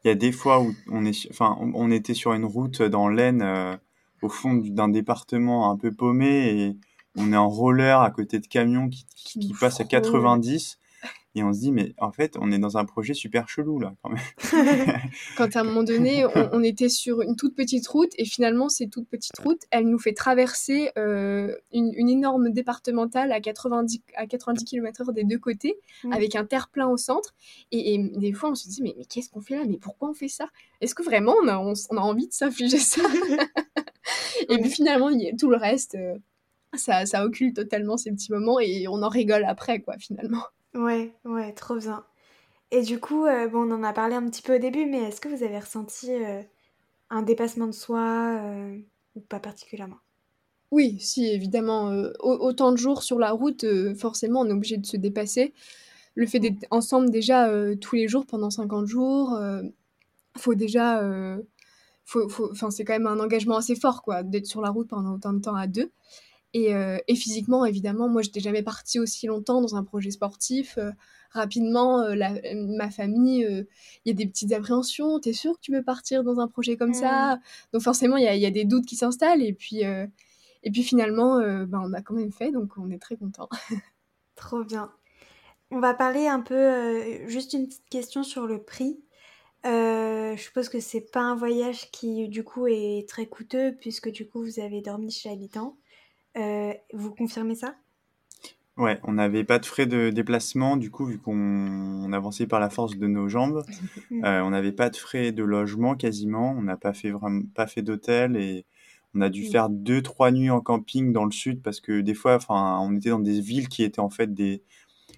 il 0.05 0.09
y 0.09 0.11
a 0.11 0.15
des 0.15 0.33
fois 0.33 0.61
où 0.61 0.75
on 0.91 1.05
est, 1.05 1.29
enfin, 1.31 1.57
on, 1.61 1.91
était 1.91 2.15
sur 2.15 2.33
une 2.33 2.45
route 2.45 2.83
dans 2.83 3.09
l'Aisne, 3.09 3.43
euh, 3.43 3.77
au 4.23 4.29
fond 4.29 4.55
du- 4.55 4.71
d'un 4.71 4.89
département 4.89 5.71
un 5.71 5.77
peu 5.77 5.93
paumé, 5.93 6.49
et 6.49 6.77
on 7.17 7.33
est 7.33 7.37
en 7.37 7.49
roller 7.49 8.01
à 8.01 8.11
côté 8.11 8.39
de 8.39 8.47
camions 8.47 8.89
qui, 8.89 9.07
qui, 9.15 9.39
Qui 9.41 9.53
passent 9.55 9.81
à 9.81 9.85
frôlent. 9.85 10.03
90, 10.03 10.79
et 11.39 11.43
on 11.43 11.53
se 11.53 11.61
dit, 11.61 11.73
mais 11.73 11.95
en 11.99 12.13
fait, 12.13 12.37
on 12.41 12.51
est 12.51 12.59
dans 12.59 12.77
un 12.77 12.85
projet 12.85 13.15
super 13.15 13.49
chelou 13.49 13.79
là, 13.79 13.95
quand 14.03 14.11
même. 14.11 14.21
Quand 15.37 15.55
à 15.57 15.61
un 15.61 15.65
moment 15.65 15.83
donné, 15.83 16.25
on, 16.35 16.51
on 16.53 16.63
était 16.63 16.89
sur 16.89 17.23
une 17.23 17.37
toute 17.37 17.55
petite 17.55 17.87
route 17.87 18.13
et 18.19 18.25
finalement, 18.25 18.69
cette 18.69 18.91
toute 18.91 19.09
petite 19.09 19.39
route, 19.39 19.63
elle 19.71 19.89
nous 19.89 19.99
fait 19.99 20.13
traverser 20.13 20.91
euh, 20.99 21.55
une, 21.73 21.93
une 21.95 22.09
énorme 22.09 22.51
départementale 22.51 23.33
à 23.33 23.41
90, 23.41 24.03
à 24.17 24.27
90 24.27 24.65
km/h 24.65 25.13
des 25.13 25.25
deux 25.25 25.39
côtés, 25.39 25.79
avec 26.11 26.35
un 26.35 26.45
terre-plein 26.45 26.89
au 26.89 26.97
centre. 26.97 27.35
Et, 27.71 27.95
et 27.95 27.99
des 27.99 28.33
fois, 28.33 28.51
on 28.51 28.55
se 28.55 28.69
dit, 28.69 28.83
mais, 28.83 28.95
mais 28.99 29.05
qu'est-ce 29.05 29.31
qu'on 29.31 29.41
fait 29.41 29.57
là? 29.57 29.65
Mais 29.67 29.79
pourquoi 29.79 30.11
on 30.11 30.15
fait 30.15 30.29
ça? 30.29 30.49
Est-ce 30.81 30.95
que 30.95 31.03
vraiment 31.03 31.35
on 31.43 31.49
a, 31.49 31.59
on, 31.59 31.73
a 31.97 32.01
envie 32.01 32.29
de 32.29 32.33
s'infliger 32.33 32.79
ça? 32.79 33.03
Et 34.49 34.59
puis 34.59 34.71
finalement, 34.71 35.11
il 35.11 35.21
y 35.21 35.29
a 35.29 35.37
tout 35.37 35.51
le 35.51 35.57
reste, 35.57 35.95
euh, 35.95 36.17
ça, 36.75 37.07
ça 37.07 37.25
occulte 37.25 37.57
totalement 37.57 37.97
ces 37.97 38.11
petits 38.11 38.33
moments 38.33 38.61
et 38.61 38.89
on 38.89 39.03
en 39.03 39.09
rigole 39.09 39.45
après, 39.45 39.81
quoi, 39.81 39.97
finalement. 39.99 40.43
Ouais, 40.79 41.15
ouais, 41.27 41.53
trop 41.53 41.77
bien. 41.77 42.07
Et 42.73 42.83
du 42.83 43.01
coup, 43.01 43.27
euh, 43.27 43.49
bon, 43.49 43.69
on 43.71 43.75
en 43.77 43.85
a 43.85 43.93
parlé 43.95 44.15
un 44.17 44.29
petit 44.31 44.43
peu 44.43 44.57
au 44.57 44.59
début, 44.59 44.87
mais 44.87 45.01
est-ce 45.05 45.21
que 45.21 45.29
vous 45.29 45.43
avez 45.45 45.59
ressenti 45.61 46.13
euh, 46.13 46.43
un 47.11 47.23
dépassement 47.23 47.67
de 47.69 47.73
soi 47.73 48.01
euh, 48.43 48.79
ou 49.17 49.21
pas 49.23 49.41
particulièrement? 49.41 49.99
Oui, 50.71 50.99
si, 51.01 51.27
évidemment. 51.27 51.91
au- 52.21 52.39
autant 52.47 52.73
de 52.73 52.77
jours 52.77 53.03
sur 53.03 53.19
la 53.19 53.31
route, 53.33 53.65
forcément, 53.97 54.41
on 54.41 54.47
est 54.47 54.53
obligé 54.53 54.77
de 54.77 54.87
se 54.87 54.97
dépasser. 54.97 55.55
Le 56.17 56.27
fait 56.27 56.41
d'être 56.41 56.67
ensemble 56.71 57.11
déjà 57.11 57.51
tous 57.81 57.97
les 57.97 58.09
jours 58.09 58.27
pendant 58.27 58.51
50 58.51 58.87
jours, 58.87 59.39
faut 60.37 60.55
déjà. 60.55 61.03
faut, 62.05 62.29
faut- 62.29 62.55
c'est 62.71 62.85
quand 62.85 62.95
même 62.95 63.07
un 63.07 63.21
engagement 63.21 63.57
assez 63.57 63.77
fort, 63.77 64.03
quoi, 64.03 64.23
d'être 64.23 64.47
sur 64.47 64.61
la 64.63 64.71
route 64.71 64.89
pendant 64.89 65.15
autant 65.15 65.33
de 65.33 65.41
temps 65.41 65.55
à 65.55 65.67
deux. 65.67 65.91
Et, 66.67 66.75
euh, 66.75 66.99
et 67.09 67.15
physiquement, 67.15 67.65
évidemment, 67.65 68.09
moi, 68.09 68.23
j'étais 68.23 68.41
jamais 68.41 68.63
partie 68.63 68.99
aussi 68.99 69.27
longtemps 69.27 69.61
dans 69.61 69.77
un 69.77 69.85
projet 69.85 70.11
sportif. 70.11 70.79
euh, 70.79 70.91
rapidement, 71.31 72.01
euh, 72.03 72.15
la- 72.15 72.35
ma 72.55 72.91
famille, 72.91 73.45
il 74.05 74.09
y 74.09 74.11
a 74.11 74.15
des 74.15 74.27
petites 74.27 74.53
appréhensions. 74.53 75.21
T'es 75.21 75.33
sûr 75.35 75.55
que 75.55 75.61
tu 75.61 75.73
veux 75.73 75.83
partir 75.85 76.25
dans 76.25 76.41
un 76.41 76.49
projet 76.49 76.77
comme 76.77 76.91
Mm. 76.91 76.95
ça 76.95 77.39
Donc 77.73 77.83
forcément, 77.83 78.17
il 78.17 78.25
y 78.25 78.29
a, 78.29 78.35
il 78.35 78.41
y 78.41 78.47
a 78.47 78.51
des 78.51 78.65
doutes 78.65 78.87
qui 78.87 78.97
s'installent. 78.97 79.43
Et 79.43 79.53
puis, 79.53 79.83
et 79.83 80.71
puis 80.73 80.83
finalement, 80.83 81.39
ben, 81.41 81.81
on 81.85 81.93
a 81.93 82.01
quand 82.03 82.15
même 82.15 82.33
fait, 82.33 82.51
donc 82.51 82.73
on 82.79 82.91
est 82.91 82.99
très 82.99 83.17
content. 83.17 83.49
Trop 84.37 84.65
bien. 84.65 84.93
On 85.71 85.81
va 85.81 85.95
parler 85.95 86.27
un 86.29 86.41
peu, 86.41 86.55
euh, 86.55 87.29
juste 87.29 87.53
une 87.55 87.69
petite 87.69 87.89
question 87.91 88.23
sur 88.23 88.47
le 88.47 88.63
prix. 88.63 89.01
Euh, 89.67 90.37
je 90.37 90.43
suppose 90.43 90.69
que 90.69 90.81
c'est 90.81 91.01
pas 91.13 91.21
un 91.23 91.37
voyage 91.37 91.91
qui, 91.91 92.29
du 92.29 92.45
coup, 92.45 92.67
est 92.69 93.09
très 93.09 93.27
coûteux, 93.27 93.75
puisque 93.81 94.11
du 94.11 94.29
coup, 94.29 94.43
vous 94.43 94.61
avez 94.61 94.83
dormi 94.83 95.11
chez 95.11 95.31
Habitant. 95.31 95.77
Euh, 96.37 96.73
vous 96.93 97.15
confirmez 97.15 97.55
ça? 97.55 97.75
Ouais, 98.77 99.01
on 99.03 99.15
n'avait 99.15 99.43
pas 99.43 99.59
de 99.59 99.67
frais 99.67 99.87
de 99.87 100.11
déplacement, 100.11 100.77
du 100.77 100.91
coup, 100.91 101.05
vu 101.07 101.19
qu'on 101.19 101.35
on 101.37 102.13
avançait 102.13 102.47
par 102.47 102.61
la 102.61 102.71
force 102.71 102.97
de 102.97 103.07
nos 103.09 103.29
jambes, 103.29 103.65
Mm. 104.11 104.25
euh, 104.25 104.43
on 104.43 104.51
n'avait 104.51 104.73
pas 104.73 104.89
de 104.91 104.97
frais 104.97 105.33
de 105.33 105.43
logement 105.43 105.97
quasiment, 105.97 106.53
on 106.57 106.63
n'a 106.63 106.77
pas 106.77 106.93
fait 106.93 107.11
vraiment, 107.11 107.43
pas 107.55 107.67
fait 107.67 107.83
d'hôtel 107.83 108.37
et 108.37 108.65
on 109.15 109.21
a 109.21 109.31
dû 109.31 109.43
Mm. 109.43 109.51
faire 109.51 109.69
deux, 109.69 110.01
trois 110.01 110.31
nuits 110.31 110.51
en 110.51 110.61
camping 110.61 111.13
dans 111.13 111.25
le 111.25 111.33
sud 111.33 111.61
parce 111.63 111.81
que 111.81 112.01
des 112.03 112.15
fois, 112.15 112.37
enfin, 112.37 112.79
on 112.81 112.95
était 112.95 113.11
dans 113.11 113.19
des 113.19 113.41
villes 113.41 113.69
qui 113.69 113.83
étaient 113.83 114.01
en 114.01 114.11
fait 114.11 114.33
des, 114.33 114.63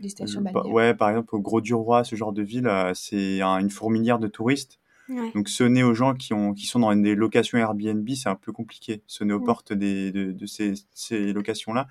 Des 0.00 0.08
stations 0.08 0.40
je- 0.40 0.44
pa- 0.44 0.52
balnéaires. 0.52 0.72
ouais, 0.74 0.94
par 0.94 1.10
exemple 1.10 1.34
au 1.36 1.40
Gros 1.40 1.60
du 1.60 1.74
Roi, 1.74 2.02
ce 2.04 2.16
genre 2.16 2.32
de 2.32 2.42
ville, 2.42 2.66
euh, 2.66 2.92
c'est 2.94 3.42
un- 3.42 3.58
une 3.58 3.70
fourmilière 3.70 4.18
de 4.18 4.28
touristes. 4.28 4.78
Ouais. 5.10 5.32
Donc 5.34 5.48
sonner 5.48 5.82
aux 5.82 5.92
gens 5.92 6.14
qui 6.14 6.32
ont, 6.32 6.54
qui 6.54 6.66
sont 6.66 6.78
dans 6.78 6.94
des 6.94 7.14
locations 7.14 7.58
Airbnb, 7.58 8.08
c'est 8.14 8.28
un 8.28 8.36
peu 8.36 8.52
compliqué. 8.52 9.02
Sonner 9.06 9.32
aux 9.32 9.40
portes 9.40 9.72
des, 9.72 10.12
de, 10.12 10.32
de 10.32 10.46
ces, 10.46 10.74
ces 10.94 11.32
locations-là. 11.32 11.88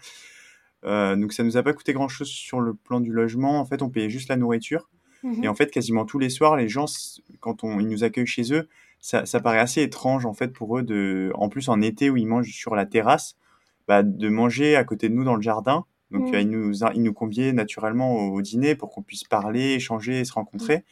Euh, 0.85 1.15
donc 1.17 1.33
ça 1.33 1.43
nous 1.43 1.57
a 1.57 1.63
pas 1.63 1.73
coûté 1.73 1.91
grand-chose 1.93 2.29
sur 2.29 2.61
le 2.61 2.73
plan 2.73 3.01
du 3.01 3.11
logement. 3.11 3.59
En 3.59 3.65
fait, 3.65 3.81
on 3.81 3.89
payait 3.89 4.09
juste 4.09 4.29
la 4.29 4.37
nourriture. 4.37 4.89
Et 5.43 5.49
en 5.49 5.53
fait, 5.53 5.69
quasiment 5.69 6.05
tous 6.05 6.17
les 6.17 6.29
soirs, 6.29 6.55
les 6.55 6.69
gens, 6.69 6.85
quand 7.41 7.65
on, 7.65 7.81
ils 7.81 7.89
nous 7.89 8.05
accueillent 8.05 8.25
chez 8.25 8.53
eux, 8.53 8.69
ça, 9.01 9.25
ça 9.25 9.41
paraît 9.41 9.59
assez 9.59 9.81
étrange 9.81 10.25
en 10.25 10.33
fait 10.33 10.53
pour 10.53 10.77
eux 10.77 10.81
de, 10.81 11.33
en 11.35 11.49
plus 11.49 11.67
en 11.67 11.81
été 11.81 12.09
où 12.09 12.15
ils 12.15 12.25
mangent 12.25 12.53
sur 12.53 12.73
la 12.73 12.85
terrasse, 12.85 13.35
bah, 13.85 14.01
de 14.01 14.29
manger 14.29 14.77
à 14.77 14.85
côté 14.85 15.09
de 15.09 15.13
nous 15.13 15.25
dans 15.25 15.35
le 15.35 15.41
jardin. 15.41 15.83
Donc 16.11 16.33
euh, 16.33 16.39
ils 16.39 16.49
nous, 16.49 16.73
ils 16.95 17.03
nous 17.03 17.11
conviaient 17.11 17.51
naturellement 17.51 18.15
au, 18.15 18.35
au 18.35 18.41
dîner 18.41 18.75
pour 18.75 18.91
qu'on 18.91 19.01
puisse 19.01 19.25
parler, 19.25 19.73
échanger 19.73 20.21
et 20.21 20.23
se 20.23 20.31
rencontrer. 20.31 20.85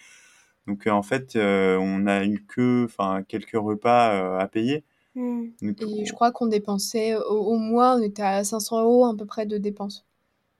Donc 0.68 0.86
euh, 0.86 0.92
en 0.92 1.02
fait, 1.04 1.36
euh, 1.36 1.78
on 1.80 2.06
a 2.08 2.26
eu 2.26 2.44
que, 2.46 2.86
enfin, 2.86 3.24
quelques 3.28 3.56
repas 3.56 4.14
euh, 4.14 4.38
à 4.40 4.48
payer. 4.48 4.84
Mm. 5.16 5.46
Donc, 5.62 5.82
Et 5.82 6.06
je 6.06 6.14
crois 6.14 6.32
qu'on 6.32 6.48
dépensait 6.48 7.16
au, 7.16 7.22
au 7.54 7.58
mois, 7.58 7.96
on 7.96 8.02
était 8.02 8.22
à 8.22 8.44
500 8.44 8.82
euros 8.84 9.06
à 9.06 9.16
peu 9.16 9.26
près 9.26 9.46
de 9.46 9.58
dépenses 9.58 10.06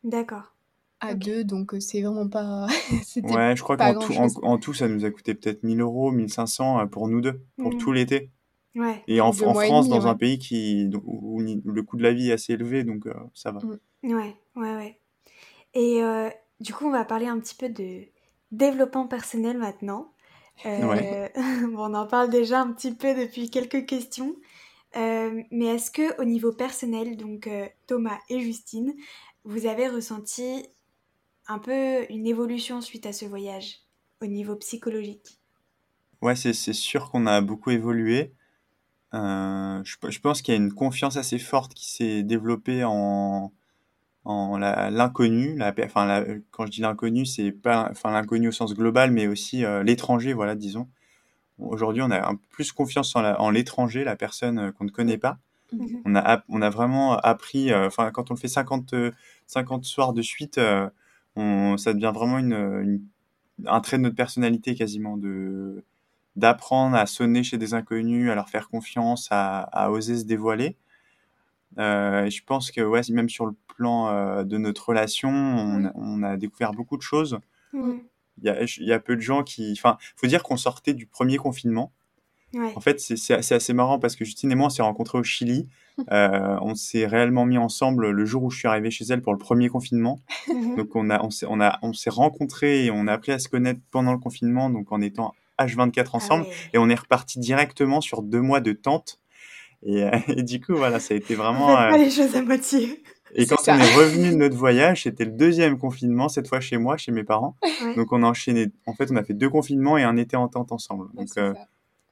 D'accord. 0.04 0.54
à 1.02 1.14
deux, 1.14 1.44
donc 1.44 1.76
c'est 1.80 2.02
vraiment 2.02 2.28
pas. 2.30 2.68
Ouais, 3.24 3.56
je 3.56 3.62
crois 3.62 3.76
qu'en 3.78 3.94
tout, 3.94 4.14
en, 4.14 4.16
grand-chose. 4.16 4.40
en 4.44 4.58
tout, 4.58 4.74
ça 4.74 4.88
nous 4.88 5.04
a 5.06 5.12
coûté 5.12 5.34
peut-être 5.36 5.64
1000 5.64 5.82
euros, 5.82 6.12
1500 6.12 6.80
euh, 6.80 6.86
pour 6.86 7.08
nous 7.08 7.22
deux, 7.22 7.42
pour 7.58 7.74
Mm. 7.74 7.78
tout 7.78 7.92
l'été. 7.92 8.32
Ouais. 8.76 9.04
Et 9.08 9.22
en, 9.22 9.32
France, 9.34 9.88
demi, 9.88 9.90
dans 9.90 10.06
un 10.08 10.16
pays 10.16 10.38
qui, 10.38 10.90
où, 11.04 11.42
où 11.42 11.72
le 11.72 11.82
coût 11.84 11.98
de 11.98 12.04
la 12.04 12.14
vie 12.14 12.30
est 12.30 12.34
assez 12.34 12.54
élevé, 12.54 12.84
donc 12.84 13.08
euh, 13.08 13.14
ça 13.34 13.52
va. 13.52 13.60
Mm. 13.60 14.14
Ouais, 14.14 14.36
ouais, 14.56 14.76
ouais. 14.76 15.00
Et 15.74 16.02
euh, 16.04 16.30
Du 16.60 16.74
coup, 16.74 16.86
on 16.86 16.92
va 16.92 17.04
parler 17.04 17.26
un 17.28 17.40
petit 17.40 17.56
peu 17.56 17.70
de 17.70 18.02
développement 18.52 19.08
personnel 19.08 19.58
maintenant. 19.58 20.14
Euh, 20.66 21.28
bon, 21.72 21.92
on 21.92 21.94
en 21.94 22.08
parle 22.08 22.30
déjà 22.30 22.62
un 22.62 22.72
petit 22.72 22.94
peu 22.94 23.14
depuis 23.14 23.50
quelques 23.50 23.86
questions. 23.86 24.36
Euh, 24.96 25.44
mais 25.52 25.66
est-ce 25.66 25.92
que 25.92 26.20
au 26.20 26.26
niveau 26.26 26.52
personnel, 26.52 27.18
donc 27.18 27.48
euh, 27.48 27.68
Thomas 27.88 28.18
et 28.30 28.40
Justine, 28.40 28.94
vous 29.44 29.66
avez 29.66 29.88
ressenti 29.88 30.66
un 31.48 31.60
peu 31.60 32.06
une 32.10 32.26
évolution 32.26 32.82
suite 32.82 33.06
à 33.06 33.14
ce 33.14 33.26
voyage 33.26 33.82
au 34.22 34.26
niveau 34.26 34.56
psychologique? 34.56 35.40
Ouais, 36.22 36.36
c'est 36.36 36.54
sûr 36.54 37.12
qu'on 37.12 37.28
a 37.28 37.42
beaucoup 37.42 37.70
évolué. 37.70 38.34
je, 39.14 39.96
je 40.10 40.20
pense 40.20 40.42
qu'il 40.42 40.54
y 40.54 40.58
a 40.58 40.60
une 40.60 40.74
confiance 40.74 41.16
assez 41.16 41.38
forte 41.38 41.76
qui 41.76 41.92
s'est 41.92 42.24
développée 42.24 42.84
en, 42.84 43.52
en 44.28 44.58
l'inconnu, 44.58 45.56
la, 45.56 45.74
enfin, 45.86 46.26
quand 46.52 46.66
je 46.66 46.72
dis 46.72 46.82
l'inconnu, 46.82 47.26
c'est 47.26 47.54
pas 47.54 47.88
enfin, 47.90 48.12
l'inconnu 48.12 48.50
au 48.50 48.52
sens 48.52 48.74
global, 48.74 49.12
mais 49.12 49.26
aussi 49.26 49.64
euh, 49.64 49.84
l'étranger, 49.84 50.34
voilà, 50.34 50.56
disons. 50.56 50.90
Aujourd'hui, 51.60 52.02
on 52.02 52.12
a 52.12 52.30
un 52.30 52.36
plus 52.50 52.74
confiance 52.74 53.16
en 53.16 53.50
l'étranger, 53.50 54.04
la, 54.04 54.18
personne 54.18 54.60
euh, 54.60 54.72
qu'on 54.74 54.84
ne 54.84 54.90
connaît 54.90 55.18
pas. 55.18 55.40
Mhm. 55.72 56.02
On, 56.04 56.16
a, 56.16 56.44
on 56.50 56.62
a 56.62 56.70
vraiment 56.70 57.18
appris, 57.18 57.72
euh, 57.72 57.88
enfin, 57.88 58.12
quand 58.12 58.30
on 58.30 58.34
le 58.34 58.40
fait 58.40 58.50
50, 58.50 58.94
50 59.48 59.86
soirs 59.86 60.12
de 60.12 60.22
suite, 60.22 60.60
on, 61.38 61.78
ça 61.78 61.94
devient 61.94 62.12
vraiment 62.14 62.38
une, 62.38 63.02
un 63.66 63.80
trait 63.80 63.98
de 63.98 64.04
notre 64.04 64.16
personnalité 64.16 64.76
quasiment, 64.76 65.18
de 65.18 65.84
d'apprendre 66.36 66.96
à 66.96 67.08
sonner 67.08 67.44
chez 67.44 67.58
des 67.58 67.74
inconnus, 67.74 68.30
à 68.30 68.36
leur 68.36 68.48
faire 68.50 68.70
confiance, 68.70 69.28
à, 69.32 69.62
à 69.62 69.90
oser 69.90 70.20
se 70.20 70.26
dévoiler. 70.26 70.76
Euh, 71.78 72.30
je 72.30 72.42
pense 72.46 72.72
que 72.72 72.82
ouais, 72.82 73.02
même 73.10 73.30
sur 73.30 73.46
le 73.46 73.54
plan 73.76 74.10
euh, 74.10 74.44
de 74.44 74.58
notre 74.58 74.90
relation, 74.90 75.30
on, 75.30 76.24
a 76.24 76.38
découvert 76.38 76.72
beaucoup 76.72 76.98
de 76.98 77.02
choses. 77.02 77.40
Il, 77.74 78.44
y 78.44 78.50
a, 78.50 78.64
il 78.64 78.84
y, 78.84 78.94
a, 78.94 79.00
peu 79.00 79.16
de 79.16 79.22
gens 79.22 79.44
qui... 79.44 79.72
Enfin, 79.74 79.98
il 80.00 80.20
faut 80.20 80.28
dire 80.28 80.44
qu'on 80.44 80.58
sortait 80.58 80.94
du 80.94 81.06
premier 81.06 81.38
confinement. 81.38 81.92
En 82.76 82.80
fait, 82.80 83.00
c'est 83.00 83.54
assez 83.54 83.74
marrant 83.74 84.00
parce 84.00 84.16
que 84.16 84.26
Justine 84.26 84.52
et 84.52 84.56
moi, 84.56 84.68
on 84.68 84.70
s'est 84.70 84.82
rencontrés 84.82 85.18
au 85.18 85.24
Chili. 85.24 85.68
Euh, 86.12 86.60
on 86.62 86.76
s'est 86.76 87.08
réellement 87.08 87.48
mis 87.48 87.58
ensemble 87.58 88.12
le 88.12 88.24
jour 88.24 88.44
où 88.44 88.52
je 88.52 88.60
suis 88.60 88.68
arrivé 88.68 88.92
chez 88.92 89.04
elle 89.10 89.24
pour 89.24 89.34
le 89.34 89.40
premier 89.40 89.68
confinement. 89.68 90.22
Donc, 90.78 90.96
on, 90.96 91.10
a, 91.10 91.24
on 91.24 91.32
s'est 91.32 91.48
on 91.50 91.60
a, 91.60 91.80
on 91.82 91.92
rencontrés 92.12 92.86
et 92.86 92.92
on 92.92 93.08
a 93.08 93.14
appris 93.14 93.32
à 93.32 93.40
se 93.40 93.50
connaître 93.50 93.80
pendant 93.90 94.12
le 94.12 94.20
confinement, 94.20 94.70
donc 94.70 94.92
en 94.92 95.02
étant 95.02 95.34
H24 95.60 96.04
ah 96.06 96.16
ensemble. 96.18 96.46
Et 96.74 96.78
on 96.78 96.88
est 96.88 97.00
reparti 97.00 97.40
directement 97.40 98.00
sur 98.00 98.22
deux 98.22 98.42
mois 98.42 98.60
de 98.60 98.74
tente 98.74 99.20
euh, 99.88 100.12
et, 100.28 100.44
du 100.44 100.60
coup, 100.60 100.76
voilà, 100.76 101.00
ça 101.00 101.14
a 101.14 101.18
été 101.18 101.36
vraiment. 101.36 101.68
Pas 101.68 101.94
euh, 101.94 101.98
les 101.98 102.10
choses 102.10 102.36
à 102.36 102.42
moitié. 102.42 103.04
Et 103.36 103.46
quand 103.46 103.58
on 103.68 103.78
est 103.78 103.96
revenu 103.96 104.32
de 104.32 104.36
notre 104.36 104.56
voyage, 104.56 105.04
c'était 105.04 105.26
le 105.26 105.32
deuxième 105.32 105.78
confinement, 105.78 106.30
cette 106.30 106.48
fois 106.48 106.60
chez 106.60 106.78
moi, 106.78 106.98
chez 106.98 107.12
mes 107.12 107.24
parents. 107.24 107.58
Donc 107.96 108.12
on 108.12 108.24
a 108.24 108.28
enchaîné. 108.28 108.68
En 108.86 108.94
fait, 108.94 109.12
on 109.12 109.16
a 109.16 109.24
fait 109.24 109.34
deux 109.34 109.50
confinements 109.50 109.98
et 109.98 110.04
un 110.04 110.18
été 110.18 110.36
en 110.38 110.48
tente 110.48 110.72
ensemble. 110.72 111.08
Donc 111.14 111.28
euh, 111.38 111.54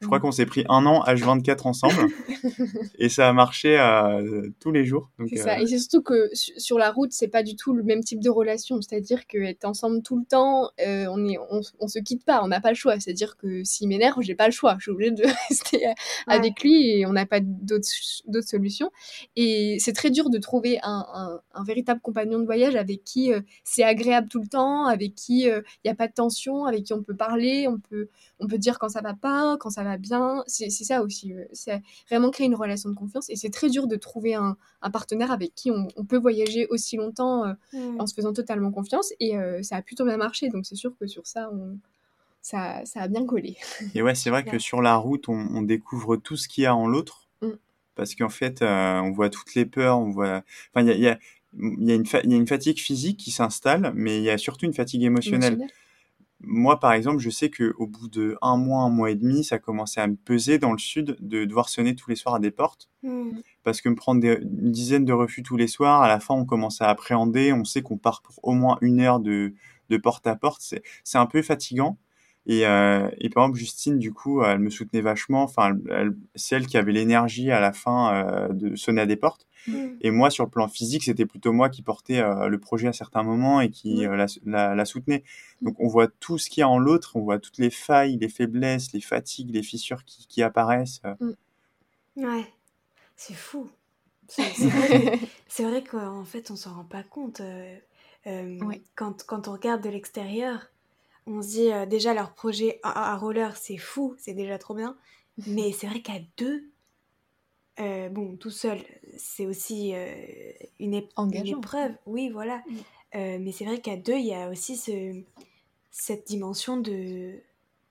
je 0.02 0.08
crois 0.08 0.20
qu'on 0.20 0.32
s'est 0.32 0.46
pris 0.46 0.66
un 0.68 0.86
an 0.86 1.04
H24 1.06 1.68
ensemble 1.68 2.12
et 3.00 3.08
ça 3.08 3.30
a 3.30 3.34
marché 3.34 3.80
euh, 3.80 4.50
tous 4.60 4.72
les 4.72 4.84
jours. 4.84 5.10
C'est 5.30 5.38
ça. 5.38 5.56
Euh, 5.56 5.62
et 5.62 5.68
c'est 5.68 5.80
surtout 5.80 6.02
que 6.02 6.30
sur 6.34 6.78
la 6.78 6.92
route, 6.92 7.14
c'est 7.14 7.30
pas 7.30 7.44
du 7.44 7.56
tout 7.56 7.74
le 7.74 7.82
même 7.82 8.04
type 8.04 8.20
de 8.20 8.30
relation. 8.30 8.82
C'est-à-dire 8.82 9.26
qu'être 9.26 9.64
ensemble 9.64 10.02
tout 10.02 10.18
le 10.18 10.26
temps, 10.26 10.70
euh, 10.86 11.06
on, 11.10 11.26
est, 11.26 11.38
on, 11.80 11.88
se 11.88 12.00
quitte 12.00 12.26
pas, 12.26 12.44
on 12.44 12.50
n'a 12.50 12.60
pas 12.60 12.70
le 12.70 12.76
choix. 12.76 13.00
C'est-à-dire 13.00 13.38
que 13.38 13.64
s'il 13.64 13.88
m'énerve, 13.88 14.22
j'ai 14.22 14.36
pas 14.36 14.48
le 14.48 14.52
choix. 14.52 14.76
Je 14.80 14.84
suis 14.84 14.92
obligée 14.92 15.12
de 15.12 15.24
rester 15.50 15.86
avec 16.28 16.62
lui 16.62 17.00
et 17.00 17.06
on 17.06 17.14
n'a 17.14 17.26
pas 17.26 17.40
d'autres 17.42 17.88
solutions. 18.42 18.92
Et 19.38 19.78
c'est 19.80 19.94
très 19.94 20.12
dur 20.12 20.30
de 20.30 20.38
trouver 20.40 20.78
un, 20.84 21.40
un, 21.54 21.64
véritable 21.64 22.02
compagnon 22.02 22.40
de 22.40 22.46
voyage 22.46 22.76
avec 22.76 23.04
qui 23.06 23.32
c'est 23.64 23.84
agréable 23.84 24.28
tout 24.28 24.42
le 24.42 24.48
temps, 24.48 24.86
avec 24.86 25.16
qui 25.16 25.44
il 25.44 25.64
n'y 25.86 25.92
a 25.92 25.96
pas 25.96 26.08
de 26.08 26.14
tension, 26.14 26.66
avec 26.66 26.84
qui 26.84 26.94
on 26.94 27.02
peut 27.02 27.16
parler, 27.16 27.68
on 27.68 27.80
peut, 27.80 28.10
on 28.40 28.48
peut 28.48 28.58
dire 28.58 28.78
quand 28.78 28.90
ça 28.90 29.02
va 29.02 29.14
pas, 29.14 29.58
quand 29.60 29.70
ça 29.70 29.84
va 29.84 29.85
bien. 29.98 30.44
C'est 30.48 30.70
ça 30.70 31.02
aussi. 31.02 31.34
Euh, 31.34 31.46
c'est 31.54 31.82
vraiment 32.10 32.32
créer 32.32 32.48
une 32.48 32.56
relation 32.56 32.90
de 32.90 32.96
confiance. 32.96 33.30
Et 33.30 33.36
c'est 33.36 33.50
très 33.50 33.70
dur 33.70 33.88
de 33.88 33.96
trouver 33.96 34.36
un, 34.36 34.58
partenaire 34.92 35.32
avec 35.32 35.56
qui 35.56 35.72
on, 35.72 35.88
peut 36.06 36.18
voyager 36.18 36.68
aussi 36.68 36.98
longtemps 36.98 37.46
euh, 37.46 37.54
mmh. 37.74 38.00
en 38.00 38.08
se 38.08 38.14
faisant 38.14 38.34
totalement 38.34 38.72
confiance. 38.72 39.14
Et 39.20 39.38
euh, 39.38 39.64
ça 39.64 39.78
a 39.78 39.82
plutôt 39.82 40.06
bien 40.06 40.18
marché. 40.18 40.50
Donc 40.50 40.66
c'est 40.66 40.76
sûr 40.76 40.94
que 41.00 41.08
sur 41.08 41.26
ça, 41.26 41.50
ça, 42.42 42.82
ça, 42.86 43.02
a 43.02 43.08
bien 43.08 43.26
collé. 43.26 43.58
Et 43.96 44.02
ouais, 44.02 44.16
c'est 44.16 44.30
vrai 44.30 44.44
que 44.44 44.60
sur 44.60 44.82
la 44.82 44.96
route, 44.96 45.30
on, 45.30 45.62
découvre 45.62 46.18
tout 46.18 46.38
ce 46.38 46.48
qu'il 46.48 46.64
y 46.64 46.68
a 46.68 46.76
en 46.76 46.88
l'autre. 46.88 47.28
Mmh. 47.42 47.50
Parce 47.96 48.14
qu'en 48.14 48.30
fait, 48.30 48.62
on 48.62 49.12
voit 49.12 49.30
toutes 49.30 49.56
les 49.56 49.66
peurs, 49.66 50.00
on 50.00 50.12
voit. 50.12 50.44
Enfin, 50.74 50.86
il 50.86 51.00
y 51.00 51.08
a, 51.08 51.18
y, 51.58 51.92
a 51.92 51.96
une 52.36 52.48
fatigue 52.48 52.80
physique 52.80 53.18
qui 53.18 53.32
s'installe, 53.32 53.94
mais 53.96 54.18
il 54.18 54.24
y 54.24 54.30
a 54.30 54.38
surtout 54.38 54.66
une 54.66 54.74
fatigue 54.74 55.04
émotionnelle 55.04 55.66
moi, 56.46 56.80
par 56.80 56.94
exemple, 56.94 57.20
je 57.20 57.30
sais 57.30 57.50
qu'au 57.50 57.88
bout 57.88 58.08
de 58.08 58.38
un 58.42 58.58
mois, 58.58 58.84
un 58.84 58.90
mois 58.90 59.12
et 59.12 59.16
demi, 59.16 59.44
ça 59.44 59.60
commençait 59.60 60.02
à 60.02 60.08
me 60.08 60.16
peser 60.16 60.60
dans 60.60 60.72
le 60.72 60.78
sud 60.78 61.18
de 61.20 61.46
devoir 61.46 61.70
sonner 61.70 61.96
tous 61.96 62.10
les 62.10 62.16
soirs 62.16 62.36
à 62.36 62.40
des 62.40 62.52
portes. 62.52 62.90
Mmh. 63.04 63.32
Parce 63.64 63.82
que 63.82 63.90
me 63.90 63.96
prendre 63.96 64.26
une 64.26 64.72
dizaine 64.72 65.06
de 65.06 65.14
refus 65.14 65.44
tous 65.44 65.58
les 65.58 65.68
soirs, 65.68 66.02
à 66.02 66.08
la 66.08 66.20
fin, 66.20 66.36
on 66.36 66.46
commence 66.46 66.82
à 66.82 66.90
appréhender. 66.90 67.54
On 67.54 67.66
sait 67.66 67.82
qu'on 67.82 67.98
part 67.98 68.22
pour 68.22 68.40
au 68.44 68.54
moins 68.54 68.78
une 68.82 69.00
heure 69.00 69.20
de, 69.20 69.54
de 69.90 69.98
porte 69.98 70.28
à 70.28 70.36
porte. 70.36 70.62
C'est 71.04 71.18
un 71.18 71.26
peu 71.26 71.42
fatigant. 71.42 71.98
Et, 72.48 72.68
euh, 72.68 73.10
et, 73.18 73.30
par 73.30 73.44
exemple, 73.44 73.58
Justine, 73.58 73.98
du 73.98 74.14
coup, 74.14 74.44
elle 74.44 74.60
me 74.60 74.70
soutenait 74.70 75.02
vachement. 75.02 75.42
Enfin, 75.44 75.76
c'est 76.36 76.56
elle 76.56 76.68
qui 76.68 76.78
avait 76.78 76.92
l'énergie 76.92 77.52
à 77.52 77.60
la 77.60 77.74
fin 77.74 78.14
euh, 78.14 78.54
de 78.54 78.76
sonner 78.76 79.02
à 79.02 79.06
des 79.08 79.16
portes. 79.16 79.48
Mm. 79.68 79.88
Et 80.02 80.12
moi, 80.12 80.30
sur 80.30 80.44
le 80.44 80.52
plan 80.52 80.68
physique, 80.68 81.04
c'était 81.04 81.26
plutôt 81.26 81.54
moi 81.54 81.70
qui 81.70 81.82
portais 81.82 82.20
euh, 82.20 82.48
le 82.48 82.60
projet 82.60 82.88
à 82.88 82.94
certains 82.94 83.24
moments 83.24 83.62
et 83.62 83.72
qui 83.72 84.06
la, 84.46 84.76
la, 84.76 84.86
soutenait. 84.86 85.24
Mm. 85.62 85.66
Donc, 85.66 85.80
on 85.80 85.88
voit 85.88 86.08
tout 86.08 86.38
ce 86.38 86.50
qu'il 86.50 86.62
y 86.62 86.64
a 86.64 86.70
en 86.70 86.78
l'autre. 86.78 87.16
On 87.16 87.22
voit 87.22 87.40
toutes 87.40 87.58
les 87.58 87.72
failles, 87.72 88.18
les 88.18 88.30
faiblesses, 88.30 88.94
les 88.94 89.02
fatigues, 89.02 89.52
les 89.52 89.64
fissures 89.64 90.04
qui, 90.06 90.28
qui 90.28 90.44
apparaissent. 90.44 91.02
Ouais, 92.16 92.46
c'est 93.16 93.34
fou. 93.34 93.68
C'est 94.28 95.64
vrai, 95.64 95.84
qu'en 95.84 96.24
fait, 96.26 96.50
on 96.50 96.56
s'en 96.56 96.74
rend 96.74 96.84
pas 96.84 97.04
compte. 97.04 97.42
quand, 98.96 99.24
quand 99.26 99.48
on 99.48 99.52
regarde 99.52 99.84
de 99.84 99.90
l'extérieur, 99.90 100.68
on 101.28 101.42
se 101.42 101.48
dit 101.50 101.72
euh, 101.72 101.86
déjà 101.86 102.14
leur 102.14 102.34
projet 102.34 102.80
à, 102.84 103.16
roller, 103.18 103.56
c'est 103.58 103.78
fou, 103.78 104.16
c'est 104.18 104.34
déjà 104.34 104.58
trop 104.58 104.74
bien. 104.74 104.96
Mais 105.48 105.72
c'est 105.72 105.88
vrai 105.88 106.02
qu'à 106.02 106.20
deux, 106.38 106.70
euh, 107.80 108.10
bon, 108.10 108.38
tout 108.38 108.52
seul, 108.52 108.80
c'est 109.18 109.46
aussi 109.46 109.92
euh, 109.94 110.14
une, 110.80 110.94
épreuve. 110.94 111.94
Oui, 112.06 112.30
voilà. 112.30 112.64
Mm. 113.14 113.44
mais 113.44 113.52
c'est 113.52 113.66
vrai 113.66 113.80
qu'à 113.80 113.98
deux, 113.98 114.16
il 114.16 114.26
y 114.28 114.34
a 114.34 114.50
aussi 114.50 114.78
ce, 114.78 115.22
cette 115.92 116.26
dimension 116.26 116.78
de 116.78 117.34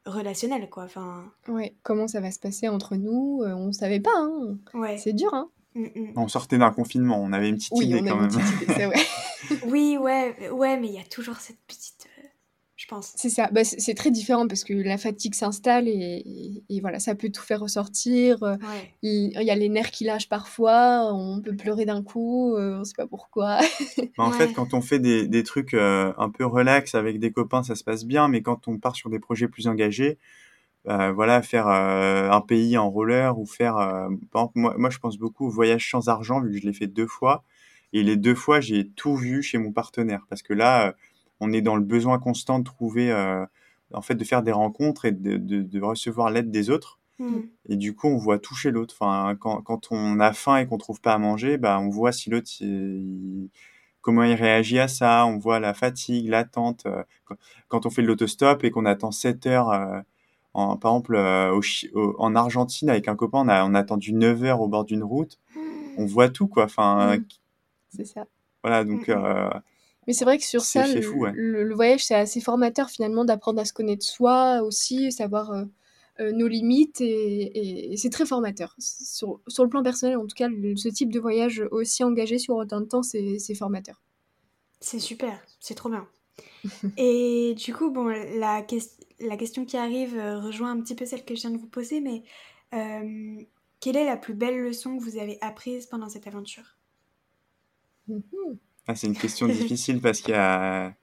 relationnel, 0.07 0.71
quoi. 0.71 0.85
Enfin... 0.85 1.31
Ouais, 1.49 1.75
comment 1.83 2.09
ça 2.09 2.21
va 2.21 2.31
se 2.31 2.39
passer 2.39 2.69
entre 2.69 2.97
nous 2.97 3.43
On 3.45 3.73
savait 3.73 4.01
pas, 4.01 4.17
hein. 4.17 4.57
Ouais. 4.73 4.97
C'est 4.97 5.13
dur, 5.13 5.35
hein. 5.35 5.51
Mm, 5.75 5.83
mm. 5.83 6.13
On 6.17 6.29
sortait 6.29 6.59
d'un 6.59 6.71
confinement, 6.71 7.21
on 7.21 7.33
avait 7.33 7.49
une 7.49 7.57
petite 7.57 7.79
idée 7.79 8.03
quand 8.03 8.17
même. 8.17 8.31
oui, 9.67 9.99
ouais, 9.99 10.51
ouais, 10.51 10.79
mais 10.79 10.89
il 10.89 10.95
y 10.95 11.01
a 11.01 11.05
toujours 11.05 11.37
cette 11.37 11.61
petite 11.67 12.04
c'est 13.01 13.31
ça, 13.31 13.49
bah, 13.53 13.65
c'est 13.65 13.95
très 13.95 14.11
différent 14.11 14.47
parce 14.47 14.65
que 14.65 14.75
la 14.75 14.99
fatigue 14.99 15.35
s'installe 15.35 15.89
et, 15.89 16.63
voilà, 16.81 16.99
ça 16.99 17.15
peut 17.15 17.31
tout 17.31 17.43
faire 17.43 17.61
ressortir. 17.61 18.43
Euh, 18.43 18.57
il, 19.03 19.31
y 19.33 19.51
a 19.51 19.55
les 19.55 19.69
nerfs 19.69 19.91
qui 19.91 20.05
lâchent 20.05 20.29
parfois, 20.29 21.13
on 21.13 21.41
peut 21.41 21.55
pleurer 21.57 21.85
d'un 21.85 22.03
coup, 22.03 22.55
euh, 22.57 22.81
on 22.81 22.85
sait 22.85 22.95
pas 22.97 23.07
pourquoi. 23.07 23.59
Bah, 24.17 24.25
en 24.25 24.31
fait, 24.31 24.53
quand 24.53 24.75
on 24.75 24.81
fait 24.81 24.99
des, 24.99 25.43
trucs 25.43 25.75
euh, 25.75 26.13
un 26.19 26.31
peu 26.31 26.45
relax 26.45 26.95
avec 26.95 27.19
des 27.19 27.33
copains, 27.33 27.63
ça 27.63 27.75
se 27.75 27.85
passe 27.85 28.05
bien, 28.05 28.29
mais 28.29 28.43
quand 28.43 28.69
on 28.69 28.79
part 28.79 28.95
sur 28.95 29.11
des 29.11 29.19
projets 29.19 29.49
plus 29.49 29.67
engagés, 29.67 30.19
voilà, 30.85 31.43
faire 31.43 31.67
un 31.67 32.41
pays 32.43 32.77
en 32.77 32.91
roller 32.91 33.39
ou 33.39 33.47
faire. 33.47 33.75
par 34.31 34.43
exemple, 34.43 34.59
moi, 34.59 34.75
moi, 34.79 34.91
je 34.91 34.99
pense 34.99 35.17
beaucoup 35.17 35.47
au 35.47 35.51
voyage 35.51 35.91
sans 35.91 36.09
argent, 36.09 36.41
vu 36.41 36.53
que 36.53 36.59
je 36.59 36.67
l'ai 36.67 36.73
fait 36.73 36.87
deux 36.87 37.07
fois. 37.07 37.43
Et 37.93 38.03
les 38.03 38.17
deux 38.17 38.35
fois, 38.35 38.61
j'ai 38.61 38.89
tout 38.89 39.17
vu 39.17 39.43
chez 39.43 39.57
mon 39.57 39.73
partenaire. 39.73 40.27
Parce 40.29 40.43
que 40.43 40.53
là, 40.53 40.95
on 41.41 41.53
est 41.53 41.63
dans 41.63 41.77
le 41.77 41.83
besoin 41.83 42.19
constant 42.19 42.59
de 42.59 42.65
trouver, 42.65 43.11
euh, 43.11 43.45
en 43.93 44.03
fait, 44.03 44.15
de 44.15 44.25
faire 44.25 44.43
des 44.43 44.53
rencontres 44.53 45.05
et 45.05 45.13
de, 45.13 45.81
recevoir 45.81 46.31
l'aide 46.31 46.51
des 46.51 46.71
autres. 46.71 46.99
Mm. 47.19 47.41
Et 47.69 47.77
du 47.77 47.95
coup, 47.95 48.09
on 48.09 48.17
voit 48.17 48.39
toucher 48.39 48.71
l'autre. 48.71 48.97
Enfin, 48.99 49.37
quand, 49.37 49.89
on 49.91 50.21
a 50.21 50.33
faim 50.33 50.59
et 50.59 50.67
qu'on 50.67 50.79
trouve 50.79 51.01
pas 51.01 51.15
à 51.15 51.19
manger, 51.19 51.59
bah, 51.59 51.79
on 51.81 51.89
voit 51.89 52.13
si 52.13 52.31
l'autre, 52.31 52.51
comment 54.01 54.25
il 54.25 54.35
réagit 54.35 54.79
à 54.79 54.89
ça. 54.89 55.27
On 55.27 55.39
voit 55.39 55.61
la 55.61 55.75
fatigue, 55.75 56.29
l'attente. 56.29 56.87
Euh, 56.87 57.03
quand 57.69 57.87
on 57.87 57.91
fait 57.91 58.03
de 58.03 58.07
l'autostop 58.07 58.65
et 58.65 58.71
qu'on 58.71 58.87
attend 58.87 59.11
7 59.11 59.47
heures, 59.47 59.71
euh, 59.71 60.01
en, 60.55 60.77
par 60.77 60.93
exemple, 60.93 61.17
en 62.19 62.35
Argentine, 62.37 62.89
avec 62.89 63.09
un 63.09 63.17
copain, 63.17 63.39
on 63.41 63.49
a, 63.49 63.65
on 63.65 63.75
a 63.75 63.81
attendu 63.81 64.13
9 64.13 64.45
heures 64.45 64.61
au 64.61 64.69
bord 64.69 64.85
d'une 64.85 65.03
route. 65.03 65.41
Mm. 65.55 65.61
On 65.99 66.07
voit 66.07 66.29
tout, 66.29 66.47
quoi. 66.49 66.65
Enfin, 66.65 67.17
mm. 67.17 67.25
C'est 67.91 68.05
ça. 68.05 68.25
Voilà, 68.63 68.83
donc 68.85 69.11
mais 70.07 70.13
c'est 70.13 70.25
vrai 70.25 70.39
que 70.39 70.45
sur 70.45 70.63
ça, 70.63 70.87
le, 70.87 71.75
voyage, 71.75 72.05
c'est 72.05 72.15
assez 72.15 72.41
formateur 72.41 72.91
finalement 72.91 73.25
d'apprendre 73.25 73.61
à 73.61 73.65
se 73.65 73.73
connaître 73.73 74.05
soi 74.05 74.63
aussi, 74.63 75.13
savoir 75.13 75.51
euh, 75.51 75.65
euh, 76.21 76.33
nos 76.33 76.49
limites, 76.49 77.01
et, 77.01 77.95
c'est 77.97 78.11
très 78.11 78.27
formateur. 78.27 78.75
Sur, 78.79 79.41
sur, 79.49 79.65
le 79.65 79.71
plan 79.71 79.83
personnel, 79.83 80.17
en 80.17 80.27
tout 80.27 80.37
cas, 80.37 80.49
ce 80.77 80.89
type 80.89 81.13
de 81.13 81.21
voyage 81.21 81.65
aussi 81.71 82.05
engagé 82.05 82.39
sur 82.39 82.57
autant 82.57 82.81
de 82.81 82.87
temps, 82.87 83.03
c'est 83.03 83.55
formateur. 83.55 84.03
C'est 84.81 85.01
super, 85.01 85.41
c'est 85.61 85.75
trop 85.75 85.89
bien. 85.89 86.07
Et 86.97 87.55
du 87.57 87.75
coup, 87.75 87.91
bon, 87.91 88.07
la, 88.07 88.65
la 89.21 89.37
question 89.37 89.65
qui 89.65 89.77
arrive 89.77 90.17
euh, 90.17 90.41
rejoint 90.41 90.71
un 90.71 90.81
petit 90.81 90.95
peu 90.95 91.07
celle 91.07 91.25
que 91.25 91.35
je 91.35 91.43
viens 91.43 91.51
de 91.51 91.59
vous 91.59 91.69
poser, 91.69 92.01
mais 92.01 92.23
euh, 92.75 93.43
quelle 93.81 93.97
est 93.97 94.05
la 94.05 94.17
plus 94.17 94.35
belle 94.35 94.61
leçon 94.61 94.99
que 94.99 95.03
vous 95.03 95.19
avez 95.19 95.39
apprise 95.41 95.87
pendant 95.87 96.09
cette 96.09 96.27
aventure? 96.27 96.77
Mhm. 98.09 98.59
Ah, 98.87 98.95
c'est 98.95 99.07
une 99.07 99.17
question 99.17 99.47
difficile 99.49 100.01
parce 100.01 100.21
qu'il 100.21 100.35
y 100.35 100.39
a, 100.39 100.95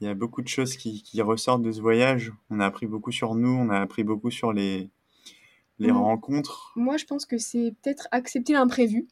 il 0.00 0.06
y 0.06 0.10
a 0.10 0.14
beaucoup 0.14 0.42
de 0.42 0.48
choses 0.48 0.76
qui, 0.76 1.02
qui 1.02 1.20
ressortent 1.22 1.62
de 1.62 1.72
ce 1.72 1.80
voyage. 1.80 2.32
On 2.50 2.60
a 2.60 2.66
appris 2.66 2.86
beaucoup 2.86 3.12
sur 3.12 3.34
nous, 3.34 3.50
on 3.50 3.70
a 3.70 3.80
appris 3.80 4.04
beaucoup 4.04 4.30
sur 4.30 4.52
les, 4.52 4.90
les 5.78 5.90
rencontres. 5.90 6.72
Moi, 6.76 6.96
je 6.96 7.04
pense 7.04 7.26
que 7.26 7.38
c'est 7.38 7.74
peut-être 7.82 8.08
accepter 8.10 8.52
l'imprévu. 8.52 9.08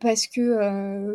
Parce 0.00 0.26
que 0.26 0.40
euh, 0.40 1.14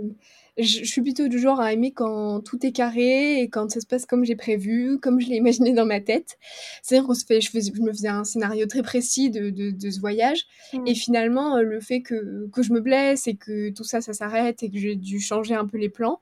je 0.57 0.79
je 0.79 0.85
suis 0.85 1.01
plutôt 1.01 1.27
du 1.27 1.39
genre 1.39 1.59
à 1.59 1.73
aimer 1.73 1.91
quand 1.91 2.41
tout 2.41 2.65
est 2.65 2.71
carré 2.71 3.41
et 3.41 3.49
quand 3.49 3.69
ça 3.71 3.81
se 3.81 3.85
passe 3.87 4.05
comme 4.05 4.23
j'ai 4.23 4.35
prévu, 4.35 4.97
comme 4.99 5.19
je 5.19 5.27
l'ai 5.27 5.37
imaginé 5.37 5.73
dans 5.73 5.85
ma 5.85 5.99
tête. 5.99 6.37
C'est-à-dire 6.81 7.07
qu'on 7.07 7.13
se 7.13 7.25
fait, 7.25 7.41
je, 7.41 7.49
faisais- 7.49 7.71
je 7.75 7.81
me 7.81 7.91
faisais 7.91 8.07
un 8.07 8.23
scénario 8.23 8.65
très 8.67 8.81
précis 8.81 9.29
de, 9.29 9.49
de, 9.49 9.71
de 9.71 9.89
ce 9.89 9.99
voyage. 9.99 10.45
Mm. 10.73 10.87
Et 10.87 10.95
finalement, 10.95 11.57
euh, 11.57 11.61
le 11.63 11.79
fait 11.81 12.01
que, 12.01 12.47
que 12.53 12.63
je 12.63 12.71
me 12.73 12.79
blesse 12.81 13.27
et 13.27 13.35
que 13.35 13.69
tout 13.71 13.83
ça, 13.83 14.01
ça 14.01 14.13
s'arrête 14.13 14.63
et 14.63 14.69
que 14.69 14.77
j'ai 14.77 14.95
dû 14.95 15.19
changer 15.19 15.55
un 15.55 15.65
peu 15.65 15.77
les 15.77 15.89
plans, 15.89 16.19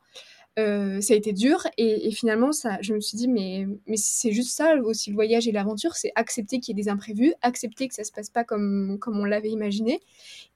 euh, 0.58 1.00
ça 1.02 1.14
a 1.14 1.18
été 1.18 1.34
dur. 1.34 1.68
Et, 1.78 2.12
finalement, 2.12 2.52
ça, 2.52 2.78
je 2.82 2.94
me 2.94 3.00
suis 3.00 3.18
dit, 3.18 3.28
mais, 3.28 3.68
mais 3.88 3.98
c'est 3.98 4.32
juste 4.32 4.56
ça 4.56 4.76
aussi 4.76 5.10
le 5.10 5.16
voyage 5.16 5.48
et 5.48 5.52
l'aventure, 5.52 5.96
c'est 5.96 6.12
accepter 6.16 6.60
qu'il 6.60 6.76
y 6.76 6.80
ait 6.80 6.84
des 6.84 6.90
imprévus, 6.90 7.34
accepter 7.42 7.88
que 7.88 7.96
ça 7.96 8.04
se 8.04 8.12
passe 8.12 8.30
pas 8.30 8.44
comme, 8.44 8.98
comme 9.00 9.20
on 9.20 9.26
l'avait 9.26 9.50
imaginé. 9.52 10.00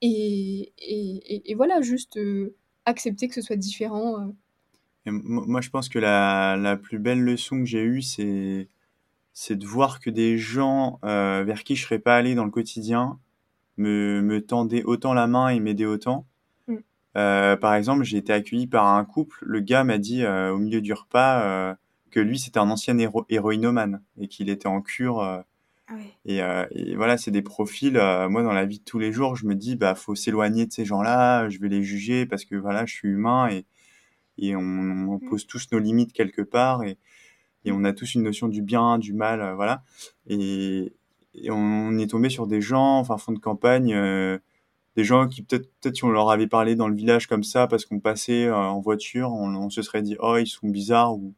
Et, 0.02 0.74
et, 0.80 1.56
voilà, 1.56 1.82
juste 1.82 2.18
euh, 2.18 2.56
accepter 2.86 3.28
que 3.28 3.36
ce 3.36 3.42
soit 3.42 3.56
différent. 3.56 4.20
euh. 4.22 4.32
Moi, 5.06 5.62
je 5.62 5.70
pense 5.70 5.90
que 5.90 6.00
la, 6.00 6.56
la 6.58 6.78
plus 6.78 7.00
belle 7.00 7.22
leçon 7.22 7.60
que 7.60 7.66
j'ai 7.66 7.84
eue, 7.84 8.02
c'est, 8.02 8.70
c'est 9.34 9.56
de 9.58 9.66
voir 9.66 10.00
que 10.00 10.10
des 10.10 10.38
gens 10.38 11.00
vers 11.04 11.64
qui 11.64 11.76
je 11.76 11.84
serais 11.84 12.00
pas 12.00 12.16
allé 12.16 12.36
dans 12.36 12.46
le 12.46 12.52
quotidien 12.52 13.20
me, 13.78 14.22
me 14.22 14.46
tendaient 14.46 14.84
autant 14.84 15.14
la 15.14 15.28
main 15.28 15.50
et 15.50 15.60
m'aidaient 15.60 15.86
autant. 15.86 16.26
Mm. 17.16 17.20
Euh, 17.20 17.56
par 17.58 17.74
exemple, 17.76 18.04
j'ai 18.04 18.18
été 18.18 18.34
accueilli 18.34 18.68
par 18.68 18.88
un 18.88 19.06
couple. 19.06 19.38
Le 19.42 19.60
gars 19.60 19.84
m'a 19.84 19.98
dit 19.98 20.24
euh, 20.24 20.52
au 20.54 20.58
milieu 20.58 20.82
du 20.82 20.94
repas 20.94 21.44
euh, 21.44 21.76
que 22.12 22.20
lui, 22.20 22.40
c'était 22.40 22.60
un 22.60 22.70
ancien 22.70 22.98
héro 22.98 23.26
héroïnomane 23.30 24.02
et 24.20 24.28
qu'il 24.28 24.50
était 24.50 24.68
en 24.68 24.82
cure. 24.82 25.20
euh, 25.22 25.42
Ah 25.88 25.94
et, 26.26 26.42
euh, 26.42 26.66
et 26.72 26.96
voilà, 26.96 27.18
c'est 27.18 27.32
des 27.32 27.42
profils. 27.42 27.94
moi, 28.30 28.44
dans 28.44 28.54
la 28.54 28.66
vie 28.66 28.80
de 28.80 28.84
tous 28.84 29.00
les 29.00 29.12
jours, 29.12 29.36
je 29.36 29.46
me 29.46 29.56
dis, 29.56 29.76
bah, 29.76 29.96
faut 29.96 30.16
s'éloigner 30.16 30.66
de 30.66 30.72
ces 30.72 30.86
gens-là. 30.86 31.50
Je 31.50 31.60
vais 31.60 31.70
les 31.70 31.84
juger 31.84 32.26
parce 32.26 32.46
que 32.46 32.56
voilà, 32.56 32.86
je 32.86 32.94
suis 32.94 33.10
humain 33.10 33.50
et, 33.50 33.66
et 34.38 34.56
on, 34.56 34.62
on 34.62 35.20
pose 35.20 35.46
tous 35.48 35.68
nos 35.72 35.80
limites 35.80 36.14
quelque 36.14 36.42
part 36.42 36.84
et, 36.84 36.98
et 37.66 37.72
on 37.72 37.84
a 37.84 37.94
tous 37.94 38.16
une 38.16 38.24
notion 38.24 38.48
du 38.48 38.62
bien, 38.62 38.98
du 39.00 39.14
mal, 39.14 39.54
voilà. 39.56 39.84
Et, 40.28 40.94
et 41.36 41.52
on 41.52 41.98
est 41.98 42.08
tombé 42.12 42.30
sur 42.30 42.48
des 42.48 42.62
gens, 42.62 43.00
enfin, 43.00 43.18
fond 43.18 43.32
de 43.34 43.40
campagne, 43.40 43.94
euh, 43.94 44.38
des 44.96 45.04
gens 45.04 45.28
qui 45.28 45.42
peut-être, 45.42 45.70
peut-être 45.82 45.96
si 45.96 46.04
on 46.04 46.10
leur 46.12 46.30
avait 46.30 46.48
parlé 46.48 46.76
dans 46.76 46.88
le 46.88 46.96
village 46.96 47.28
comme 47.28 47.44
ça 47.44 47.68
parce 47.68 47.86
qu'on 47.86 48.00
passait 48.00 48.46
euh, 48.46 48.56
en 48.56 48.80
voiture, 48.80 49.32
on, 49.32 49.56
on 49.56 49.70
se 49.70 49.82
serait 49.82 50.02
dit, 50.02 50.16
oh, 50.20 50.38
ils 50.38 50.48
sont 50.48 50.68
bizarres 50.70 51.16
ou 51.16 51.34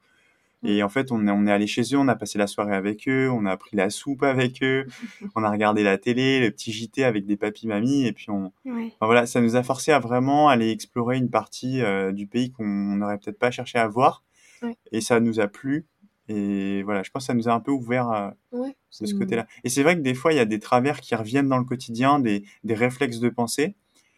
et 0.68 0.82
en 0.82 0.90
fait, 0.90 1.12
on 1.12 1.28
est, 1.28 1.32
on 1.32 1.46
est 1.46 1.52
allé 1.52 1.68
chez 1.68 1.84
eux, 1.94 1.98
on 2.00 2.08
a 2.08 2.16
passé 2.16 2.40
la 2.40 2.48
soirée 2.48 2.76
avec 2.76 3.08
eux, 3.08 3.30
on 3.30 3.46
a 3.46 3.56
pris 3.56 3.76
la 3.78 3.92
soupe 3.92 4.24
avec 4.24 4.64
eux, 4.64 4.88
on 5.36 5.44
a 5.44 5.52
regardé 5.52 5.84
la 5.84 6.00
télé, 6.00 6.40
le 6.40 6.50
petit 6.50 6.72
JT 6.72 7.04
avec 7.04 7.28
des 7.28 7.38
papis 7.38 7.68
mamies, 7.68 8.08
et 8.08 8.14
puis 8.14 8.32
on, 8.32 8.52
Ouais. 8.66 8.88
enfin, 8.96 9.06
voilà, 9.06 9.28
ça 9.28 9.42
nous 9.42 9.56
a 9.58 9.62
forcé 9.62 9.92
à 9.92 10.00
vraiment 10.00 10.50
aller 10.50 10.72
explorer 10.72 11.18
une 11.18 11.30
partie 11.30 11.82
euh, 11.84 12.12
du 12.12 12.26
pays 12.26 12.52
qu'on 12.52 12.66
n'aurait 12.66 13.20
peut-être 13.20 13.38
pas 13.38 13.52
cherché 13.52 13.78
à 13.78 13.88
voir, 13.88 14.24
Ouais. 14.64 14.76
et 14.92 15.02
ça 15.02 15.20
nous 15.20 15.40
a 15.40 15.48
plu. 15.48 15.86
Et 16.28 16.82
voilà, 16.84 17.04
je 17.04 17.12
pense 17.12 17.24
que 17.24 17.28
ça 17.28 17.34
nous 17.34 17.48
a 17.50 17.54
un 17.54 17.60
peu 17.60 17.72
ouvert 17.72 18.10
euh, 18.12 18.30
Ouais, 18.52 18.70
de 18.70 18.76
c'est- 18.90 19.06
ce 19.06 19.14
côté-là. 19.16 19.46
Et 19.64 19.70
c'est 19.70 19.84
vrai 19.84 19.96
que 19.96 20.02
des 20.02 20.14
fois, 20.14 20.34
il 20.34 20.38
y 20.38 20.40
a 20.40 20.46
des 20.46 20.60
travers 20.60 21.00
qui 21.02 21.14
reviennent 21.16 21.48
dans 21.50 21.58
le 21.60 21.66
quotidien, 21.66 22.20
des, 22.20 22.44
des 22.64 22.74
réflexes 22.74 23.20
de 23.20 23.30
pensée. 23.30 23.76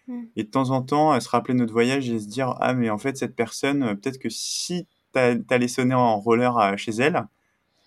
Mm. 0.07 0.23
Et 0.37 0.43
de 0.43 0.49
temps 0.49 0.69
en 0.69 0.81
temps, 0.81 1.13
euh, 1.13 1.19
se 1.19 1.27
rappeler 1.29 1.53
notre 1.53 1.73
voyage 1.73 2.09
et 2.09 2.19
se 2.19 2.27
dire 2.27 2.55
Ah, 2.61 2.73
mais 2.73 2.89
en 2.89 2.97
fait, 2.97 3.17
cette 3.17 3.35
personne, 3.35 3.83
euh, 3.83 3.95
peut-être 3.95 4.19
que 4.19 4.29
si 4.29 4.87
t'a- 5.11 5.35
t'allais 5.35 5.67
sonner 5.67 5.95
en 5.95 6.17
roller 6.19 6.57
euh, 6.57 6.77
chez 6.77 6.91
elle, 6.93 7.25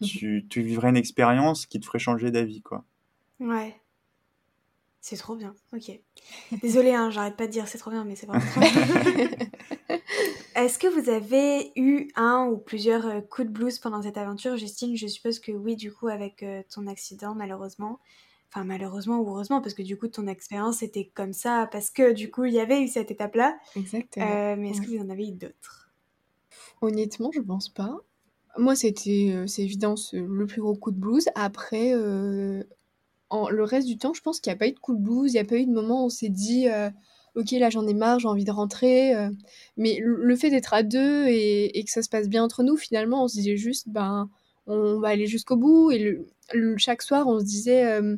tu, 0.03 0.47
tu 0.49 0.63
vivrais 0.63 0.89
une 0.91 0.97
expérience 0.97 1.67
qui 1.67 1.79
te 1.81 1.87
ferait 1.87 1.99
changer 1.99 2.31
d'avis, 2.31 2.61
quoi. 2.63 2.85
Ouais. 3.39 3.75
C'est 5.03 5.17
trop 5.17 5.35
bien. 5.37 5.55
Ok. 5.75 5.91
Désolée, 6.63 6.93
hein, 6.95 7.11
j'arrête 7.11 7.37
pas 7.37 7.47
de 7.47 7.53
dire 7.53 7.67
c'est 7.69 7.79
trop 7.79 7.91
bien, 7.91 8.05
mais 8.05 8.17
c'est 8.17 8.27
vraiment 8.27 8.45
trop 8.51 8.61
bien. 8.61 10.01
Est-ce 10.57 10.79
que 10.79 10.87
vous 10.89 11.09
avez 11.11 11.73
eu 11.77 12.09
un 12.17 12.47
ou 12.47 12.59
plusieurs 12.59 13.07
euh, 13.07 13.21
coups 13.21 13.47
de 13.49 13.53
blues 13.53 13.79
pendant 13.79 14.03
cette 14.03 14.17
aventure, 14.17 14.57
Justine 14.57 14.97
Je 14.97 15.07
suppose 15.07 15.39
que 15.39 15.53
oui, 15.53 15.77
du 15.77 15.93
coup, 15.93 16.09
avec 16.09 16.43
euh, 16.43 16.63
ton 16.73 16.87
accident, 16.87 17.35
malheureusement. 17.35 18.01
Enfin, 18.53 18.65
malheureusement 18.65 19.21
ou 19.21 19.29
heureusement, 19.29 19.61
parce 19.61 19.75
que 19.75 19.83
du 19.83 19.97
coup, 19.97 20.09
ton 20.09 20.27
expérience 20.27 20.83
était 20.83 21.11
comme 21.15 21.33
ça, 21.33 21.69
parce 21.71 21.89
que 21.91 22.13
du 22.13 22.33
coup, 22.33 22.45
il 22.47 22.55
y 22.55 22.59
avait 22.59 22.83
eu 22.83 22.89
cette 22.89 23.13
étape-là. 23.13 23.57
Exactement. 23.77 24.27
Euh, 24.27 24.57
mais 24.59 24.71
est-ce 24.71 24.81
Ouais. 24.81 24.87
que 24.87 24.91
vous 24.91 24.99
en 24.99 25.09
avez 25.09 25.29
eu 25.29 25.33
d'autres? 25.33 25.93
Honnêtement, 26.81 27.31
je 27.33 27.41
pense 27.41 27.69
pas. 27.69 27.99
Moi, 28.59 28.75
c'était, 28.75 29.45
c'est 29.47 29.63
évident, 29.63 29.95
le 30.13 30.47
plus 30.47 30.61
gros 30.61 30.75
coup 30.75 30.91
de 30.91 30.99
blues. 30.99 31.29
Après, 31.37 31.93
euh, 31.95 32.65
en, 33.29 33.49
le 33.51 33.63
reste 33.63 33.87
du 33.87 33.99
temps, 33.99 34.15
je 34.15 34.21
pense 34.23 34.41
qu'il 34.41 34.51
n'y 34.51 34.57
a 34.57 34.59
pas 34.59 34.67
eu 34.67 34.73
de 34.73 34.79
coup 34.81 34.95
de 34.97 35.01
blues. 35.01 35.31
Il 35.33 35.35
n'y 35.35 35.41
a 35.41 35.45
pas 35.45 35.57
eu 35.57 35.67
de 35.67 35.73
moment 35.73 36.03
où 36.03 36.07
on 36.07 36.11
s'est 36.11 36.29
dit, 36.29 36.69
euh, 36.69 36.91
ok, 37.37 37.53
là 37.53 37.71
j'en 37.71 37.87
ai 37.87 37.95
marre, 37.95 38.19
j'ai 38.21 38.29
envie 38.29 38.45
de 38.45 38.51
rentrer. 38.53 39.15
euh. 39.15 39.31
mais 39.77 39.99
le, 40.03 40.37
fait 40.37 40.51
d'être 40.51 40.75
à 40.75 40.83
deux 40.83 41.27
et, 41.29 41.79
et 41.79 41.85
que 41.85 41.91
ça 41.91 42.03
se 42.03 42.09
passe 42.09 42.29
bien 42.29 42.43
entre 42.45 42.63
nous, 42.63 42.77
finalement, 42.77 43.25
on 43.25 43.29
se 43.29 43.35
disait 43.37 43.57
juste, 43.57 43.89
ben, 43.89 44.29
on 44.67 45.01
va 45.01 45.09
aller 45.09 45.27
jusqu'au 45.27 45.57
bout. 45.57 45.91
Et 45.91 45.99
le, 45.99 46.27
le- 46.53 46.77
chaque 46.79 47.03
soir, 47.03 47.27
on 47.29 47.39
se 47.41 47.45
disait, 47.45 47.85
euh, 47.87 48.17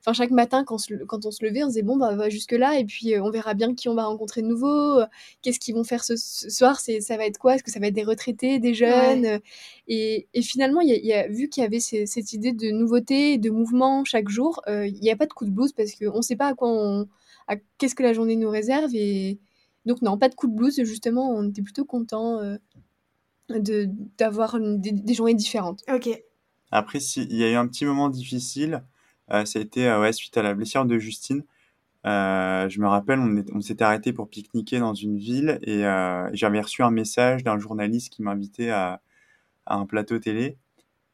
enfin 0.00 0.12
chaque 0.14 0.30
matin 0.32 0.64
quand, 0.64 0.78
se- 0.78 0.94
quand 1.04 1.26
on 1.26 1.30
se 1.30 1.44
levait, 1.44 1.62
on 1.62 1.66
se 1.68 1.72
disait 1.74 1.82
bon 1.82 1.96
bah 1.96 2.10
on 2.12 2.16
va 2.16 2.28
jusque 2.28 2.52
là 2.52 2.78
et 2.78 2.84
puis 2.84 3.14
euh, 3.14 3.22
on 3.22 3.30
verra 3.30 3.54
bien 3.54 3.74
qui 3.74 3.88
on 3.88 3.94
va 3.94 4.04
rencontrer 4.04 4.42
de 4.42 4.48
nouveau, 4.48 5.00
euh, 5.00 5.06
qu'est-ce 5.42 5.60
qu'ils 5.60 5.74
vont 5.74 5.84
faire 5.84 6.02
ce, 6.04 6.16
ce 6.16 6.50
soir, 6.50 6.80
c'est 6.80 7.00
ça 7.00 7.16
va 7.16 7.26
être 7.26 7.38
quoi, 7.38 7.54
est-ce 7.54 7.62
que 7.62 7.70
ça 7.70 7.78
va 7.80 7.86
être 7.88 7.94
des 7.94 8.02
retraités, 8.04 8.58
des 8.58 8.74
jeunes 8.74 9.24
euh, 9.26 9.38
et, 9.88 10.26
et 10.34 10.42
finalement 10.42 10.80
il 10.80 10.88
y 10.88 10.92
a, 10.92 10.96
il 10.96 11.06
y 11.06 11.12
a- 11.12 11.28
vu 11.28 11.48
qu'il 11.48 11.62
y 11.62 11.66
avait 11.66 11.80
ces- 11.80 12.06
cette 12.06 12.32
idée 12.32 12.52
de 12.52 12.70
nouveauté, 12.70 13.38
de 13.38 13.50
mouvement 13.50 14.04
chaque 14.04 14.28
jour, 14.28 14.60
euh, 14.68 14.86
il 14.86 15.00
n'y 15.00 15.10
a 15.10 15.16
pas 15.16 15.26
de 15.26 15.32
coup 15.32 15.44
de 15.44 15.50
blues 15.50 15.72
parce 15.72 15.92
qu'on 15.94 16.16
ne 16.18 16.22
sait 16.22 16.36
pas 16.36 16.48
à 16.48 16.54
quoi 16.54 16.68
on, 16.70 17.08
à 17.48 17.56
qu'est-ce 17.78 17.94
que 17.94 18.02
la 18.02 18.12
journée 18.12 18.36
nous 18.36 18.50
réserve 18.50 18.90
et 18.94 19.38
donc 19.86 20.02
non 20.02 20.18
pas 20.18 20.28
de 20.28 20.34
coup 20.34 20.46
de 20.48 20.54
blues 20.54 20.82
justement 20.84 21.30
on 21.30 21.48
était 21.48 21.62
plutôt 21.62 21.84
content 21.84 22.40
de 23.48 23.88
d'avoir 24.18 24.56
une- 24.56 24.80
des, 24.80 24.92
des 24.92 25.14
journées 25.14 25.34
différentes. 25.34 25.82
Ok. 25.92 26.08
Après, 26.70 27.00
si, 27.00 27.22
il 27.24 27.36
y 27.36 27.44
a 27.44 27.50
eu 27.50 27.54
un 27.54 27.66
petit 27.68 27.84
moment 27.84 28.08
difficile, 28.08 28.82
euh, 29.30 29.44
ça 29.44 29.58
a 29.58 29.62
été 29.62 29.88
euh, 29.88 30.00
ouais, 30.00 30.12
suite 30.12 30.36
à 30.38 30.42
la 30.42 30.54
blessure 30.54 30.86
de 30.86 30.98
Justine. 30.98 31.44
Euh, 32.06 32.68
je 32.68 32.80
me 32.80 32.88
rappelle, 32.88 33.18
on, 33.20 33.36
est- 33.36 33.50
on 33.52 33.60
s'était 33.60 33.84
arrêté 33.84 34.12
pour 34.12 34.28
pique-niquer 34.28 34.78
dans 34.80 34.94
une 34.94 35.18
ville 35.18 35.58
et 35.62 35.84
euh, 35.86 36.28
j'avais 36.32 36.60
reçu 36.60 36.82
un 36.82 36.90
message 36.90 37.44
d'un 37.44 37.58
journaliste 37.58 38.10
qui 38.12 38.22
m'invitait 38.22 38.70
à, 38.70 39.02
à 39.66 39.76
un 39.76 39.86
plateau 39.86 40.18
télé. 40.18 40.58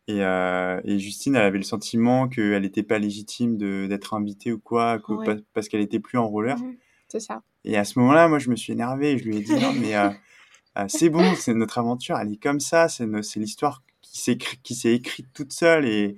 Et, 0.09 0.25
euh, 0.25 0.81
et 0.85 0.99
Justine, 0.99 1.37
elle 1.37 1.43
avait 1.45 1.59
le 1.59 1.65
sentiment 1.65 2.29
qu'elle 2.29 2.63
n'était 2.63 2.83
pas 2.83 2.99
légitime 2.99 3.57
d'être 3.59 4.15
invitée 4.15 4.53
ou 4.53 4.59
quoi, 4.59 4.99
que- 4.99 5.13
Ouais. 5.13 5.27
pa- 5.37 5.43
parce 5.53 5.69
qu'elle 5.69 5.83
était 5.83 6.01
plus 6.01 6.19
en 6.19 6.27
roller. 6.27 6.57
Mhm. 6.59 6.77
C'est 7.09 7.21
ça. 7.21 7.43
Et 7.65 7.77
à 7.77 7.85
ce 7.85 7.99
moment-là, 7.99 8.27
moi, 8.29 8.39
je 8.39 8.49
me 8.51 8.57
suis 8.57 8.73
énervé 8.73 9.13
et 9.13 9.19
je 9.19 9.25
lui 9.25 9.37
ai 9.37 9.41
dit 9.43 9.53
non, 9.55 9.73
mais 9.79 9.95
euh, 9.97 10.09
euh, 10.79 10.85
c'est 10.89 11.11
bon, 11.11 11.35
c'est 11.35 11.53
notre 11.55 11.79
aventure, 11.79 12.17
elle 12.19 12.33
est 12.33 12.43
comme 12.43 12.61
ça, 12.61 12.89
c'est 12.89 13.07
l'histoire 13.37 13.83
qui 14.03 14.75
s'est 14.75 14.95
écrite 14.95 15.27
toute 15.35 15.53
seule 15.53 15.85
et 15.85 16.17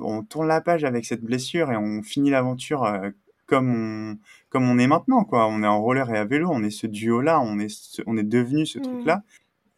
on 0.00 0.22
tourne 0.24 0.48
la 0.48 0.60
page 0.60 0.82
avec 0.84 1.04
cette 1.04 1.22
blessure 1.22 1.70
et 1.70 1.76
on 1.76 2.02
finit 2.02 2.30
l'aventure 2.30 2.90
comme 3.46 3.70
on 3.70 4.18
comme 4.50 4.68
on 4.68 4.78
est 4.78 4.86
maintenant 4.88 5.24
quoi. 5.24 5.46
On 5.46 5.62
est 5.62 5.66
en 5.66 5.80
roller 5.80 6.10
et 6.10 6.18
à 6.18 6.24
vélo, 6.24 6.48
on 6.50 6.62
est 6.64 6.70
ce 6.70 6.86
duo-là, 6.88 7.40
on 7.40 7.58
est 7.60 7.68
ce- 7.68 8.02
on 8.06 8.16
est 8.16 8.22
devenu 8.24 8.66
ce 8.66 8.78
Mhm. 8.78 8.84
truc-là. 8.84 9.22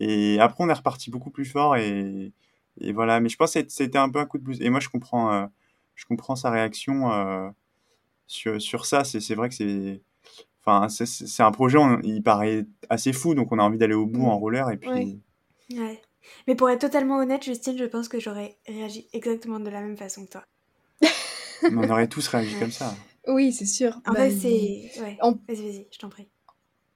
Et 0.00 0.38
après, 0.40 0.64
on 0.64 0.68
est 0.70 0.72
reparti 0.74 1.10
beaucoup 1.10 1.30
plus 1.30 1.44
fort 1.44 1.76
et 1.76 2.32
et 2.80 2.92
voilà. 2.92 3.20
Mais 3.20 3.28
je 3.28 3.36
pense 3.36 3.54
que 3.54 3.60
c'était 3.68 3.98
un 3.98 4.08
peu 4.10 4.18
un 4.18 4.26
coup 4.26 4.38
de 4.38 4.44
blues. 4.44 4.60
Et 4.60 4.70
moi, 4.70 4.80
je 4.80 4.88
comprends 4.88 5.32
euh, 5.32 5.46
je 5.94 6.04
comprends 6.06 6.36
sa 6.36 6.50
réaction 6.50 7.12
euh, 7.12 7.48
sur 8.26 8.60
sur 8.60 8.86
ça. 8.86 9.04
C'est 9.04 9.20
c'est 9.20 9.34
vrai 9.34 9.48
que 9.48 9.54
c'est 9.54 10.02
Enfin, 10.62 10.90
c'est- 10.90 11.42
un 11.42 11.50
projet, 11.52 11.78
on- 11.78 12.00
il 12.02 12.22
paraît 12.22 12.66
assez 12.90 13.14
fou, 13.14 13.34
donc 13.34 13.50
on 13.50 13.58
a 13.58 13.62
envie 13.62 13.78
d'aller 13.78 13.94
au 13.94 14.04
bout 14.06 14.20
Mm. 14.20 14.28
en 14.28 14.38
roller. 14.38 14.70
Et 14.70 14.76
puis, 14.76 14.90
Ouais. 14.90 15.16
Ouais. 15.72 16.02
Mais 16.46 16.54
pour 16.54 16.68
être 16.68 16.82
totalement 16.82 17.16
honnête, 17.16 17.42
Justine, 17.42 17.78
je 17.78 17.84
pense 17.86 18.08
que 18.08 18.20
j'aurais 18.20 18.58
réagi 18.68 19.08
exactement 19.14 19.58
de 19.58 19.70
la 19.70 19.80
même 19.80 19.96
façon 19.96 20.26
que 20.26 20.32
toi. 20.32 20.44
on 21.62 21.88
aurait 21.90 22.08
tous 22.08 22.28
réagi 22.28 22.58
comme 22.58 22.70
ça. 22.72 22.94
Oui, 23.26 23.52
c'est 23.54 23.64
sûr. 23.66 24.00
En 24.06 24.12
Bah, 24.12 24.20
fait, 24.28 24.30
c'est. 24.32 25.00
Ouais. 25.00 25.18
Vas-y, 25.22 25.62
vas-y, 25.62 25.86
je 25.90 25.98
t'en 25.98 26.10
prie. 26.10 26.28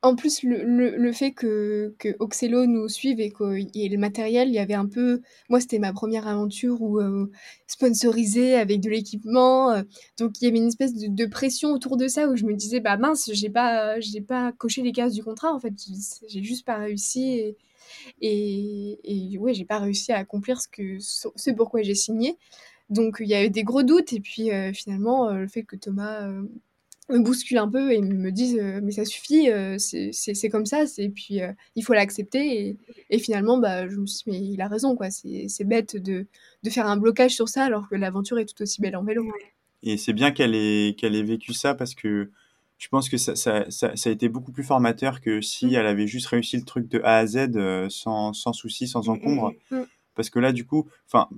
En 0.05 0.16
plus, 0.16 0.42
le, 0.42 1.12
fait 1.12 1.32
que, 1.32 1.94
que 1.98 2.66
nous 2.66 2.88
suive 2.90 3.20
et 3.20 3.30
qu'il 3.30 3.70
y 3.74 3.86
ait 3.86 3.88
le 3.88 3.96
matériel, 3.96 4.48
il 4.48 4.55
y 4.55 4.59
avait 4.59 4.74
un 4.74 4.84
peu. 4.84 5.22
Moi, 5.48 5.61
c'était 5.61 5.78
ma 5.78 5.94
première 5.94 6.28
aventure 6.28 6.82
où 6.82 7.00
euh, 7.00 7.30
sponsorisée 7.66 8.55
avec 8.57 8.82
de 8.82 8.90
l'équipement. 8.90 9.70
euh, 9.70 9.82
donc, 10.18 10.42
il 10.42 10.44
y 10.44 10.48
avait 10.48 10.59
une 10.59 10.68
espèce 10.68 10.92
de, 10.94 11.26
pression 11.26 11.70
autour 11.72 11.96
de 11.96 12.07
ça 12.07 12.28
où 12.28 12.36
je 12.36 12.44
me 12.44 12.52
disais, 12.52 12.80
bah 12.80 12.98
mince, 12.98 13.30
j'ai 13.32 13.48
pas, 13.48 13.98
j'ai 14.00 14.20
pas 14.20 14.52
coché 14.52 14.82
les 14.82 14.92
cases 14.92 15.14
du 15.14 15.24
contrat 15.24 15.55
en 15.55 15.59
fait. 15.59 15.72
J'ai 16.28 16.42
juste 16.42 16.66
pas 16.66 16.76
réussi. 16.76 17.55
Et, 18.20 18.98
et, 19.32 19.38
ouais, 19.38 19.55
j'ai 19.55 19.64
pas 19.64 19.78
réussi 19.78 20.12
à 20.12 20.18
accomplir 20.18 20.61
ce, 20.61 20.68
que, 20.68 20.98
ce 21.00 21.50
pourquoi 21.52 21.82
j'ai 21.82 21.94
signé. 21.94 22.36
Donc, 22.90 23.18
il 23.20 23.28
y 23.28 23.34
a 23.34 23.44
eu 23.44 23.50
des 23.50 23.64
gros 23.64 23.82
doutes. 23.82 24.12
Et 24.12 24.20
puis, 24.20 24.52
euh, 24.52 24.72
finalement, 24.74 25.30
le 25.32 25.48
fait 25.48 25.62
que 25.64 25.76
Thomas. 25.76 26.28
Me 27.09 27.18
bousculent 27.20 27.59
un 27.59 27.68
peu 27.68 27.92
et 27.92 28.00
me 28.00 28.30
disent 28.30 28.59
euh, 28.59 28.80
mais 28.82 28.92
ça 28.92 29.05
suffit, 29.05 29.50
euh, 29.50 29.76
c'est 29.78 30.48
comme 30.50 30.66
ça, 30.66 30.84
et 30.98 31.09
puis 31.09 31.42
euh, 31.42 31.52
il 31.76 31.84
faut 31.84 31.92
l'accepter. 31.92 32.68
Et, 32.68 32.76
et 33.11 33.18
finalement, 33.18 33.59
bah, 33.59 33.88
je 33.88 33.96
me 33.96 34.07
suis 34.07 34.24
dit 34.24 34.30
mais 34.30 34.40
il 34.40 34.61
a 34.61 34.68
raison, 34.68 34.96
quoi. 34.96 35.11
C'est 35.11 35.64
bête 35.64 35.96
de, 35.96 36.26
de 36.62 36.70
faire 36.70 36.86
un 36.86 36.96
blocage 36.96 37.32
sur 37.32 37.48
ça 37.48 37.64
alors 37.64 37.88
que 37.88 37.94
l'aventure 37.94 38.38
est 38.38 38.46
tout 38.46 38.62
aussi 38.62 38.80
belle 38.80 38.96
en 38.96 39.05
vélo. 39.05 39.26
Et 39.82 39.98
c'est 39.98 40.14
bien 40.14 40.30
qu'elle 40.30 40.55
ait, 40.55 40.94
qu'elle 40.96 41.14
ait 41.14 41.22
vécu 41.22 41.52
ça 41.52 41.74
parce 41.74 41.94
que 41.94 42.30
je 42.78 42.88
pense 42.88 43.09
que 43.09 43.18
ça, 43.18 43.36
ça, 43.36 43.70
ça, 43.70 43.94
ça 43.94 44.11
a 44.11 44.12
été 44.12 44.28
beaucoup 44.28 44.50
plus 44.52 44.64
formateur 44.64 45.20
que 45.20 45.40
si 45.40 45.66
Mm. 45.66 45.74
elle 45.74 45.86
avait 45.86 46.07
juste 46.07 46.26
réussi 46.26 46.57
le 46.57 46.64
truc 46.64 46.88
de 46.88 47.00
A 47.05 47.18
à 47.18 47.26
Z 47.26 47.88
sans, 47.90 48.32
sans 48.32 48.52
souci, 48.52 48.88
sans 48.88 49.09
encombre. 49.09 49.52
Mm. 49.70 49.82
Parce 50.14 50.30
que 50.30 50.38
là, 50.38 50.52
du 50.52 50.64
coup, 50.64 50.88
enfin, 51.07 51.28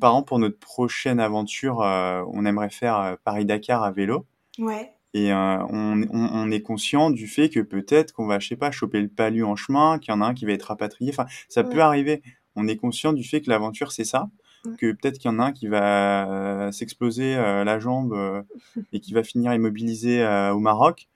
par 0.00 0.12
exemple, 0.12 0.28
pour 0.28 0.38
notre 0.38 0.58
prochaine 0.58 1.20
aventure, 1.20 1.82
euh, 1.82 2.22
on 2.32 2.44
aimerait 2.44 2.70
faire 2.70 3.16
Paris-Dakar 3.24 3.82
à 3.82 3.90
vélo. 3.90 4.26
Ouais. 4.58 4.93
Et 5.14 5.32
euh, 5.32 5.58
on, 5.70 6.02
on, 6.10 6.28
on 6.32 6.50
est 6.50 6.60
conscient 6.60 7.10
du 7.10 7.26
fait 7.28 7.48
que 7.48 7.60
peut-être 7.60 8.12
qu'on 8.12 8.26
va, 8.26 8.38
je 8.40 8.48
sais 8.48 8.56
pas, 8.56 8.70
choper 8.72 9.00
le 9.00 9.08
palu 9.08 9.44
en 9.44 9.54
chemin, 9.56 9.98
qu'il 9.98 10.12
y 10.12 10.16
en 10.16 10.20
a 10.20 10.26
un 10.26 10.34
qui 10.34 10.44
va 10.44 10.52
être 10.52 10.64
rapatrié. 10.64 11.10
Enfin, 11.10 11.26
ça 11.48 11.62
Ouais. 11.62 11.70
peut 11.72 11.80
arriver. 11.80 12.22
On 12.56 12.66
est 12.68 12.76
conscient 12.76 13.12
du 13.12 13.24
fait 13.24 13.40
que 13.40 13.48
l'aventure, 13.48 13.92
c'est 13.92 14.04
ça. 14.04 14.28
Ouais. 14.66 14.72
Que 14.76 14.92
peut-être 14.92 15.18
qu'il 15.18 15.30
y 15.30 15.34
en 15.34 15.38
a 15.38 15.44
un 15.44 15.52
qui 15.52 15.68
va 15.68 16.28
euh, 16.30 16.72
s'exploser 16.72 17.36
euh, 17.36 17.64
la 17.64 17.78
jambe 17.78 18.44
et 18.92 19.00
qui 19.00 19.12
va 19.12 19.22
finir 19.22 19.54
immobilisé 19.54 20.24
au 20.52 20.58
Maroc. 20.58 21.08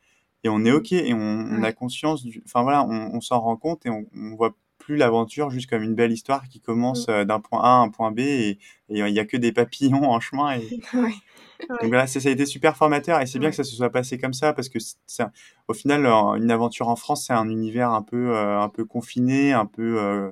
Et 0.45 0.49
on 0.49 0.65
est 0.65 0.71
OK 0.71 0.93
et 0.93 1.13
on, 1.13 1.19
on 1.19 1.63
a 1.65 1.73
conscience 1.73 2.23
du... 2.25 2.41
Enfin 2.47 2.63
voilà, 2.63 2.85
on, 2.87 3.21
s'en 3.21 3.41
rend 3.41 3.57
compte 3.57 3.85
et 3.87 3.91
on, 3.91 4.07
on 4.15 4.37
voit 4.37 4.55
plus 4.89 4.97
l'aventure 4.97 5.51
juste 5.51 5.69
comme 5.69 5.83
une 5.83 5.95
belle 5.95 6.13
histoire 6.13 6.49
qui 6.49 6.61
commence 6.61 7.07
Mm. 7.09 7.11
euh, 7.11 7.25
d'un 7.27 7.41
point 7.41 7.61
A 7.63 7.67
à 7.69 7.77
un 7.77 7.91
point 7.91 8.11
B 8.11 8.21
et 8.21 8.59
et 8.91 9.01
il 9.01 9.15
y 9.15 9.19
a 9.21 9.27
que 9.27 9.37
des 9.37 9.53
papillons 9.53 10.03
en 10.11 10.19
chemin. 10.21 10.53
Et... 10.59 10.81
Ouais. 10.95 11.13
Donc 11.83 11.89
voilà, 11.89 12.07
ça, 12.07 12.21
ça 12.21 12.29
a 12.29 12.33
été 12.33 12.47
super 12.47 12.77
formateur 12.77 13.21
et 13.21 13.27
c'est 13.27 13.39
bien 13.41 13.49
Ouais. 13.49 13.51
que 13.51 13.57
ça 13.57 13.65
se 13.65 13.75
soit 13.77 13.91
passé 13.91 14.17
comme 14.17 14.33
ça 14.33 14.53
parce 14.55 14.69
que 14.69 14.79
c'est- 14.79 14.97
ça, 15.07 15.31
au 15.67 15.75
final, 15.75 16.07
euh, 16.07 16.35
une 16.37 16.51
aventure 16.53 16.89
en 16.89 16.95
France, 16.97 17.27
c'est 17.27 17.33
un 17.35 17.49
univers 17.51 17.91
un 17.91 18.01
peu, 18.03 18.31
euh, 18.35 18.61
un 18.61 18.69
peu 18.69 18.85
confiné, 18.85 19.53
un 19.53 19.67
peu, 19.67 19.99
euh, 20.01 20.31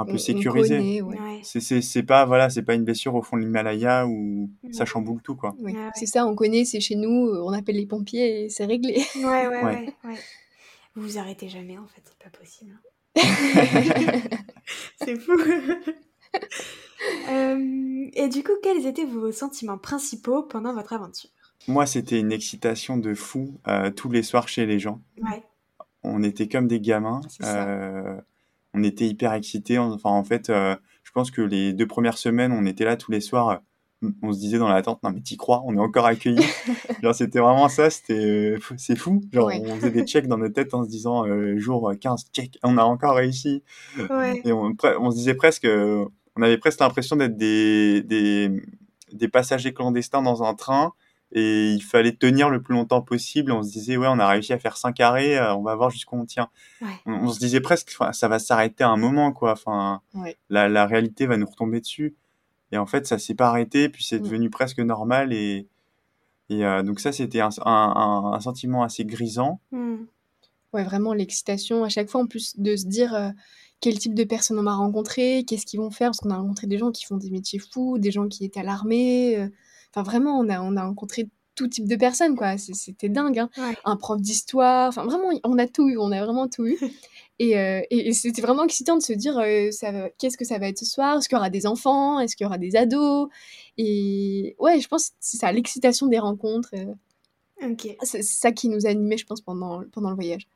un 0.00 0.04
peu 0.04 0.14
on 0.14 0.18
sécurisé. 0.18 1.00
ouais. 1.00 1.16
C'est, 1.44 2.02
pas, 2.02 2.24
voilà, 2.26 2.50
c'est 2.50 2.62
pas 2.62 2.74
une 2.74 2.84
blessure 2.84 3.14
au 3.14 3.22
fond 3.22 3.36
de 3.36 3.42
l'Himalaya 3.42 4.06
où 4.06 4.50
ça 4.72 4.80
Ouais. 4.80 4.86
chamboule 4.86 5.22
tout, 5.22 5.36
quoi. 5.36 5.54
Ouais. 5.60 5.72
Ouais, 5.72 5.78
ouais. 5.78 5.90
C'est 5.94 6.06
ça, 6.06 6.26
on 6.26 6.34
connaît, 6.34 6.64
c'est 6.64 6.80
chez 6.80 6.96
nous, 6.96 7.30
on 7.42 7.52
appelle 7.52 7.76
les 7.76 7.86
pompiers 7.86 8.44
et 8.44 8.48
c'est 8.50 8.64
réglé. 8.66 9.00
Ouais, 9.16 9.24
ouais, 9.24 9.46
ouais, 9.48 9.64
Ouais. 9.64 9.94
ouais. 10.04 10.18
Vous 10.96 11.02
vous 11.02 11.18
arrêtez 11.18 11.48
jamais 11.48 11.78
en 11.78 11.86
fait, 11.86 12.02
c'est 12.04 12.18
pas 12.18 12.36
possible. 12.36 12.72
c'est 14.96 15.16
fou. 15.16 15.32
Euh, 17.30 18.08
et 18.14 18.28
du 18.28 18.42
coup, 18.42 18.52
quels 18.62 18.84
étaient 18.84 19.04
vos 19.04 19.30
sentiments 19.30 19.78
principaux 19.78 20.42
pendant 20.42 20.74
votre 20.74 20.92
aventure? 20.92 21.30
Moi, 21.68 21.86
c'était 21.86 22.18
une 22.18 22.32
excitation 22.32 22.96
de 22.96 23.14
fou 23.14 23.60
euh, 23.68 23.90
tous 23.90 24.10
les 24.10 24.22
soirs 24.22 24.48
chez 24.48 24.66
les 24.66 24.78
gens. 24.78 25.00
Ouais. 25.22 25.42
On 26.02 26.22
était 26.22 26.48
comme 26.48 26.66
des 26.66 26.80
gamins. 26.80 27.20
Euh, 27.42 28.20
on 28.74 28.82
était 28.82 29.06
hyper 29.06 29.32
excités. 29.32 29.78
Enfin, 29.78 30.10
en 30.10 30.24
fait, 30.24 30.50
euh, 30.50 30.76
je 31.02 31.12
pense 31.12 31.30
que 31.30 31.42
les 31.42 31.72
deux 31.72 31.86
premières 31.86 32.18
semaines, 32.18 32.52
on 32.52 32.66
était 32.66 32.84
là 32.84 32.96
tous 32.96 33.10
les 33.10 33.20
soirs. 33.20 33.60
Euh, 34.04 34.10
On 34.22 34.32
se 34.32 34.38
disait 34.38 34.58
dans 34.58 34.68
l'attente, 34.68 35.02
non 35.02 35.10
mais 35.10 35.20
t'y 35.20 35.36
crois, 35.36 35.62
on 35.66 35.74
est 35.76 35.80
encore 35.80 36.06
accueillis. 36.06 36.44
Genre 37.02 37.14
c'était 37.14 37.38
vraiment 37.40 37.68
ça, 37.68 37.90
c'était 37.90 38.14
euh, 38.14 38.58
c'est 38.76 38.96
fou. 38.96 39.20
Genre 39.32 39.46
Ouais. 39.46 39.62
on 39.66 39.76
faisait 39.76 39.90
des 39.90 40.04
checks 40.04 40.26
dans 40.26 40.38
nos 40.38 40.48
têtes 40.48 40.74
en 40.74 40.84
se 40.84 40.88
disant 40.88 41.26
euh, 41.26 41.58
jour 41.58 41.92
15 42.00 42.26
check, 42.32 42.58
on 42.62 42.78
a 42.78 42.82
encore 42.82 43.16
réussi. 43.16 43.62
Ouais. 44.10 44.40
Et 44.44 44.52
on, 44.52 44.74
on 45.00 45.10
se 45.10 45.16
disait 45.16 45.34
presque, 45.34 45.64
euh, 45.64 46.04
on 46.36 46.42
avait 46.42 46.58
presque 46.58 46.80
l'impression 46.80 47.16
d'être 47.16 47.36
des, 47.36 48.02
des, 48.02 48.50
des 49.12 49.28
passagers 49.28 49.72
clandestins 49.74 50.22
dans 50.22 50.42
un 50.42 50.54
train 50.54 50.92
et 51.30 51.72
il 51.72 51.82
fallait 51.82 52.12
tenir 52.12 52.48
le 52.48 52.62
plus 52.62 52.72
longtemps 52.74 53.02
possible. 53.02 53.52
On 53.52 53.62
se 53.62 53.70
disait, 53.70 53.98
ouais, 53.98 54.06
on 54.08 54.18
a 54.18 54.26
réussi 54.26 54.54
à 54.54 54.58
faire 54.58 54.78
5 54.78 54.98
arrêts, 55.00 55.36
euh, 55.36 55.54
on 55.54 55.62
va 55.62 55.74
voir 55.74 55.90
jusqu'où 55.90 56.16
on 56.16 56.24
tient. 56.24 56.48
Ouais. 56.80 56.88
On, 57.04 57.12
on 57.12 57.28
se 57.28 57.38
disait 57.38 57.60
presque, 57.60 57.94
ça 58.12 58.28
va 58.28 58.38
s'arrêter 58.38 58.82
à 58.84 58.88
un 58.88 58.96
moment, 58.96 59.32
quoi. 59.32 59.52
Enfin, 59.52 60.00
la 60.48 60.86
réalité 60.86 61.26
va 61.26 61.36
nous 61.36 61.44
retomber 61.46 61.80
dessus. 61.80 62.14
Et 62.72 62.78
en 62.78 62.86
fait, 62.86 63.06
ça 63.06 63.18
s'est 63.18 63.34
pas 63.34 63.48
arrêté, 63.48 63.88
puis 63.88 64.04
c'est 64.04 64.18
Mm. 64.18 64.22
devenu 64.22 64.50
presque 64.50 64.78
normal. 64.80 65.32
Et, 65.32 65.66
et 66.50 66.64
euh, 66.64 66.82
donc 66.82 67.00
ça, 67.00 67.12
c'était 67.12 67.40
un, 67.40 67.50
un, 67.64 68.40
sentiment 68.40 68.82
assez 68.82 69.04
grisant. 69.04 69.60
Hmm. 69.72 70.04
Ouais, 70.72 70.84
vraiment 70.84 71.14
l'excitation 71.14 71.84
à 71.84 71.88
chaque 71.88 72.10
fois, 72.10 72.20
en 72.22 72.26
plus 72.26 72.58
de 72.58 72.76
se 72.76 72.86
dire 72.86 73.14
euh, 73.14 73.30
quel 73.80 73.98
type 73.98 74.14
de 74.14 74.24
personnes 74.24 74.58
on 74.58 74.62
va 74.64 74.74
rencontrer, 74.74 75.44
qu'est-ce 75.46 75.64
qu'ils 75.64 75.80
vont 75.80 75.90
faire, 75.90 76.08
parce 76.10 76.18
qu'on 76.18 76.30
a 76.30 76.36
rencontré 76.36 76.66
des 76.66 76.76
gens 76.78 76.90
qui 76.90 77.04
font 77.06 77.16
des 77.16 77.30
métiers 77.30 77.58
fous, 77.58 77.98
des 77.98 78.10
gens 78.10 78.28
qui 78.28 78.44
étaient 78.44 78.60
à 78.60 78.64
l'armée. 78.64 79.38
euh, 79.38 79.48
Enfin, 79.94 80.02
vraiment, 80.02 80.38
on 80.38 80.48
a, 80.50 80.60
on 80.60 80.76
a 80.76 80.84
rencontré 80.84 81.28
tout 81.58 81.68
type 81.68 81.86
de 81.88 81.96
personnes, 81.96 82.36
quoi. 82.36 82.56
C'était 82.58 83.08
dingue, 83.08 83.38
hein. 83.40 83.50
Ouais. 83.58 83.76
Un 83.84 83.96
prof 83.96 84.20
d'histoire, 84.20 84.88
enfin, 84.88 85.04
vraiment, 85.04 85.28
on 85.44 85.58
a 85.58 85.66
tout 85.66 85.88
eu, 85.88 85.98
on 85.98 86.12
a 86.12 86.24
vraiment 86.24 86.48
tout 86.48 86.66
eu. 86.66 86.78
Et, 87.40 87.56
euh, 87.56 87.80
et, 87.90 88.08
et 88.08 88.12
c'était 88.14 88.42
vraiment 88.42 88.64
excitant 88.64 88.96
de 88.96 89.00
se 89.02 89.12
dire 89.12 89.38
euh, 89.38 89.70
ça 89.70 89.92
va- 89.92 90.10
qu'est-ce 90.18 90.36
que 90.36 90.44
ça 90.44 90.58
va 90.58 90.66
être 90.66 90.78
ce 90.78 90.84
soir? 90.84 91.18
Est-ce 91.18 91.28
qu'il 91.28 91.36
y 91.36 91.38
aura 91.38 91.50
des 91.50 91.68
enfants? 91.68 92.18
Est-ce 92.18 92.34
qu'il 92.34 92.44
y 92.44 92.48
aura 92.48 92.58
des 92.58 92.74
ados? 92.74 93.28
Et 93.76 94.56
ouais, 94.58 94.80
je 94.80 94.88
pense 94.88 95.10
que 95.10 95.14
c'est 95.20 95.36
ça, 95.36 95.52
l'excitation 95.52 96.08
des 96.08 96.18
rencontres. 96.18 96.70
euh, 96.74 96.94
Ok, 97.70 97.96
c'est 98.02 98.22
ça 98.22 98.50
qui 98.50 98.68
nous 98.68 98.86
animait, 98.86 99.16
je 99.18 99.24
pense, 99.24 99.40
pendant, 99.40 99.84
pendant 99.92 100.10
le 100.10 100.16
voyage. 100.16 100.48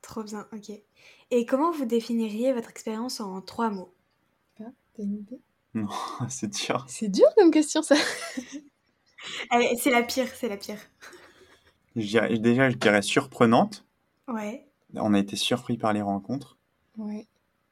trop 0.00 0.22
bien, 0.22 0.46
ok. 0.54 0.72
Et 1.30 1.44
comment 1.44 1.72
vous 1.72 1.84
définiriez 1.84 2.54
votre 2.54 2.70
expérience 2.70 3.20
en 3.20 3.42
trois 3.42 3.68
mots? 3.68 3.92
T'as 4.56 4.64
une 5.02 5.16
idée? 5.18 5.40
Non, 5.74 5.88
c'est 6.30 6.48
dur. 6.48 6.86
C'est 6.88 7.08
dur 7.08 7.26
comme 7.36 7.50
question, 7.50 7.82
ça. 7.82 7.96
C'est 9.78 9.90
la 9.90 10.02
pire, 10.02 10.28
c'est 10.34 10.48
la 10.48 10.56
pire. 10.56 10.78
Je 11.96 12.06
dirais, 12.06 12.38
déjà, 12.38 12.70
je 12.70 12.76
dirais 12.76 13.02
surprenante. 13.02 13.84
Ouais. 14.28 14.66
On 14.94 15.12
a 15.14 15.18
été 15.18 15.36
surpris 15.36 15.76
par 15.76 15.92
les 15.92 16.02
rencontres. 16.02 16.56
Ouais, 16.96 17.26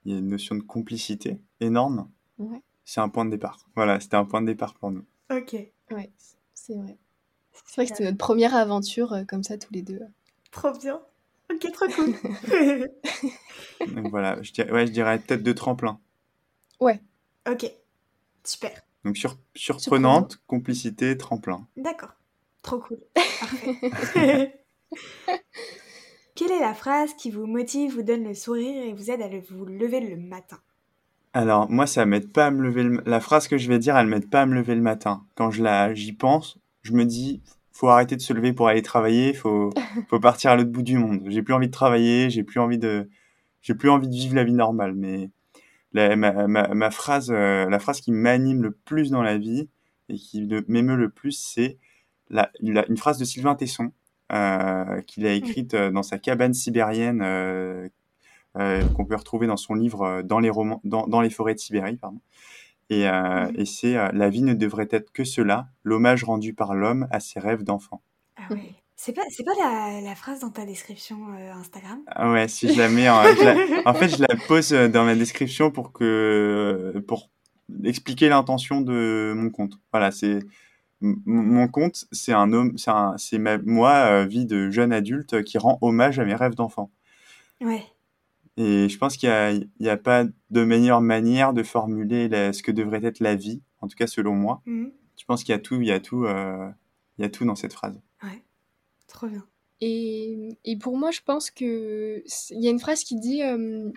Il 0.05 0.13
y 0.13 0.15
a 0.15 0.19
une 0.19 0.29
notion 0.29 0.55
de 0.55 0.63
complicité 0.63 1.41
énorme. 1.61 2.11
ouais, 2.39 2.63
C'est 2.85 3.01
un 3.01 3.09
point 3.09 3.25
de 3.25 3.31
départ. 3.31 3.59
Voilà, 3.75 4.01
c'était 4.01 4.17
un 4.17 4.25
point 4.25 4.41
de 4.41 4.47
départ 4.47 4.75
pour 4.75 4.91
nous. 4.91 5.05
Ok. 5.31 5.55
ouais, 5.91 6.11
c'est 6.55 6.75
vrai. 6.75 6.97
C'est 7.67 7.77
vrai 7.77 7.85
que 7.87 7.93
c'était 7.93 8.05
notre 8.05 8.19
première 8.19 8.55
aventure 8.55 9.13
euh, 9.13 9.25
comme 9.25 9.43
ça, 9.43 9.59
tous 9.59 9.73
les 9.73 9.83
deux. 9.83 10.01
Trop 10.51 10.73
bien. 10.73 11.01
Ok, 11.53 11.67
trop 11.73 11.87
cool. 11.89 12.15
Donc 13.95 14.09
voilà, 14.11 14.41
je 14.43 14.53
dirais, 14.53 14.71
ouais, 14.71 14.87
je 14.87 14.93
dirais 14.93 15.19
tête 15.19 15.43
de 15.43 15.53
tremplin. 15.53 15.99
Ouais, 16.81 17.01
ok, 17.51 17.71
super. 18.45 18.81
Donc 19.09 19.17
sur, 19.17 19.39
surprenante, 19.55 20.39
complicité, 20.47 21.17
tremplin. 21.17 21.67
D'accord. 21.79 22.13
Trop 22.63 22.79
cool. 22.79 22.99
Parfait. 23.91 24.61
Quelle 26.35 26.53
est 26.53 26.61
la 26.61 26.75
phrase 26.75 27.15
qui 27.15 27.31
vous 27.31 27.47
motive, 27.47 27.95
vous 27.95 28.03
donne 28.03 28.25
le 28.25 28.35
sourire 28.35 28.85
et 28.85 28.93
vous 28.93 29.11
aide 29.11 29.23
à 29.23 29.29
le- 29.29 29.41
vous 29.41 29.65
lever 29.65 30.01
le 30.01 30.17
matin? 30.17 30.59
Alors 31.33 31.71
moi, 31.71 31.87
ça 31.87 32.05
m'aide 32.05 32.31
pas 32.31 32.49
à 32.49 32.51
me 32.51 32.63
lever. 32.63 32.83
Le... 32.83 33.03
La 33.07 33.21
phrase 33.21 33.49
que 33.49 33.57
je 33.57 33.67
vais 33.69 33.79
dire, 33.79 33.97
elle 33.97 34.09
m'aide 34.09 34.29
pas 34.29 34.43
à 34.43 34.47
me 34.47 34.55
lever 34.55 34.75
le 34.75 34.83
matin. 34.83 35.25
Quand 35.37 35.51
je 35.51 35.63
la, 35.63 35.95
j'y 35.95 36.13
pense, 36.13 36.59
je 36.83 36.93
me 36.93 37.07
dis, 37.07 37.41
faut 37.73 37.89
arrêter 37.89 38.15
de 38.15 38.21
se 38.21 38.35
lever 38.35 38.53
pour 38.53 38.69
aller 38.69 38.83
travailler. 38.83 39.33
Faut, 39.33 39.71
faut 40.11 40.21
partir 40.21 40.51
à 40.51 40.57
l'autre 40.57 40.71
bout 40.71 40.83
du 40.83 40.99
monde. 40.99 41.23
J'ai 41.29 41.43
plus 41.43 41.55
envie 41.55 41.69
de 41.69 41.73
travailler. 41.73 42.29
J'ai 42.29 42.43
plus 42.43 42.61
envie 42.61 42.79
de, 42.79 43.09
j'ai 43.63 43.75
plus 43.75 43.89
envie 43.89 44.09
de 44.09 44.15
vivre 44.15 44.35
la 44.35 44.45
vie 44.45 44.53
normale. 44.53 44.95
Mais 44.95 45.31
la, 45.93 46.17
ma, 46.17 46.47
ma, 46.47 46.69
ma 46.75 46.91
phrase, 46.91 47.31
euh, 47.31 47.69
la 47.69 47.79
phrase 47.79 48.01
qui 48.01 48.13
m'anime 48.13 48.63
le 48.63 48.71
plus 48.73 49.11
dans 49.11 49.23
la 49.23 49.39
vie 49.39 49.69
et 50.09 50.17
qui 50.17 50.49
m'émeut 50.69 50.97
le 50.97 51.11
plus, 51.11 51.33
c'est 51.33 51.79
la, 52.31 52.51
la- 52.61 52.87
une 52.89 52.97
phrase 52.97 53.19
de 53.19 53.25
Sylvain 53.25 53.55
Tesson 53.55 53.93
euh, 54.33 55.01
qu'il 55.03 55.27
a 55.27 55.33
écrite 55.33 55.75
euh, 55.75 55.91
dans 55.91 56.03
sa 56.03 56.19
cabane 56.19 56.53
sibérienne 56.55 57.23
qu'on 58.95 59.05
peut 59.05 59.15
retrouver 59.15 59.47
dans 59.47 59.57
son 59.57 59.75
livre 59.75 60.23
dans 60.23 60.41
les 60.41 60.51
romans, 60.51 60.81
dans, 60.85 61.07
dans 61.07 61.21
les 61.21 61.31
forêts 61.31 61.55
de 61.55 61.61
Sibérie, 61.61 61.97
pardon. 61.97 62.21
Et, 62.91 63.07
euh, 63.09 63.47
et 63.55 63.65
c'est 63.67 63.97
euh, 63.97 64.09
la 64.13 64.31
vie 64.31 64.43
ne 64.43 64.55
devrait 64.55 64.89
être 64.91 65.13
que 65.13 65.23
cela, 65.23 65.69
l'hommage 65.85 66.25
rendu 66.25 66.55
par 66.55 66.75
l'homme 66.75 67.07
à 67.11 67.21
ses 67.21 67.39
rêves 67.39 67.63
d'enfant. 67.63 68.01
Ah 68.37 68.53
ouais. 68.53 68.73
C'est 69.01 69.13
pas, 69.13 69.23
c'est 69.31 69.45
pas 69.45 69.55
la, 69.57 70.01
la 70.01 70.15
phrase 70.17 70.41
dans 70.41 70.51
ta 70.51 70.67
description 70.67 71.33
euh, 71.33 71.53
Instagram? 71.53 72.01
Ah 72.09 72.33
ouais, 72.33 72.49
si 72.49 72.75
je 72.75 72.77
la 72.77 72.89
mets, 72.89 73.09
en, 73.09 73.23
je 73.23 73.45
la- 73.45 73.89
en 73.89 73.95
fait, 73.95 74.09
je 74.09 74.21
la 74.21 74.35
pose 74.49 74.73
euh, 74.73 74.89
dans 74.89 75.05
ma 75.05 75.15
description 75.15 75.71
pour 75.71 75.93
que 75.93 77.01
pour 77.07 77.31
expliquer 77.85 78.29
l'intention 78.29 78.81
de 78.81 79.35
mon 79.37 79.51
compte. 79.51 79.79
Voilà, 79.93 80.11
c'est 80.11 80.41
mon 81.01 81.69
compte, 81.69 82.07
c'est 82.11 82.33
un 82.33 82.53
homme, 82.53 82.77
c'est 83.19 83.39
moi, 83.65 83.93
euh, 83.93 84.27
vie 84.27 84.47
de 84.47 84.69
jeune 84.71 84.93
adulte, 84.93 85.45
qui 85.45 85.59
rend 85.59 85.79
hommage 85.81 86.19
à 86.19 86.25
mes 86.25 86.35
rêves 86.35 86.57
d'enfant. 86.57 86.91
Ouais. 87.61 87.85
Et 88.57 88.89
je 88.89 88.99
pense 88.99 89.17
qu'il 89.17 89.29
n'y 89.79 89.89
a, 89.89 89.93
a, 89.93 89.97
pas 89.97 90.25
de 90.25 90.65
meilleure 90.65 91.03
manière 91.03 91.53
de 91.53 91.63
formuler 91.63 92.29
ce 92.53 92.65
que 92.65 92.73
devrait 92.73 93.05
être 93.05 93.21
la 93.21 93.37
vie, 93.37 93.63
en 93.81 93.87
tout 93.87 93.97
cas 93.97 94.09
selon 94.09 94.35
moi. 94.35 94.61
Mmh. 94.67 94.87
Je 95.17 95.25
pense 95.25 95.45
qu'il 95.45 95.53
y 95.53 95.57
a 95.57 95.61
tout, 95.61 95.81
il 95.81 95.87
y 95.87 95.93
a 95.93 96.01
tout, 96.01 96.25
euh, 96.25 96.69
il 97.17 97.23
y 97.23 97.25
a 97.25 97.31
tout 97.31 97.45
dans 97.45 97.55
cette 97.55 97.73
phrase. 97.73 98.01
Trop 99.09 99.27
bien. 99.27 99.45
Et, 99.81 100.57
et 100.65 100.77
pour 100.77 100.97
moi, 100.97 101.11
je 101.11 101.21
pense 101.25 101.51
que 101.51 102.23
il 102.51 102.63
y 102.63 102.69
a 102.69 102.71
une 102.71 102.81
phrase 102.81 103.05
qui 103.05 103.17
dit 103.17 103.43
euh, 103.43 103.91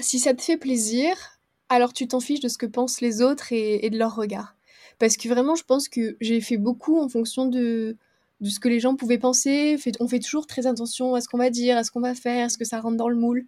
si 0.00 0.18
ça 0.18 0.34
te 0.34 0.42
fait 0.42 0.56
plaisir, 0.56 1.40
alors 1.68 1.92
tu 1.92 2.08
t'en 2.08 2.20
fiches 2.20 2.40
de 2.40 2.48
ce 2.48 2.58
que 2.58 2.66
pensent 2.66 3.00
les 3.00 3.22
autres 3.22 3.52
et, 3.52 3.84
et 3.84 3.90
de 3.90 3.98
leur 3.98 4.14
regard. 4.14 4.56
Parce 4.98 5.16
que 5.16 5.28
vraiment, 5.28 5.54
je 5.56 5.64
pense 5.64 5.88
que 5.88 6.16
j'ai 6.20 6.40
fait 6.40 6.56
beaucoup 6.56 6.98
en 6.98 7.08
fonction 7.08 7.46
de, 7.46 7.96
de 8.40 8.50
ce 8.50 8.60
que 8.60 8.68
les 8.68 8.80
gens 8.80 8.96
pouvaient 8.96 9.18
penser. 9.18 9.78
on 10.00 10.08
fait 10.08 10.18
toujours 10.20 10.46
très 10.46 10.66
attention 10.66 11.14
à 11.14 11.20
ce 11.20 11.28
qu'on 11.28 11.38
va 11.38 11.50
dire, 11.50 11.76
à 11.76 11.84
ce 11.84 11.90
qu'on 11.90 12.00
va 12.00 12.14
faire, 12.14 12.46
à 12.46 12.48
ce 12.48 12.58
que 12.58 12.64
ça 12.64 12.80
rentre 12.80 12.96
dans 12.96 13.08
le 13.08 13.16
moule. 13.16 13.44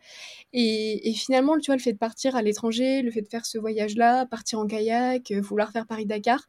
Et, 0.53 1.13
finalement, 1.15 1.59
tu 1.59 1.67
vois, 1.67 1.77
le 1.77 1.83
fait 1.83 1.93
de 1.93 1.99
partir 1.99 2.37
à 2.37 2.43
l'étranger, 2.43 3.03
le 3.03 3.11
fait 3.11 3.23
de 3.23 3.29
faire 3.29 3.45
ce 3.47 3.59
voyage-là, 3.59 4.27
partir 4.27 4.59
en 4.59 4.67
kayak, 4.67 5.31
euh, 5.31 5.41
vouloir 5.41 5.73
faire 5.73 5.87
Paris-Dakar, 5.87 6.49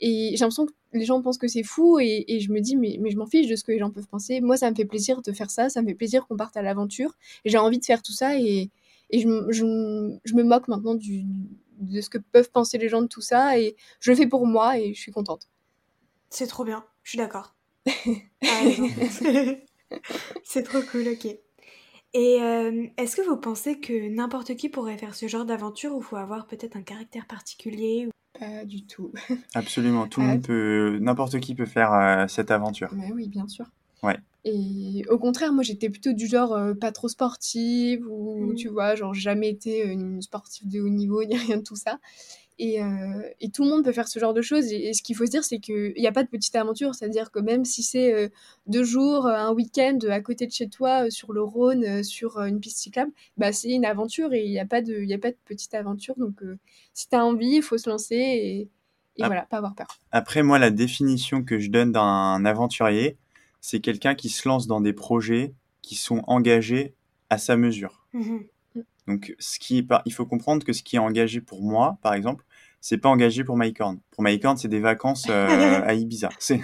et 0.00 0.30
j'ai 0.32 0.38
l'impression 0.38 0.66
que 0.66 0.72
les 0.92 1.04
gens 1.04 1.20
pensent 1.22 1.38
que 1.38 1.48
c'est 1.48 1.62
fou, 1.62 1.98
et, 2.00 2.24
je 2.40 2.52
me 2.52 2.60
dis, 2.60 2.76
mais, 2.76 2.96
mais 3.00 3.10
je 3.10 3.16
m'en 3.16 3.26
fiche 3.26 3.48
de 3.48 3.56
ce 3.56 3.64
que 3.64 3.72
les 3.72 3.78
gens 3.78 3.90
peuvent 3.90 4.06
penser. 4.06 4.40
Moi, 4.40 4.56
ça 4.56 4.70
me 4.70 4.76
fait 4.76 4.84
plaisir 4.84 5.22
de 5.22 5.32
faire 5.32 5.50
ça, 5.50 5.68
ça 5.68 5.82
me 5.82 5.88
fait 5.88 5.94
plaisir 5.94 6.26
qu'on 6.26 6.36
parte 6.36 6.56
à 6.56 6.62
l'aventure, 6.62 7.16
j'ai 7.44 7.58
envie 7.58 7.78
de 7.78 7.84
faire 7.84 8.02
tout 8.02 8.12
ça, 8.12 8.38
et, 8.38 8.70
et 9.10 9.20
je, 9.20 9.28
je, 9.50 10.18
je, 10.24 10.34
me 10.34 10.42
moque 10.44 10.68
maintenant 10.68 10.94
du, 10.94 11.24
de 11.80 12.00
ce 12.00 12.08
que 12.08 12.18
peuvent 12.18 12.50
penser 12.50 12.78
les 12.78 12.88
gens 12.88 13.02
de 13.02 13.06
tout 13.06 13.20
ça, 13.20 13.58
et 13.58 13.76
je 14.00 14.10
le 14.10 14.16
fais 14.16 14.26
pour 14.26 14.46
moi, 14.46 14.78
et 14.78 14.94
je 14.94 15.00
suis 15.00 15.12
contente. 15.12 15.48
C'est 16.30 16.46
trop 16.46 16.64
bien, 16.64 16.84
je 17.02 17.10
suis 17.10 17.18
d'accord. 17.18 17.54
Ah, 18.44 18.62
c'est 20.44 20.62
trop 20.62 20.80
cool, 20.82 21.08
ok. 21.08 21.26
Et 22.14 22.42
euh, 22.42 22.86
est-ce 22.96 23.16
que 23.16 23.22
vous 23.22 23.36
pensez 23.36 23.80
que 23.80 24.08
n'importe 24.08 24.56
qui 24.56 24.68
pourrait 24.68 24.96
faire 24.96 25.14
ce 25.14 25.28
genre 25.28 25.44
d'aventure 25.44 25.94
ou 25.94 26.00
faut 26.00 26.16
avoir 26.16 26.46
peut-être 26.46 26.76
un 26.76 26.82
caractère 26.82 27.26
particulier 27.26 28.08
Pas 28.38 28.64
du 28.64 28.84
tout. 28.84 29.12
Absolument, 29.54 30.06
tout 30.06 30.20
le 30.20 30.26
monde 30.26 30.42
peut, 30.42 30.98
n'importe 31.00 31.40
qui 31.40 31.54
peut 31.54 31.66
faire 31.66 31.92
euh, 31.92 32.26
cette 32.28 32.50
aventure. 32.50 32.90
Mais 32.92 33.12
oui, 33.12 33.28
bien 33.28 33.48
sûr. 33.48 33.66
Ouais. 34.02 34.16
Et 34.44 35.04
au 35.10 35.18
contraire, 35.18 35.52
moi 35.52 35.62
j'étais 35.62 35.90
plutôt 35.90 36.12
du 36.12 36.26
genre 36.26 36.52
euh, 36.52 36.74
pas 36.74 36.92
trop 36.92 37.08
sportive 37.08 38.06
ou 38.08 38.52
mmh. 38.52 38.54
tu 38.54 38.68
vois, 38.68 38.94
genre 38.94 39.12
jamais 39.12 39.48
été 39.48 39.84
une 39.84 40.22
sportive 40.22 40.68
de 40.68 40.80
haut 40.80 40.88
niveau 40.88 41.24
ni 41.24 41.36
rien 41.36 41.58
de 41.58 41.62
tout 41.62 41.76
ça. 41.76 41.98
Euh, 42.60 43.22
et, 43.40 43.50
tout 43.50 43.62
le 43.62 43.70
monde 43.70 43.84
peut 43.84 43.92
faire 43.92 44.08
ce 44.08 44.18
genre 44.18 44.34
de 44.34 44.42
choses. 44.42 44.72
Et, 44.72 44.92
ce 44.92 45.02
qu'il 45.02 45.14
faut 45.14 45.26
se 45.26 45.30
dire, 45.30 45.44
c'est 45.44 45.60
qu'il 45.60 45.94
n'y 45.96 46.06
a 46.06 46.12
pas 46.12 46.24
de 46.24 46.28
petite 46.28 46.56
aventure. 46.56 46.94
C'est-à-dire 46.94 47.30
que 47.30 47.38
même 47.38 47.64
si 47.64 47.82
c'est 47.82 48.12
euh, 48.12 48.28
deux 48.66 48.84
jours, 48.84 49.26
euh, 49.26 49.34
un 49.34 49.52
week-end 49.52 49.98
à 50.08 50.20
côté 50.20 50.46
de 50.46 50.52
chez 50.52 50.68
toi, 50.68 51.10
sur 51.10 51.32
le 51.32 51.42
Rhône, 51.42 52.02
sur 52.02 52.38
une 52.38 52.60
piste 52.60 52.78
cyclable, 52.78 53.12
bah, 53.36 53.52
c'est 53.52 53.70
une 53.70 53.84
aventure 53.84 54.32
et 54.32 54.44
il 54.44 54.50
n'y 54.50 54.58
a, 54.58 54.66
pas 54.66 54.82
de, 54.82 55.12
a 55.12 55.18
pas 55.18 55.30
de 55.30 55.36
petite 55.44 55.74
aventure. 55.74 56.14
Donc 56.16 56.42
si 56.94 57.08
tu 57.08 57.16
as 57.16 57.24
envie, 57.24 57.56
il 57.56 57.62
faut 57.62 57.78
se 57.78 57.88
lancer 57.88 58.16
et, 58.16 58.68
voilà, 59.18 59.42
pas 59.42 59.58
avoir 59.58 59.74
peur. 59.74 59.86
Après, 60.12 60.42
moi, 60.42 60.58
la 60.58 60.70
définition 60.70 61.42
que 61.42 61.58
je 61.58 61.70
donne 61.70 61.92
d'un 61.92 62.44
aventurier, 62.44 63.18
c'est 63.60 63.80
quelqu'un 63.80 64.14
qui 64.14 64.28
se 64.28 64.48
lance 64.48 64.66
dans 64.66 64.80
des 64.80 64.92
projets 64.92 65.54
qui 65.82 65.96
sont 65.96 66.22
engagés 66.26 66.94
à 67.30 67.38
sa 67.38 67.56
mesure. 67.56 68.06
Mmh 68.12 68.38
Donc, 69.08 69.34
ce 69.38 69.58
qui 69.58 69.86
il 70.04 70.12
faut 70.12 70.26
comprendre 70.26 70.64
que 70.64 70.72
ce 70.72 70.82
qui 70.82 70.96
est 70.96 71.00
engagé 71.00 71.40
pour 71.40 71.62
moi, 71.62 71.98
par 72.02 72.14
exemple, 72.14 72.44
c'est 72.80 72.98
pas 72.98 73.08
engagé 73.08 73.44
pour 73.44 73.56
MyCorn. 73.56 73.98
Pour 74.12 74.22
MyCorn, 74.22 74.56
c'est 74.56 74.68
des 74.68 74.80
vacances 74.80 75.26
euh, 75.28 75.80
à 75.84 75.94
Ibiza. 75.94 76.28
C'est 76.38 76.60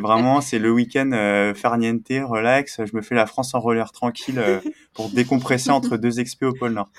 vraiment, 0.00 0.40
c'est 0.40 0.58
le 0.58 0.72
week-end 0.72 1.10
euh, 1.12 1.54
farniente, 1.54 2.08
relax. 2.08 2.80
Je 2.84 2.96
me 2.96 3.02
fais 3.02 3.14
la 3.14 3.26
France 3.26 3.54
en 3.54 3.60
roller 3.60 3.92
tranquille 3.92 4.38
euh, 4.38 4.60
pour 4.94 5.10
décompresser 5.10 5.70
entre 5.70 5.96
deux 5.96 6.20
expés 6.20 6.46
au 6.46 6.52
pôle 6.52 6.72
Nord. 6.72 6.90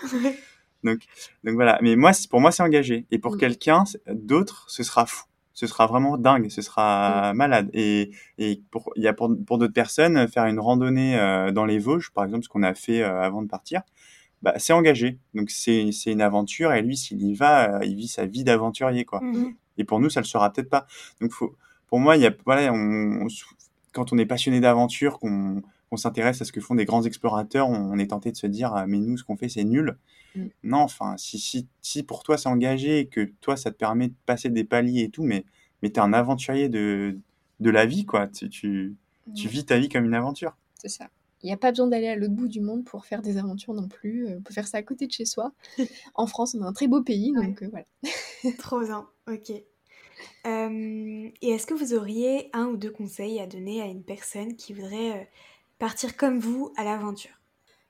Donc, 0.84 1.00
donc 1.44 1.56
voilà. 1.56 1.80
Mais 1.82 1.96
moi, 1.96 2.12
pour 2.30 2.42
moi, 2.42 2.52
c'est 2.52 2.64
engagé. 2.64 3.06
Et 3.10 3.18
pour 3.18 3.36
mm. 3.36 3.40
quelqu'un 3.40 3.84
d'autre, 4.08 4.66
ce 4.68 4.84
sera 4.84 5.06
fou. 5.06 5.24
Ce 5.54 5.68
sera 5.68 5.86
vraiment 5.86 6.18
dingue. 6.18 6.50
Ce 6.50 6.62
sera 6.62 7.34
mm. 7.34 7.38
malade. 7.38 7.70
Et, 7.74 8.12
et 8.38 8.62
pour, 8.70 8.92
il 8.96 9.04
y 9.04 9.08
a 9.08 9.14
pour, 9.14 9.32
pour 9.48 9.58
d'autres 9.58 9.74
personnes, 9.74 10.28
faire 10.28 10.46
une 10.46 10.60
randonnée 10.60 11.18
euh, 11.18 11.52
dans 11.52 11.66
les 11.66 11.80
Vosges, 11.80 12.12
par 12.14 12.26
exemple, 12.26 12.44
ce 12.44 12.50
qu'on 12.50 12.64
a 12.64 12.76
fait 12.76 13.02
avant 13.02 13.42
de 13.42 13.48
partir, 13.48 13.82
bah, 14.44 14.54
c'est 14.58 14.74
engagé. 14.74 15.18
Donc 15.34 15.50
c'est 15.50 15.90
une 16.06 16.22
aventure 16.22 16.74
et 16.74 16.82
lui, 16.82 16.98
s'il 16.98 17.24
y 17.24 17.34
va, 17.34 17.78
euh, 17.78 17.86
il 17.86 17.96
vit 17.96 18.08
sa 18.10 18.26
vie 18.26 18.44
d'aventurier. 18.44 19.06
quoi. 19.06 19.22
Mmh 19.22 19.56
et 19.76 19.86
pour 19.86 20.00
nous, 20.00 20.08
ça 20.08 20.20
le 20.20 20.28
sera 20.28 20.54
peut-être 20.54 20.70
pas. 20.70 20.86
Donc 21.20 21.32
faut, 21.32 21.56
pour 21.88 22.00
moi, 22.00 22.16
il 22.16 22.22
y 22.22 22.28
a, 22.28 22.32
voilà, 22.46 22.72
on, 22.72 23.26
quand 23.92 24.14
on 24.14 24.20
est 24.20 24.26
passionné 24.28 24.60
d'aventure, 24.60 25.18
qu'on 25.18 25.64
s'intéresse 25.96 26.44
à 26.44 26.46
ce 26.46 26.52
que 26.52 26.62
font 26.62 26.76
des 26.76 26.86
grands 26.86 27.02
explorateurs, 27.02 27.68
on, 27.68 27.98
est 27.98 28.12
tenté 28.12 28.32
de 28.32 28.38
se 28.38 28.46
dire, 28.46 28.72
ah, 28.76 28.86
mais 28.86 29.00
nous, 29.00 29.18
ce 29.18 29.24
qu'on 29.24 29.36
fait, 29.36 29.50
c'est 29.50 29.64
nul. 29.64 29.98
Mmh. 30.36 30.46
Non, 30.62 30.78
enfin, 30.78 31.16
si, 31.18 31.40
si, 31.40 31.68
si 31.82 32.04
pour 32.04 32.22
toi 32.22 32.38
c'est 32.38 32.50
engagé 32.50 33.00
et 33.00 33.08
que 33.08 33.32
toi, 33.42 33.58
ça 33.58 33.72
te 33.72 33.76
permet 33.78 34.10
de 34.10 34.14
passer 34.28 34.50
des 34.50 34.64
paliers 34.64 35.06
et 35.06 35.10
tout, 35.10 35.24
mais, 35.24 35.44
mais 35.82 35.90
tu 35.90 35.96
es 35.96 36.00
un 36.00 36.14
aventurier 36.14 36.70
de, 36.70 37.18
de 37.60 37.70
la 37.72 37.88
vie, 37.88 38.06
quoi. 38.06 38.28
Tu, 38.28 38.50
tu, 38.50 38.96
tu 39.36 39.48
vis 39.48 39.66
ta 39.66 39.80
vie 39.80 39.90
comme 39.90 40.06
une 40.06 40.14
aventure. 40.14 40.56
C'est 40.76 40.90
ça. 40.90 41.10
Il 41.44 41.48
n'y 41.48 41.54
a 41.54 41.58
pas 41.58 41.72
besoin 41.72 41.88
d'aller 41.88 42.08
à 42.08 42.16
l'autre 42.16 42.34
bout 42.34 42.48
du 42.48 42.62
monde 42.62 42.86
pour 42.86 43.06
faire 43.06 43.22
des 43.22 43.38
aventures 43.38 43.74
non 43.74 43.90
plus. 43.90 44.28
Euh, 44.28 44.38
on 44.38 44.42
peut 44.42 44.54
faire 44.54 44.68
ça 44.68 44.78
à 44.78 44.82
côté 44.82 45.08
de 45.08 45.12
chez 45.12 45.26
soi. 45.26 45.52
en 46.16 46.26
France, 46.26 46.56
on 46.58 46.64
a 46.64 46.68
un 46.68 46.74
très 46.74 46.88
beau 46.88 47.02
pays, 47.02 47.34
donc 47.34 47.62
euh, 47.62 47.70
voilà. 47.70 47.86
Trop 48.58 48.80
bien, 48.80 49.08
ok. 49.28 49.52
Euh, 50.46 51.30
et 51.42 51.50
est-ce 51.50 51.68
que 51.68 51.74
vous 51.74 51.94
auriez 51.94 52.50
un 52.54 52.68
ou 52.68 52.78
deux 52.78 52.92
conseils 52.92 53.40
à 53.42 53.48
donner 53.48 53.82
à 53.82 53.86
une 53.86 54.04
personne 54.04 54.56
qui 54.56 54.74
voudrait 54.74 55.30
partir 55.80 56.16
comme 56.16 56.40
vous 56.40 56.72
à 56.78 56.86
l'aventure? 56.86 57.42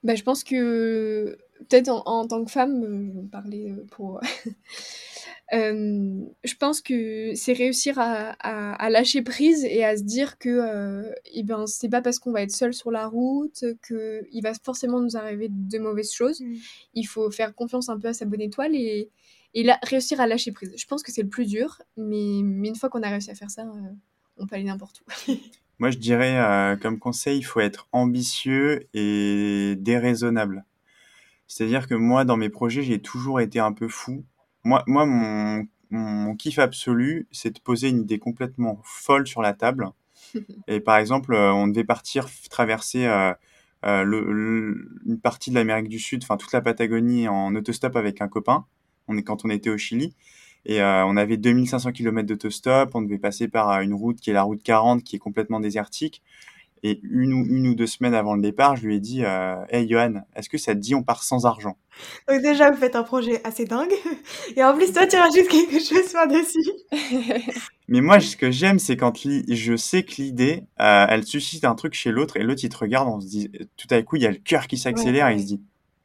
Bah, 0.04 0.16
Je 0.16 0.24
pense 0.24 0.44
que 0.44 1.38
peut-être 1.60 1.90
en, 1.90 2.04
en, 2.06 2.28
tant 2.28 2.44
que 2.44 2.52
femme, 2.52 2.84
je 2.84 3.20
vais 3.20 3.28
parler 3.28 3.72
pour 3.92 4.20
je 5.52 6.56
pense 6.60 6.82
que 6.82 7.34
c'est 7.36 7.54
réussir 7.54 8.00
à, 8.00 8.32
à, 8.32 8.90
lâcher 8.90 9.22
prise 9.22 9.64
et 9.66 9.84
à 9.84 9.98
se 9.98 10.04
dire 10.04 10.38
que 10.38 10.50
euh, 10.50 11.12
eh 11.34 11.44
ben, 11.44 11.66
c'est 11.68 11.90
pas 11.90 12.02
parce 12.02 12.20
qu'on 12.20 12.32
va 12.32 12.42
être 12.42 12.52
seul 12.52 12.74
sur 12.74 12.92
la 12.92 13.08
route 13.08 13.64
qu'il 13.88 14.42
va 14.42 14.54
forcément 14.64 15.00
nous 15.00 15.16
arriver 15.18 15.48
de 15.50 15.80
mauvaises 15.80 16.12
choses. 16.12 16.42
Mm. 16.42 16.56
Il 16.96 17.04
faut 17.06 17.30
faire 17.32 17.56
confiance 17.56 17.90
un 17.90 18.00
peu 18.00 18.10
à 18.10 18.14
sa 18.14 18.26
bonne 18.26 18.42
étoile 18.42 18.76
et, 18.76 19.10
et 19.54 19.70
réussir 19.84 20.20
à 20.20 20.28
lâcher 20.28 20.52
prise. 20.52 20.74
Je 20.76 20.86
pense 20.86 21.04
que 21.04 21.12
c'est 21.12 21.24
le 21.24 21.30
plus 21.30 21.46
dur, 21.46 21.82
mais, 21.98 22.42
mais 22.44 22.70
une 22.70 22.76
fois 22.76 22.90
qu'on 22.90 23.04
a 23.04 23.10
réussi 23.10 23.32
à 23.32 23.36
faire 23.36 23.52
ça, 23.52 23.62
euh, 23.62 23.92
on 24.38 24.48
peut 24.48 24.56
aller 24.56 24.66
n'importe 24.66 25.02
où. 25.02 25.32
Moi, 25.80 25.92
je 25.92 25.98
dirais 25.98 26.38
euh, 26.38 26.78
comme 26.78 27.00
conseil, 27.00 27.40
il 27.40 27.44
faut 27.44 27.60
être 27.60 27.88
ambitieux 27.92 28.88
et 28.94 29.76
déraisonnable. 29.78 30.66
C'est-à-dire 31.48 31.88
que 31.88 31.94
moi, 31.94 32.26
dans 32.26 32.38
mes 32.38 32.50
projets, 32.50 32.84
j'ai 32.84 33.02
toujours 33.02 33.42
été 33.42 33.60
un 33.60 33.74
peu 33.74 33.88
fou 33.88 34.24
moi, 34.64 34.84
moi 34.88 35.06
mon, 35.06 35.68
mon 35.94 36.36
kiff 36.36 36.60
absolu, 36.60 37.28
c'est 37.32 37.56
de 37.56 37.60
poser 37.60 37.90
une 37.90 38.02
idée 38.02 38.20
complètement 38.20 38.80
folle 38.84 39.28
sur 39.28 39.42
la 39.42 39.54
table. 39.54 39.90
Et 40.68 40.80
par 40.80 40.98
exemple, 40.98 41.34
euh, 41.34 41.54
on 41.54 41.68
devait 41.68 41.84
partir 41.84 42.28
traverser 42.50 43.06
euh, 43.06 43.34
euh, 43.86 44.04
le, 44.04 44.90
une 45.06 45.20
partie 45.20 45.50
de 45.52 45.56
l'Amérique 45.56 45.90
du 45.90 46.00
Sud, 46.00 46.24
enfin 46.24 46.38
toute 46.38 46.52
la 46.52 46.62
Patagonie 46.62 47.28
en 47.28 47.54
autostop 47.56 47.96
avec 47.96 48.22
un 48.22 48.28
copain. 48.28 48.66
On 49.08 49.18
est 49.18 49.24
quand 49.24 49.46
on 49.46 49.50
était 49.50 49.70
au 49.70 49.78
Chili. 49.78 50.16
Et 50.66 50.82
on 50.82 51.18
avait 51.18 51.36
2500 51.36 51.92
km 51.92 52.26
d'autostop. 52.26 52.96
On 52.96 53.02
devait 53.02 53.18
passer 53.18 53.50
par 53.50 53.82
une 53.82 53.94
route 53.94 54.22
qui 54.22 54.30
est 54.30 54.34
la 54.34 54.44
route 54.44 54.64
40, 54.64 55.04
qui 55.04 55.18
est 55.18 55.20
complètement 55.20 55.60
désertique. 55.60 56.24
Et 56.86 57.00
une 57.04 57.34
ou, 57.34 57.46
une 57.46 57.68
ou 57.68 57.76
deux 57.76 57.88
semaines 57.88 58.14
avant 58.14 58.36
le 58.36 58.42
départ, 58.42 58.76
je 58.76 58.86
lui 58.86 58.96
ai 58.96 59.00
dit 59.00 59.24
euh, 59.24 59.56
Hey 59.70 59.88
Johan, 59.88 60.26
est-ce 60.36 60.50
que 60.50 60.58
ça 60.58 60.76
te 60.76 60.80
dit 60.80 60.94
on 60.94 61.02
part 61.02 61.24
sans 61.24 61.46
argent? 61.46 61.78
Donc, 62.28 62.42
déjà, 62.42 62.72
vous 62.72 62.78
faites 62.78 62.98
un 62.98 63.04
projet 63.04 63.42
assez 63.46 63.64
dingue. 63.64 63.94
Et 64.58 64.64
en 64.64 64.76
plus, 64.76 64.92
toi, 64.92 65.08
tu 65.08 65.16
rajoutes 65.16 65.48
quelque 65.48 65.80
chose 65.80 66.12
par-dessus. 66.12 66.72
Mais 67.88 68.02
moi, 68.02 68.20
ce 68.20 68.36
que 68.36 68.52
j'aime, 68.52 68.80
c'est 68.80 68.98
quand 68.98 69.18
je 69.18 69.76
sais 69.78 70.04
que 70.04 70.22
l'idée, 70.22 70.64
euh, 70.82 71.06
elle 71.08 71.24
suscite 71.24 71.64
un 71.64 71.76
truc 71.76 71.94
chez 71.94 72.12
l'autre 72.12 72.36
et 72.36 72.44
l'autre, 72.44 72.62
il 72.64 72.70
te 72.70 72.78
regarde, 72.78 73.08
on 73.08 73.22
se 73.22 73.28
dit 73.28 73.50
Tout 73.78 73.88
à 73.90 74.02
coup, 74.02 74.18
il 74.18 74.24
y 74.24 74.28
a 74.28 74.32
le 74.32 74.38
cœur 74.38 74.68
qui 74.68 74.78
s'accélère 74.78 75.30
et 75.30 75.36
il 75.36 75.42
se 75.42 75.48
dit 75.48 75.62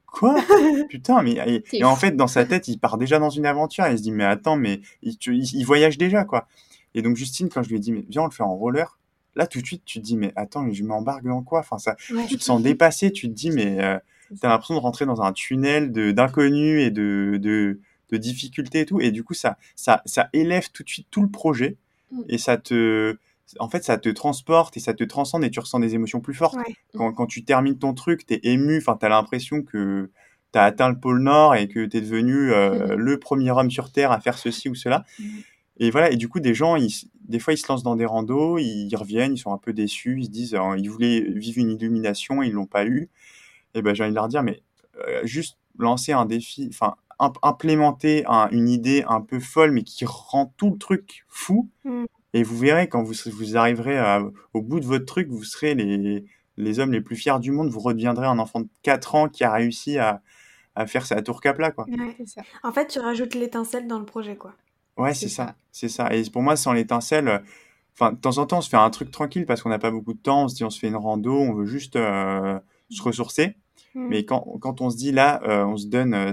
Quoi? 0.06 0.36
Putain, 0.88 1.22
mais. 1.22 1.62
Et, 1.72 1.84
en 1.84 1.96
fait, 1.96 2.12
dans 2.12 2.28
sa 2.28 2.44
tête, 2.44 2.68
il 2.68 2.78
part 2.78 2.98
déjà 2.98 3.18
dans 3.18 3.30
une 3.30 3.46
aventure 3.46 3.84
et 3.86 3.92
il 3.92 3.98
se 3.98 4.02
dit 4.04 4.12
Mais 4.12 4.24
attends, 4.24 4.56
mais 4.56 4.80
il, 5.02 5.16
il 5.26 5.64
voyage 5.64 5.98
déjà, 5.98 6.24
quoi. 6.24 6.46
Et 6.94 7.02
donc, 7.02 7.16
Justine, 7.16 7.48
quand 7.48 7.64
je 7.64 7.68
lui 7.68 7.76
ai 7.76 7.80
dit 7.80 7.90
Mais 7.90 8.04
viens, 8.08 8.22
on 8.22 8.26
le 8.26 8.30
fait 8.30 8.44
en 8.44 8.54
roller 8.54 8.98
Là, 9.36 9.46
tout 9.46 9.60
de 9.60 9.66
suite, 9.66 9.84
tu 9.84 10.00
te 10.00 10.04
dis, 10.04 10.16
mais 10.16 10.32
attends, 10.36 10.70
je 10.72 10.82
m'embarque 10.82 11.24
dans 11.24 11.42
quoi? 11.42 11.60
Enfin, 11.60 11.78
ça, 11.78 11.96
tu 12.28 12.36
te 12.36 12.42
sens 12.42 12.60
dépassé, 12.62 13.12
tu 13.12 13.28
te 13.28 13.34
dis, 13.34 13.50
mais 13.50 13.82
euh, 13.82 13.98
tu 14.28 14.44
as 14.44 14.48
l'impression 14.48 14.74
de 14.74 14.80
rentrer 14.80 15.06
dans 15.06 15.22
un 15.22 15.32
tunnel 15.32 15.92
d'inconnus 15.92 16.82
et 16.82 16.90
de, 16.90 17.38
de, 17.40 17.80
de, 18.10 18.16
difficultés 18.16 18.80
et 18.80 18.86
tout. 18.86 19.00
Et 19.00 19.10
du 19.10 19.22
coup, 19.24 19.34
ça, 19.34 19.56
ça, 19.76 20.02
ça 20.06 20.28
élève 20.32 20.70
tout 20.72 20.82
de 20.82 20.88
suite 20.88 21.06
tout 21.10 21.22
le 21.22 21.30
projet 21.30 21.76
mm. 22.10 22.22
et 22.28 22.38
ça 22.38 22.56
te. 22.56 23.16
En 23.60 23.70
fait, 23.70 23.82
ça 23.82 23.96
te 23.96 24.10
transporte 24.10 24.76
et 24.76 24.80
ça 24.80 24.92
te 24.92 25.04
transcende 25.04 25.42
et 25.42 25.50
tu 25.50 25.58
ressens 25.58 25.80
des 25.80 25.94
émotions 25.94 26.20
plus 26.20 26.34
fortes. 26.34 26.58
Quand, 26.94 27.14
quand, 27.14 27.26
tu 27.26 27.44
termines 27.44 27.78
ton 27.78 27.94
truc, 27.94 28.26
tu 28.26 28.34
es 28.34 28.40
ému, 28.42 28.76
enfin, 28.76 28.98
tu 29.00 29.06
as 29.06 29.08
l'impression 29.08 29.62
que 29.62 30.10
tu 30.52 30.58
as 30.58 30.64
atteint 30.64 30.90
le 30.90 30.98
pôle 30.98 31.22
Nord 31.22 31.54
et 31.54 31.66
que 31.66 31.86
tu 31.86 31.96
es 31.96 32.00
devenu 32.02 32.52
euh, 32.52 32.94
le 32.94 33.18
premier 33.18 33.50
homme 33.50 33.70
sur 33.70 33.90
Terre 33.90 34.12
à 34.12 34.20
faire 34.20 34.36
ceci 34.36 34.68
ou 34.68 34.74
cela. 34.74 35.04
Mm. 35.18 35.24
Et 35.78 35.90
voilà, 35.90 36.10
et 36.10 36.16
du 36.16 36.28
coup, 36.28 36.40
des 36.40 36.54
gens, 36.54 36.76
ils, 36.76 36.90
des 37.28 37.38
fois, 37.38 37.52
ils 37.52 37.58
se 37.58 37.68
lancent 37.68 37.82
dans 37.82 37.96
des 37.96 38.04
randos, 38.04 38.58
ils 38.58 38.94
reviennent, 38.96 39.34
ils 39.34 39.38
sont 39.38 39.52
un 39.52 39.58
peu 39.58 39.72
déçus, 39.72 40.16
ils 40.18 40.24
se 40.24 40.30
disent, 40.30 40.54
euh, 40.54 40.76
ils 40.76 40.90
voulaient 40.90 41.20
vivre 41.20 41.58
une 41.58 41.70
illumination, 41.70 42.42
ils 42.42 42.52
l'ont 42.52 42.66
pas 42.66 42.84
eu. 42.84 43.08
et 43.74 43.82
ben 43.82 43.94
j'ai 43.94 44.02
envie 44.02 44.12
de 44.12 44.16
leur 44.16 44.28
dire, 44.28 44.42
mais 44.42 44.62
euh, 45.06 45.20
juste 45.24 45.58
lancer 45.78 46.12
un 46.12 46.26
défi, 46.26 46.68
enfin 46.72 46.96
implémenter 47.42 48.24
une 48.52 48.68
idée 48.68 49.04
un 49.08 49.20
peu 49.20 49.40
folle, 49.40 49.72
mais 49.72 49.82
qui 49.82 50.04
rend 50.04 50.54
tout 50.56 50.70
le 50.70 50.78
truc 50.78 51.24
fou. 51.28 51.68
Mm. 51.84 52.04
Et 52.34 52.42
vous 52.44 52.56
verrez, 52.56 52.88
quand 52.88 53.02
vous, 53.02 53.14
vous 53.32 53.56
arriverez 53.56 54.20
au 54.54 54.62
bout 54.62 54.78
de 54.78 54.84
votre 54.84 55.04
truc, 55.04 55.28
vous 55.28 55.42
serez 55.42 55.74
les, 55.74 56.24
les 56.56 56.78
hommes 56.78 56.92
les 56.92 57.00
plus 57.00 57.16
fiers 57.16 57.40
du 57.40 57.50
monde. 57.50 57.70
Vous 57.70 57.80
redeviendrez 57.80 58.26
un 58.26 58.38
enfant 58.38 58.60
de 58.60 58.68
4 58.82 59.14
ans 59.16 59.28
qui 59.28 59.42
a 59.42 59.52
réussi 59.52 59.98
à, 59.98 60.22
à 60.76 60.86
faire 60.86 61.06
sa 61.06 61.20
tour 61.22 61.40
capla, 61.40 61.72
quoi. 61.72 61.86
En 62.62 62.72
fait, 62.72 62.86
tu 62.86 63.00
rajoutes 63.00 63.34
l'étincelle 63.34 63.88
dans 63.88 63.98
le 63.98 64.04
projet, 64.04 64.36
quoi. 64.36 64.54
Ouais, 64.98 65.14
c'est 65.14 65.28
ça. 65.28 65.54
C'est 65.72 65.88
ça. 65.88 66.12
Et 66.12 66.28
pour 66.30 66.42
moi, 66.42 66.56
sans 66.56 66.72
l'étincelle, 66.72 67.42
enfin, 67.94 68.12
de 68.12 68.18
temps 68.18 68.38
en 68.38 68.46
temps, 68.46 68.58
on 68.58 68.60
se 68.60 68.68
fait 68.68 68.76
un 68.76 68.90
truc 68.90 69.10
tranquille 69.10 69.46
parce 69.46 69.62
qu'on 69.62 69.68
n'a 69.68 69.78
pas 69.78 69.90
beaucoup 69.90 70.12
de 70.12 70.18
temps. 70.18 70.44
On 70.44 70.48
se 70.48 70.56
dit, 70.56 70.64
on 70.64 70.70
se 70.70 70.78
fait 70.78 70.88
une 70.88 70.96
rando, 70.96 71.32
on 71.32 71.54
veut 71.54 71.66
juste 71.66 71.96
euh, 71.96 72.58
se 72.90 73.02
ressourcer. 73.02 73.56
Mm. 73.94 74.08
Mais 74.08 74.24
quand, 74.24 74.44
quand, 74.60 74.80
on 74.80 74.90
se 74.90 74.96
dit 74.96 75.12
là, 75.12 75.40
euh, 75.44 75.64
on 75.64 75.76
se 75.76 75.86
donne. 75.86 76.14
Euh, 76.14 76.32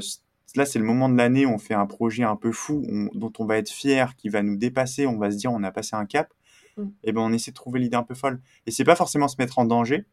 là, 0.56 0.66
c'est 0.66 0.80
le 0.80 0.86
moment 0.86 1.10
de 1.10 1.16
l'année 1.16 1.46
où 1.46 1.50
on 1.50 1.58
fait 1.58 1.74
un 1.74 1.86
projet 1.86 2.24
un 2.24 2.36
peu 2.36 2.52
fou, 2.52 2.84
dont 3.14 3.34
on 3.40 3.46
va 3.46 3.58
être 3.58 3.70
fier, 3.70 4.16
qui 4.16 4.30
va 4.30 4.42
nous 4.42 4.56
dépasser. 4.56 5.06
On 5.06 5.18
va 5.18 5.32
se 5.32 5.38
dire, 5.38 5.52
on 5.52 5.64
a 5.64 5.72
passé 5.72 5.96
un 5.96 6.06
cap. 6.06 6.34
Mm. 6.78 6.84
Et 7.04 7.12
ben, 7.12 7.22
on 7.22 7.34
essaie 7.34 7.52
de 7.52 7.56
trouver 7.56 7.80
l'idée 7.80 7.98
un 7.98 8.04
peu 8.04 8.16
folle. 8.16 8.42
Et 8.66 8.72
c'est 8.72 8.84
pas 8.84 8.96
forcément 8.96 9.28
se 9.28 9.36
mettre 9.38 9.60
en 9.60 9.66
danger, 9.66 10.06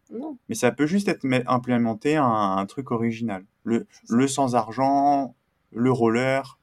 mais 0.49 0.55
ça 0.55 0.73
peut 0.73 0.87
juste 0.87 1.09
être 1.09 1.25
implémenter 1.47 2.17
un, 2.17 2.65
truc 2.67 2.91
original. 2.91 3.45
Le, 3.65 3.87
le 4.09 4.29
sans 4.29 4.55
argent, 4.55 5.35
le 5.71 5.91
roller. 5.91 6.59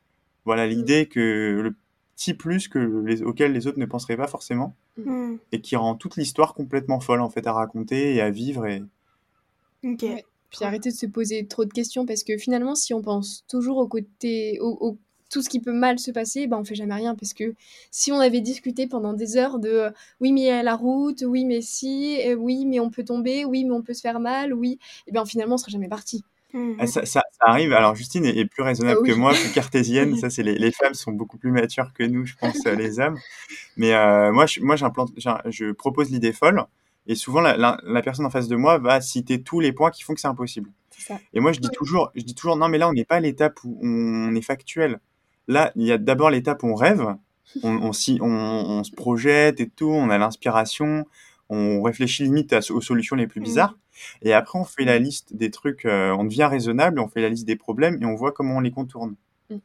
Voilà 0.46 0.68
mm. 0.68 0.70
l'idée 0.70 1.06
que 1.08 1.60
le 1.62 1.76
petit 2.16 2.34
plus 2.34 2.68
que 2.68 2.80
les, 3.06 3.24
auquel 3.24 3.54
les 3.54 3.68
autres 3.68 3.80
ne 3.80 3.86
penseraient 3.86 4.18
pas 4.18 4.28
forcément. 4.28 4.76
Et 5.54 5.62
qui 5.62 5.78
rend 5.78 5.96
toute 5.96 6.18
l'histoire 6.18 6.54
complètement 6.54 7.00
folle 7.00 7.22
en 7.22 7.30
fait 7.30 7.48
à 7.48 7.54
raconter 7.54 8.16
et 8.16 8.22
à 8.22 8.30
vivre. 8.30 8.66
Et... 8.66 8.84
Ok. 9.86 10.06
Puis 10.50 10.66
arrêter 10.66 10.90
de 10.90 10.96
se 10.96 11.06
poser 11.06 11.46
trop 11.46 11.64
de 11.64 11.72
questions 11.72 12.06
parce 12.06 12.26
que 12.26 12.38
finalement, 12.38 12.76
si 12.76 12.94
on 12.94 13.02
pense 13.02 13.46
toujours 13.48 13.78
au 13.78 13.88
côté, 13.88 14.58
au, 14.60 14.98
tout 15.30 15.42
ce 15.42 15.50
qui 15.50 15.60
peut 15.60 15.72
mal 15.72 16.00
se 16.00 16.12
passer, 16.12 16.48
ben 16.48 16.58
on 16.58 16.66
fait 16.66 16.76
jamais 16.76 16.96
rien 16.96 17.16
parce 17.16 17.34
que 17.34 17.54
si 17.92 18.12
on 18.12 18.20
avait 18.20 18.42
discuté 18.42 18.88
pendant 18.88 19.14
des 19.14 19.38
heures 19.38 19.60
de 19.60 19.70
euh, 19.70 19.92
oui 20.20 20.32
mais 20.32 20.64
la 20.64 20.76
route, 20.76 21.24
oui 21.26 21.46
mais 21.46 21.62
si, 21.62 22.20
euh, 22.28 22.34
oui 22.36 22.66
mais 22.66 22.80
on 22.80 22.90
peut 22.90 23.04
tomber, 23.04 23.46
oui 23.46 23.64
mais 23.64 23.72
on 23.72 23.82
peut 23.82 23.94
se 23.94 24.02
faire 24.02 24.20
mal, 24.20 24.54
oui, 24.54 24.80
et 25.08 25.12
bien 25.12 25.26
finalement 25.26 25.56
on 25.56 25.58
serait 25.58 25.72
jamais 25.72 25.88
parti. 25.88 26.24
Ah, 26.54 26.88
ça, 26.88 27.06
ça, 27.06 27.22
arrive. 27.42 27.74
Alors 27.74 27.96
Justine 27.96 28.26
est, 28.26 28.46
plus 28.46 28.64
raisonnable 28.64 29.04
que 29.06 29.14
moi, 29.14 29.34
plus 29.34 29.52
cartésienne. 29.54 30.16
ça 30.18 30.30
c'est 30.30 30.44
les, 30.44 30.58
les, 30.58 30.72
femmes 30.72 30.96
sont 30.96 31.12
beaucoup 31.12 31.38
plus 31.38 31.52
matures 31.52 31.94
que 31.94 32.04
nous, 32.04 32.26
je 32.26 32.36
pense, 32.36 32.66
euh, 32.66 32.76
les 32.76 33.00
hommes. 33.00 33.18
Mais 33.78 33.92
moi, 34.32 34.46
je, 34.46 34.62
moi 34.62 34.76
j'implante, 34.76 35.12
je 35.18 35.72
propose 35.72 36.10
l'idée 36.10 36.34
folle. 36.34 36.66
Et 37.10 37.16
souvent, 37.16 37.42
la, 37.42 38.02
personne 38.04 38.28
en 38.28 38.30
face 38.30 38.48
de 38.48 38.56
moi 38.56 38.78
va 38.78 39.02
citer 39.02 39.42
tous 39.42 39.60
les 39.60 39.74
points 39.74 39.90
qui 39.90 40.04
font 40.04 40.14
que 40.14 40.22
c'est 40.22 40.28
impossible. 40.28 40.70
Et 41.34 41.40
moi, 41.40 41.52
je 41.54 41.60
dis 41.60 41.70
toujours, 41.70 42.12
je 42.14 42.22
dis 42.22 42.36
toujours, 42.36 42.56
non, 42.56 42.70
mais 42.70 42.78
là, 42.78 42.88
on 42.88 42.94
n'est 42.94 43.04
pas 43.04 43.16
à 43.16 43.20
l'étape 43.20 43.60
où 43.64 43.80
on 43.82 44.36
est 44.36 44.42
factuel. 44.42 45.00
Là, 45.48 45.72
il 45.76 45.86
y 45.86 45.92
a 45.92 45.98
d'abord 45.98 46.30
l'étape 46.30 46.62
où 46.62 46.68
on 46.68 46.76
rêve, 46.76 47.16
on, 47.64 47.92
on, 47.92 47.92
on, 48.22 48.84
se 48.84 48.92
projette 48.92 49.60
et 49.60 49.68
tout, 49.68 49.90
on 49.90 50.12
a 50.12 50.20
l'inspiration, 50.20 51.08
on 51.50 51.82
réfléchit 51.82 52.24
limite 52.24 52.54
aux 52.70 52.82
solutions 52.82 53.16
les 53.16 53.26
plus 53.26 53.42
mmh. 53.42 53.46
Et 54.22 54.34
après, 54.34 54.60
on 54.60 54.66
fait 54.66 54.86
la 54.86 55.00
liste 55.00 55.36
des 55.36 55.52
trucs, 55.52 55.86
euh, 55.86 56.12
on 56.12 56.24
devient 56.24 56.46
raisonnable, 56.46 57.00
on 57.00 57.08
fait 57.08 57.22
la 57.22 57.30
liste 57.30 57.46
des 57.46 57.56
problèmes 57.56 57.98
et 58.02 58.06
on 58.06 58.16
voit 58.16 58.32
comment 58.32 58.58
on 58.58 58.60
les 58.60 58.72
contourne. 58.72 59.16
Mmh. 59.50 59.56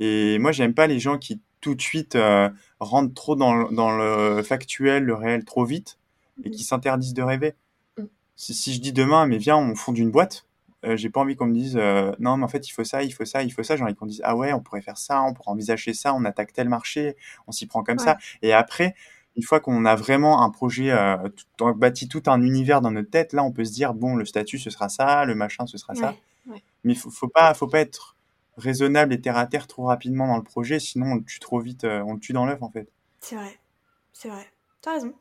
Et 0.00 0.38
moi, 0.38 0.52
j'aime 0.52 0.74
pas 0.74 0.86
les 0.86 0.98
gens 0.98 1.18
qui 1.18 1.40
tout 1.60 1.74
de 1.74 1.82
suite 1.82 2.14
euh, 2.16 2.48
rentrent 2.80 3.14
trop 3.14 3.36
dans, 3.36 3.70
dans, 3.70 3.96
le 3.96 4.42
factuel, 4.42 5.04
le 5.04 5.14
réel 5.14 5.44
trop 5.44 5.64
vite 5.64 5.98
et 6.44 6.50
qui 6.50 6.62
s'interdisent 6.62 7.14
de 7.14 7.22
rêver. 7.22 7.54
Mm. 7.96 8.04
Si, 8.36 8.74
je 8.74 8.80
dis 8.80 8.92
demain, 8.92 9.26
mais 9.26 9.38
viens, 9.38 9.56
on 9.56 9.74
fonde 9.74 9.98
une 9.98 10.10
boîte, 10.10 10.46
euh, 10.84 10.96
j'ai 10.96 11.10
pas 11.10 11.20
envie 11.20 11.34
qu'on 11.34 11.46
me 11.46 11.54
dise 11.54 11.76
euh, 11.76 12.12
non, 12.20 12.36
mais 12.36 12.44
en 12.44 12.48
fait, 12.48 12.68
il 12.68 12.70
faut 12.70 12.84
ça, 12.84 13.02
il 13.02 13.12
faut 13.12 13.24
ça, 13.24 13.42
il 13.42 13.50
faut 13.50 13.64
ça. 13.64 13.76
J'ai 13.76 13.82
envie 13.82 13.96
qu'on 13.96 14.06
dise 14.06 14.20
ah 14.24 14.36
ouais, 14.36 14.52
on 14.52 14.60
pourrait 14.60 14.82
faire 14.82 14.98
ça, 14.98 15.22
on 15.22 15.34
pourrait 15.34 15.50
envisager 15.50 15.92
ça, 15.92 16.14
on 16.14 16.24
attaque 16.24 16.52
tel 16.52 16.68
marché, 16.68 17.16
on 17.46 17.52
s'y 17.52 17.66
prend 17.66 17.82
comme 17.82 17.98
ça. 17.98 18.16
Et 18.42 18.52
après, 18.52 18.94
une 19.38 19.42
fois 19.42 19.60
qu'on 19.60 19.86
a 19.86 19.94
vraiment 19.94 20.42
un 20.42 20.50
projet, 20.50 20.90
euh, 20.90 21.16
tout, 21.56 21.72
bâti 21.74 22.08
tout 22.08 22.22
un 22.26 22.42
univers 22.42 22.82
dans 22.82 22.90
notre 22.90 23.08
tête, 23.08 23.32
là, 23.32 23.42
on 23.42 23.52
peut 23.52 23.64
se 23.64 23.72
dire 23.72 23.94
bon, 23.94 24.16
le 24.16 24.26
statut, 24.26 24.58
ce 24.58 24.68
sera 24.68 24.90
ça, 24.90 25.24
le 25.24 25.34
machin, 25.34 25.66
ce 25.66 25.78
sera 25.78 25.94
ça. 25.94 26.14
Mais 26.84 26.94
faut, 26.94 27.10
faut 27.10 27.28
pas, 27.28 27.54
faut 27.54 27.66
pas 27.66 27.80
être 27.80 28.16
raisonnable 28.56 29.14
et 29.14 29.20
terre 29.20 29.36
à 29.36 29.46
terre 29.46 29.66
trop 29.66 29.84
rapidement 29.84 30.26
dans 30.26 30.36
le 30.36 30.42
projet, 30.42 30.78
sinon 30.78 31.12
on 31.12 31.14
le 31.14 31.24
tue 31.24 31.40
trop 31.40 31.60
vite, 31.60 31.84
on 31.84 32.14
le 32.14 32.20
tue 32.20 32.32
dans 32.32 32.44
l'œuf 32.44 32.62
en 32.62 32.70
fait. 32.70 32.88
C'est 33.20 33.36
vrai, 33.36 33.58
c'est 34.12 34.28
vrai. 34.28 34.46
T'as 34.80 34.92
raison, 34.94 35.14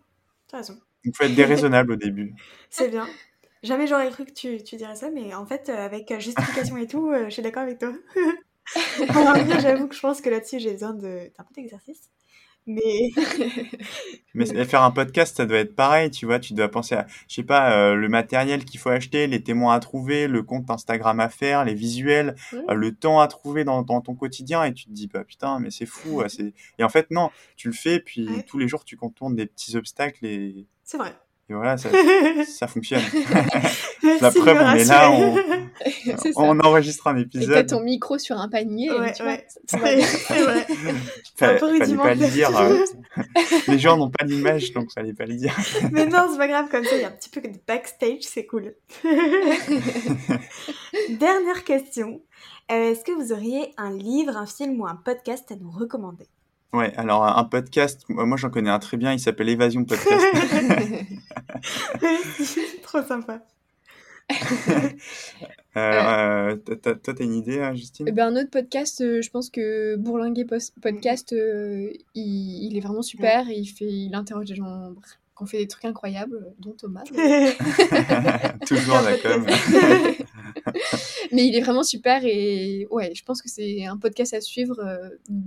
t'as 0.47 0.57
raison. 0.57 0.79
Il 1.03 1.15
faut 1.15 1.23
être 1.23 1.35
déraisonnable 1.35 1.93
au 1.93 1.95
début. 1.95 2.35
C'est 2.69 2.89
bien. 2.89 3.07
Jamais 3.63 3.87
j'aurais 3.87 4.09
cru 4.09 4.25
que 4.25 4.31
tu, 4.31 4.63
tu, 4.63 4.75
dirais 4.75 4.95
ça, 4.95 5.09
mais 5.09 5.33
en 5.33 5.45
fait, 5.45 5.69
euh, 5.69 5.85
avec 5.85 6.11
euh, 6.11 6.19
justification 6.19 6.77
et 6.77 6.87
tout, 6.87 7.09
euh, 7.09 7.25
je 7.25 7.31
suis 7.31 7.41
d'accord 7.41 7.63
avec 7.63 7.79
toi. 7.79 7.91
J'avoue 9.61 9.87
que 9.87 9.95
je 9.95 9.99
pense 9.99 10.21
que 10.21 10.29
là-dessus, 10.29 10.59
j'ai 10.59 10.73
besoin 10.73 10.93
d'un 10.93 11.29
peu 11.37 11.53
d'exercice. 11.55 12.09
Mais... 12.67 13.11
mais 14.33 14.65
faire 14.65 14.83
un 14.83 14.91
podcast, 14.91 15.37
ça 15.37 15.45
doit 15.45 15.59
être 15.59 15.75
pareil, 15.75 16.11
tu 16.11 16.25
vois. 16.25 16.39
Tu 16.39 16.53
dois 16.53 16.69
penser 16.69 16.95
à, 16.95 17.07
je 17.27 17.35
sais 17.35 17.43
pas, 17.43 17.71
euh, 17.71 17.95
le 17.95 18.09
matériel 18.09 18.65
qu'il 18.65 18.79
faut 18.79 18.89
acheter, 18.89 19.25
les 19.27 19.41
témoins 19.41 19.73
à 19.73 19.79
trouver, 19.79 20.27
le 20.27 20.43
compte 20.43 20.69
Instagram 20.69 21.19
à 21.19 21.29
faire, 21.29 21.65
les 21.65 21.73
visuels, 21.73 22.35
euh, 22.53 22.73
le 22.73 22.93
temps 22.93 23.19
à 23.19 23.27
trouver 23.27 23.63
dans, 23.63 23.81
dans, 23.81 24.01
ton 24.01 24.15
quotidien. 24.15 24.63
Et 24.65 24.73
tu 24.73 24.85
te 24.85 24.91
dis, 24.91 25.07
bah 25.07 25.23
putain, 25.23 25.59
mais 25.59 25.71
c'est 25.71 25.85
fou. 25.85 26.21
Et 26.77 26.83
en 26.83 26.89
fait, 26.89 27.09
non, 27.09 27.31
tu 27.55 27.69
le 27.69 27.73
fais, 27.73 27.99
puis 27.99 28.27
tous 28.45 28.59
les 28.59 28.67
jours, 28.67 28.83
tu 28.83 28.97
contournes 28.97 29.35
des 29.35 29.45
petits 29.45 29.75
obstacles. 29.75 30.25
Et... 30.25 30.67
C'est 30.83 30.97
vrai. 30.97 31.15
Et 31.49 31.53
voilà, 31.53 31.77
ça, 31.77 31.89
ça 32.47 32.67
fonctionne. 32.67 33.01
La 34.21 34.31
preuve, 34.31 34.57
on 34.61 34.73
est 34.73 34.85
là, 34.85 35.11
on, 35.11 35.37
on 36.35 36.59
enregistre 36.59 37.07
un 37.07 37.17
épisode. 37.17 37.51
Et 37.51 37.53
t'as 37.53 37.63
ton 37.63 37.81
micro 37.81 38.17
sur 38.17 38.37
un 38.37 38.49
panier. 38.49 38.91
Ouais, 38.91 39.13
tu 39.13 39.23
ouais. 39.23 39.47
C'est 39.65 39.77
vrai. 39.77 40.67
fallait 41.35 41.57
pas 41.95 42.15
le 42.15 42.29
dire. 42.29 42.57
Euh, 42.57 42.83
les 43.67 43.79
gens 43.79 43.95
n'ont 43.95 44.09
pas 44.09 44.25
d'image, 44.25 44.73
donc 44.73 44.91
fallait 44.91 45.13
pas 45.13 45.25
le 45.25 45.35
dire. 45.35 45.55
Mais 45.91 46.05
non, 46.05 46.27
c'est 46.31 46.37
pas 46.37 46.47
grave, 46.47 46.67
comme 46.69 46.83
ça, 46.83 46.95
il 46.95 47.01
y 47.01 47.05
a 47.05 47.07
un 47.07 47.11
petit 47.11 47.29
peu 47.29 47.41
de 47.41 47.49
backstage, 47.65 48.23
c'est 48.23 48.45
cool. 48.45 48.75
Dernière 51.09 51.63
question. 51.63 52.21
Euh, 52.71 52.91
est-ce 52.91 53.05
que 53.05 53.13
vous 53.13 53.31
auriez 53.31 53.73
un 53.77 53.91
livre, 53.91 54.35
un 54.35 54.45
film 54.45 54.81
ou 54.81 54.87
un 54.87 54.95
podcast 54.95 55.49
à 55.51 55.55
nous 55.55 55.71
recommander? 55.71 56.27
Ouais, 56.73 56.93
alors 56.95 57.23
un 57.23 57.43
podcast, 57.45 58.03
moi 58.09 58.37
j'en 58.37 58.49
connais 58.49 58.69
un 58.69 58.79
très 58.79 58.97
bien, 58.97 59.13
il 59.13 59.19
s'appelle 59.19 59.49
Évasion 59.49 59.85
Podcast. 59.85 60.21
Trop 62.83 63.01
sympa. 63.03 63.41
Euh, 65.77 66.55
euh, 66.67 66.75
toi, 66.75 66.95
t'as 66.95 67.23
une 67.23 67.35
idée, 67.35 67.59
hein, 67.61 67.75
Justine? 67.75 68.07
Eh 68.09 68.11
ben, 68.11 68.27
Un 68.27 68.41
autre 68.41 68.49
podcast, 68.49 69.01
euh, 69.01 69.21
je 69.21 69.29
pense 69.29 69.51
que 69.51 69.95
Bourlinguer 69.95 70.45
Podcast, 70.81 71.35
il, 72.15 72.75
est 72.75 72.79
vraiment 72.79 73.03
super. 73.03 73.47
il, 73.49 73.67
fait, 73.67 73.85
il 73.85 74.15
interroge 74.15 74.47
des 74.47 74.55
gens 74.55 74.93
qui 75.37 75.43
ont 75.43 75.45
fait 75.45 75.59
des 75.59 75.67
trucs 75.67 75.85
incroyables, 75.85 76.53
dont 76.59 76.73
Thomas. 76.73 77.03
Toujours 78.65 79.01
d'accord. 79.01 79.39
Mais 81.31 81.45
il 81.45 81.55
est 81.55 81.61
vraiment 81.61 81.83
super 81.83 82.25
et 82.25 82.87
ouais, 82.91 83.13
je 83.15 83.23
pense 83.23 83.41
que 83.41 83.49
c'est 83.49 83.85
un 83.85 83.97
podcast 83.97 84.33
à 84.33 84.41
suivre. 84.41 84.75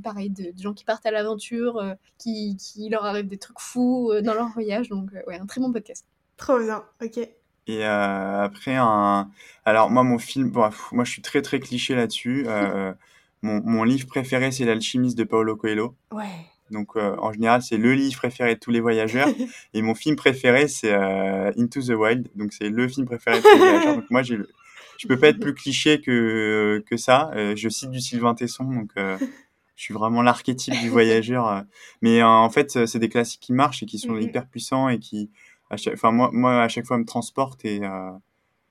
pareil, 0.03 0.31
de, 0.31 0.53
gens 0.57 0.73
qui 0.73 0.85
partent 0.85 1.05
à 1.07 1.11
l'aventure, 1.11 1.83
qui, 2.19 2.57
qui, 2.57 2.89
leur 2.89 3.05
arrivent 3.05 3.29
des 3.29 3.39
trucs 3.39 3.61
fous 3.61 4.13
dans 4.23 4.35
leur 4.35 4.49
voyage. 4.49 4.89
Donc, 4.89 5.11
ouais, 5.27 5.39
un 5.39 5.47
très 5.47 5.61
bon 5.61 5.73
podcast. 5.73 6.07
Trop 6.37 6.59
bien, 6.59 6.85
ok. 7.03 7.29
Et 7.67 7.85
euh, 7.85 8.43
après, 8.43 8.75
un... 8.75 9.31
alors 9.65 9.91
moi, 9.91 10.03
mon 10.03 10.19
film, 10.19 10.51
moi 10.51 11.05
je 11.05 11.11
suis 11.11 11.23
très 11.23 11.43
très 11.43 11.61
cliché 11.61 11.95
là-dessus. 11.95 12.45
Euh, 12.49 12.93
mon, 13.43 13.63
mon, 13.63 13.85
livre 13.85 14.07
préféré, 14.07 14.51
c'est 14.51 14.65
L'Alchimiste 14.65 15.17
de 15.17 15.25
Paulo 15.25 15.57
Coelho. 15.57 15.95
Ouais. 16.13 16.25
Donc 16.71 16.97
euh, 16.97 17.17
en 17.19 17.33
général, 17.33 17.63
c'est 17.63 17.77
le 17.77 17.95
livre 17.95 18.17
préféré 18.17 18.55
de 18.55 18.61
tous 18.61 18.71
les 18.71 18.81
voyageurs. 18.81 19.29
et 19.75 19.83
mon 19.83 19.95
film 19.95 20.17
préféré, 20.17 20.69
c'est 20.69 20.93
Into 20.93 21.81
the 21.81 21.91
Wild. 21.91 22.29
Donc 22.35 22.53
c'est 22.53 22.69
le 22.69 22.89
film 22.89 23.07
préféré 23.07 23.39
de 23.39 23.43
tous 23.43 23.53
les 23.53 23.59
voyageurs. 23.59 23.97
Donc 23.97 24.11
moi, 24.11 24.23
j'ai 24.23 24.39
je 24.99 25.09
peux 25.09 25.19
pas 25.19 25.29
être 25.29 25.41
plus 25.41 25.55
cliché 25.55 26.03
que, 26.03 26.85
que 26.87 26.99
ça. 26.99 27.31
je 27.57 27.69
cite 27.71 27.91
du 27.91 28.01
Sylvain 28.01 28.35
Tesson, 28.35 28.65
donc 28.65 28.91
je 28.97 29.83
suis 29.83 29.95
vraiment 29.95 30.21
l'archétype 30.21 30.75
du 30.83 30.91
voyageur. 30.91 31.65
Mais 32.03 32.23
en 32.23 32.51
fait, 32.51 32.85
c'est 32.85 32.99
des 32.99 33.09
classiques 33.09 33.41
qui 33.41 33.55
marchent 33.55 33.83
et 33.83 33.87
qui 33.87 33.99
sont 33.99 34.19
hyper 34.19 34.47
puissants 34.47 34.91
et 34.91 34.99
qui, 34.99 35.31
enfin 35.71 36.11
moi, 36.11 36.31
moi 36.33 36.63
à 36.63 36.69
chaque 36.69 36.87
fois 36.87 36.99
me 36.99 37.05
transporte 37.05 37.65
et 37.65 37.85
euh, 37.85 38.11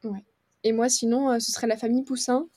ouais. 0.04 0.24
et 0.64 0.72
moi 0.72 0.90
sinon 0.90 1.32
euh, 1.32 1.40
ce 1.40 1.52
serait 1.52 1.68
la 1.68 1.78
famille 1.78 2.04
Poussin 2.04 2.48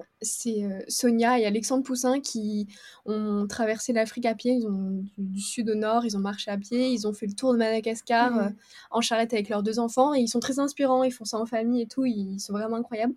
euh, 0.00 0.04
c'est 0.20 0.62
Sonia 0.88 1.38
et 1.38 1.46
Alexandre 1.46 1.82
Poussin 1.82 2.20
qui 2.20 2.68
ont 3.06 3.46
traversé 3.48 3.92
l'Afrique 3.92 4.26
à 4.26 4.34
pied 4.34 4.52
ils 4.52 4.66
ont 4.66 5.04
du, 5.18 5.40
sud 5.40 5.70
au 5.70 5.74
nord 5.74 6.04
ils 6.04 6.16
ont 6.16 6.20
marché 6.20 6.50
à 6.50 6.58
pied 6.58 6.90
ils 6.90 7.06
ont 7.06 7.12
fait 7.12 7.26
le 7.26 7.34
tour 7.34 7.52
de 7.52 7.58
Madagascar 7.58 8.30
mmh. 8.30 8.54
en 8.90 9.00
charrette 9.00 9.32
avec 9.32 9.48
leurs 9.48 9.62
deux 9.62 9.78
enfants 9.78 10.14
et 10.14 10.20
ils 10.20 10.28
sont 10.28 10.40
très 10.40 10.58
inspirants 10.58 11.02
ils 11.04 11.12
font 11.12 11.24
ça 11.24 11.38
en 11.38 11.46
famille 11.46 11.82
et 11.82 11.86
tout 11.86 12.04
ils 12.04 12.38
sont 12.38 12.52
vraiment 12.52 12.76
incroyables 12.76 13.14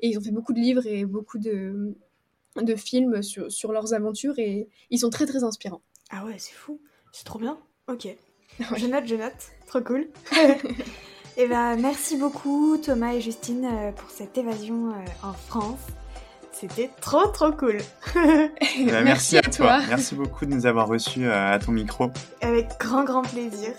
et 0.00 0.08
ils 0.08 0.18
ont 0.18 0.22
fait 0.22 0.30
beaucoup 0.30 0.52
de 0.52 0.60
livres 0.60 0.86
et 0.86 1.04
beaucoup 1.04 1.38
de 1.38 1.94
de 2.56 2.76
films 2.76 3.22
sur, 3.22 3.50
sur 3.50 3.72
leurs 3.72 3.94
aventures 3.94 4.38
et 4.38 4.68
ils 4.90 4.98
sont 4.98 5.10
très 5.10 5.26
très 5.26 5.42
inspirants. 5.42 5.82
Ah 6.10 6.24
ouais, 6.24 6.36
c'est 6.38 6.52
fou. 6.52 6.80
C'est 7.12 7.24
trop 7.24 7.38
bien. 7.38 7.58
Ok. 7.88 8.06
Je 8.76 8.86
note, 8.86 9.06
je 9.06 9.16
note. 9.16 9.32
Trop 9.66 9.80
cool. 9.80 10.08
Eh 11.36 11.48
ben, 11.48 11.74
merci 11.74 12.16
beaucoup 12.16 12.76
Thomas 12.76 13.12
et 13.12 13.20
Justine 13.20 13.64
euh, 13.64 13.90
pour 13.90 14.08
cette 14.08 14.38
évasion 14.38 14.90
euh, 14.90 15.04
en 15.24 15.32
France. 15.32 15.80
C'était 16.66 16.90
trop 16.98 17.26
trop 17.26 17.52
cool. 17.52 17.76
Bah, 18.86 19.02
merci, 19.02 19.36
à, 19.36 19.42
toi. 19.42 19.80
Merci 19.88 20.14
beaucoup 20.14 20.46
de 20.46 20.54
nous 20.54 20.64
avoir 20.64 20.88
reçus 20.88 21.26
euh, 21.26 21.52
à 21.54 21.58
ton 21.58 21.72
micro. 21.72 22.10
Avec 22.40 22.68
grand 22.80 23.04
grand 23.04 23.20
plaisir. 23.20 23.70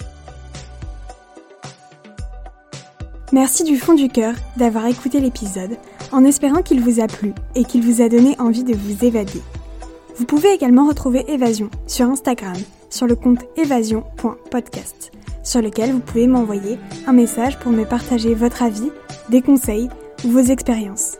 Merci 3.31 3.63
du 3.63 3.77
fond 3.77 3.93
du 3.93 4.07
cœur 4.07 4.35
d'avoir 4.55 4.85
écouté 4.85 5.19
l'épisode 5.19 5.77
en 6.11 6.23
espérant 6.23 6.61
qu'il 6.61 6.79
vous 6.79 6.99
a 7.01 7.07
plu 7.07 7.33
et 7.55 7.63
qu'il 7.63 7.81
vous 7.81 8.03
a 8.03 8.09
donné 8.09 8.35
envie 8.39 8.63
de 8.63 8.75
vous 8.75 9.03
évader. 9.03 9.41
Vous 10.17 10.25
pouvez 10.25 10.53
également 10.53 10.87
retrouver 10.87 11.25
Évasion 11.27 11.71
sur 11.87 12.05
Instagram 12.05 12.57
sur 12.91 13.07
le 13.07 13.15
compte 13.15 13.43
évasion.podcast 13.57 15.11
sur 15.43 15.61
lequel 15.61 15.91
vous 15.91 15.99
pouvez 15.99 16.27
m'envoyer 16.27 16.77
un 17.07 17.13
message 17.13 17.57
pour 17.59 17.71
me 17.71 17.85
partager 17.85 18.35
votre 18.35 18.61
avis, 18.61 18.91
des 19.29 19.41
conseils 19.41 19.89
ou 20.23 20.29
vos 20.29 20.39
expériences. 20.39 21.17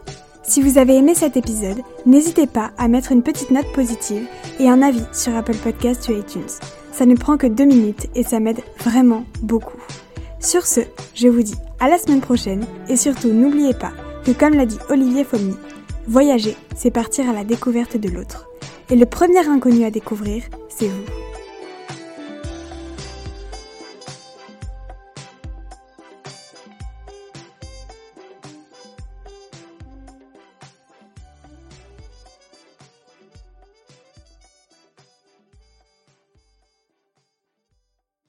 Si 0.48 0.62
vous 0.62 0.78
avez 0.78 0.96
aimé 0.96 1.16
cet 1.16 1.38
épisode, 1.38 1.82
n'hésitez 2.06 2.46
pas 2.46 2.72
à 2.78 2.88
mettre 2.88 3.12
une 3.12 3.24
petite 3.24 3.50
note 3.50 3.72
positive 3.74 4.28
et 4.60 4.70
un 4.70 4.82
avis 4.84 5.04
sur 5.12 5.36
Apple 5.36 5.56
Podcasts 5.56 6.08
ou 6.08 6.14
iTunes. 6.14 6.44
Ça 6.92 7.06
ne 7.06 7.16
prend 7.16 7.36
que 7.36 7.48
deux 7.48 7.66
minutes 7.66 8.08
et 8.14 8.24
ça 8.24 8.40
m'aide 8.40 8.62
vraiment 8.80 9.26
beaucoup. 9.42 9.78
Sur 10.40 10.68
ce, 10.68 10.82
je 11.16 11.28
vous 11.28 11.42
dis 11.42 11.56
à 11.80 11.90
la 11.90 11.98
semaine 11.98 12.22
prochaine 12.22 12.66
et 12.90 12.96
surtout 12.96 13.30
n'oubliez 13.30 13.74
pas 13.74 13.92
que 14.24 14.32
comme 14.32 14.54
l'a 14.54 14.68
dit 14.68 14.78
Olivier 14.90 15.24
Fogny, 15.24 15.56
voyager, 16.08 16.56
c'est 16.76 16.92
partir 16.92 17.28
à 17.28 17.34
la 17.34 17.44
découverte 17.44 17.98
de 17.98 18.10
l'autre. 18.10 18.48
Et 18.92 18.96
le 18.96 19.08
premier 19.08 19.48
inconnu 19.48 19.84
à 19.84 19.90
découvrir, 19.90 20.44
c'est 20.70 20.88
vous. 20.88 21.25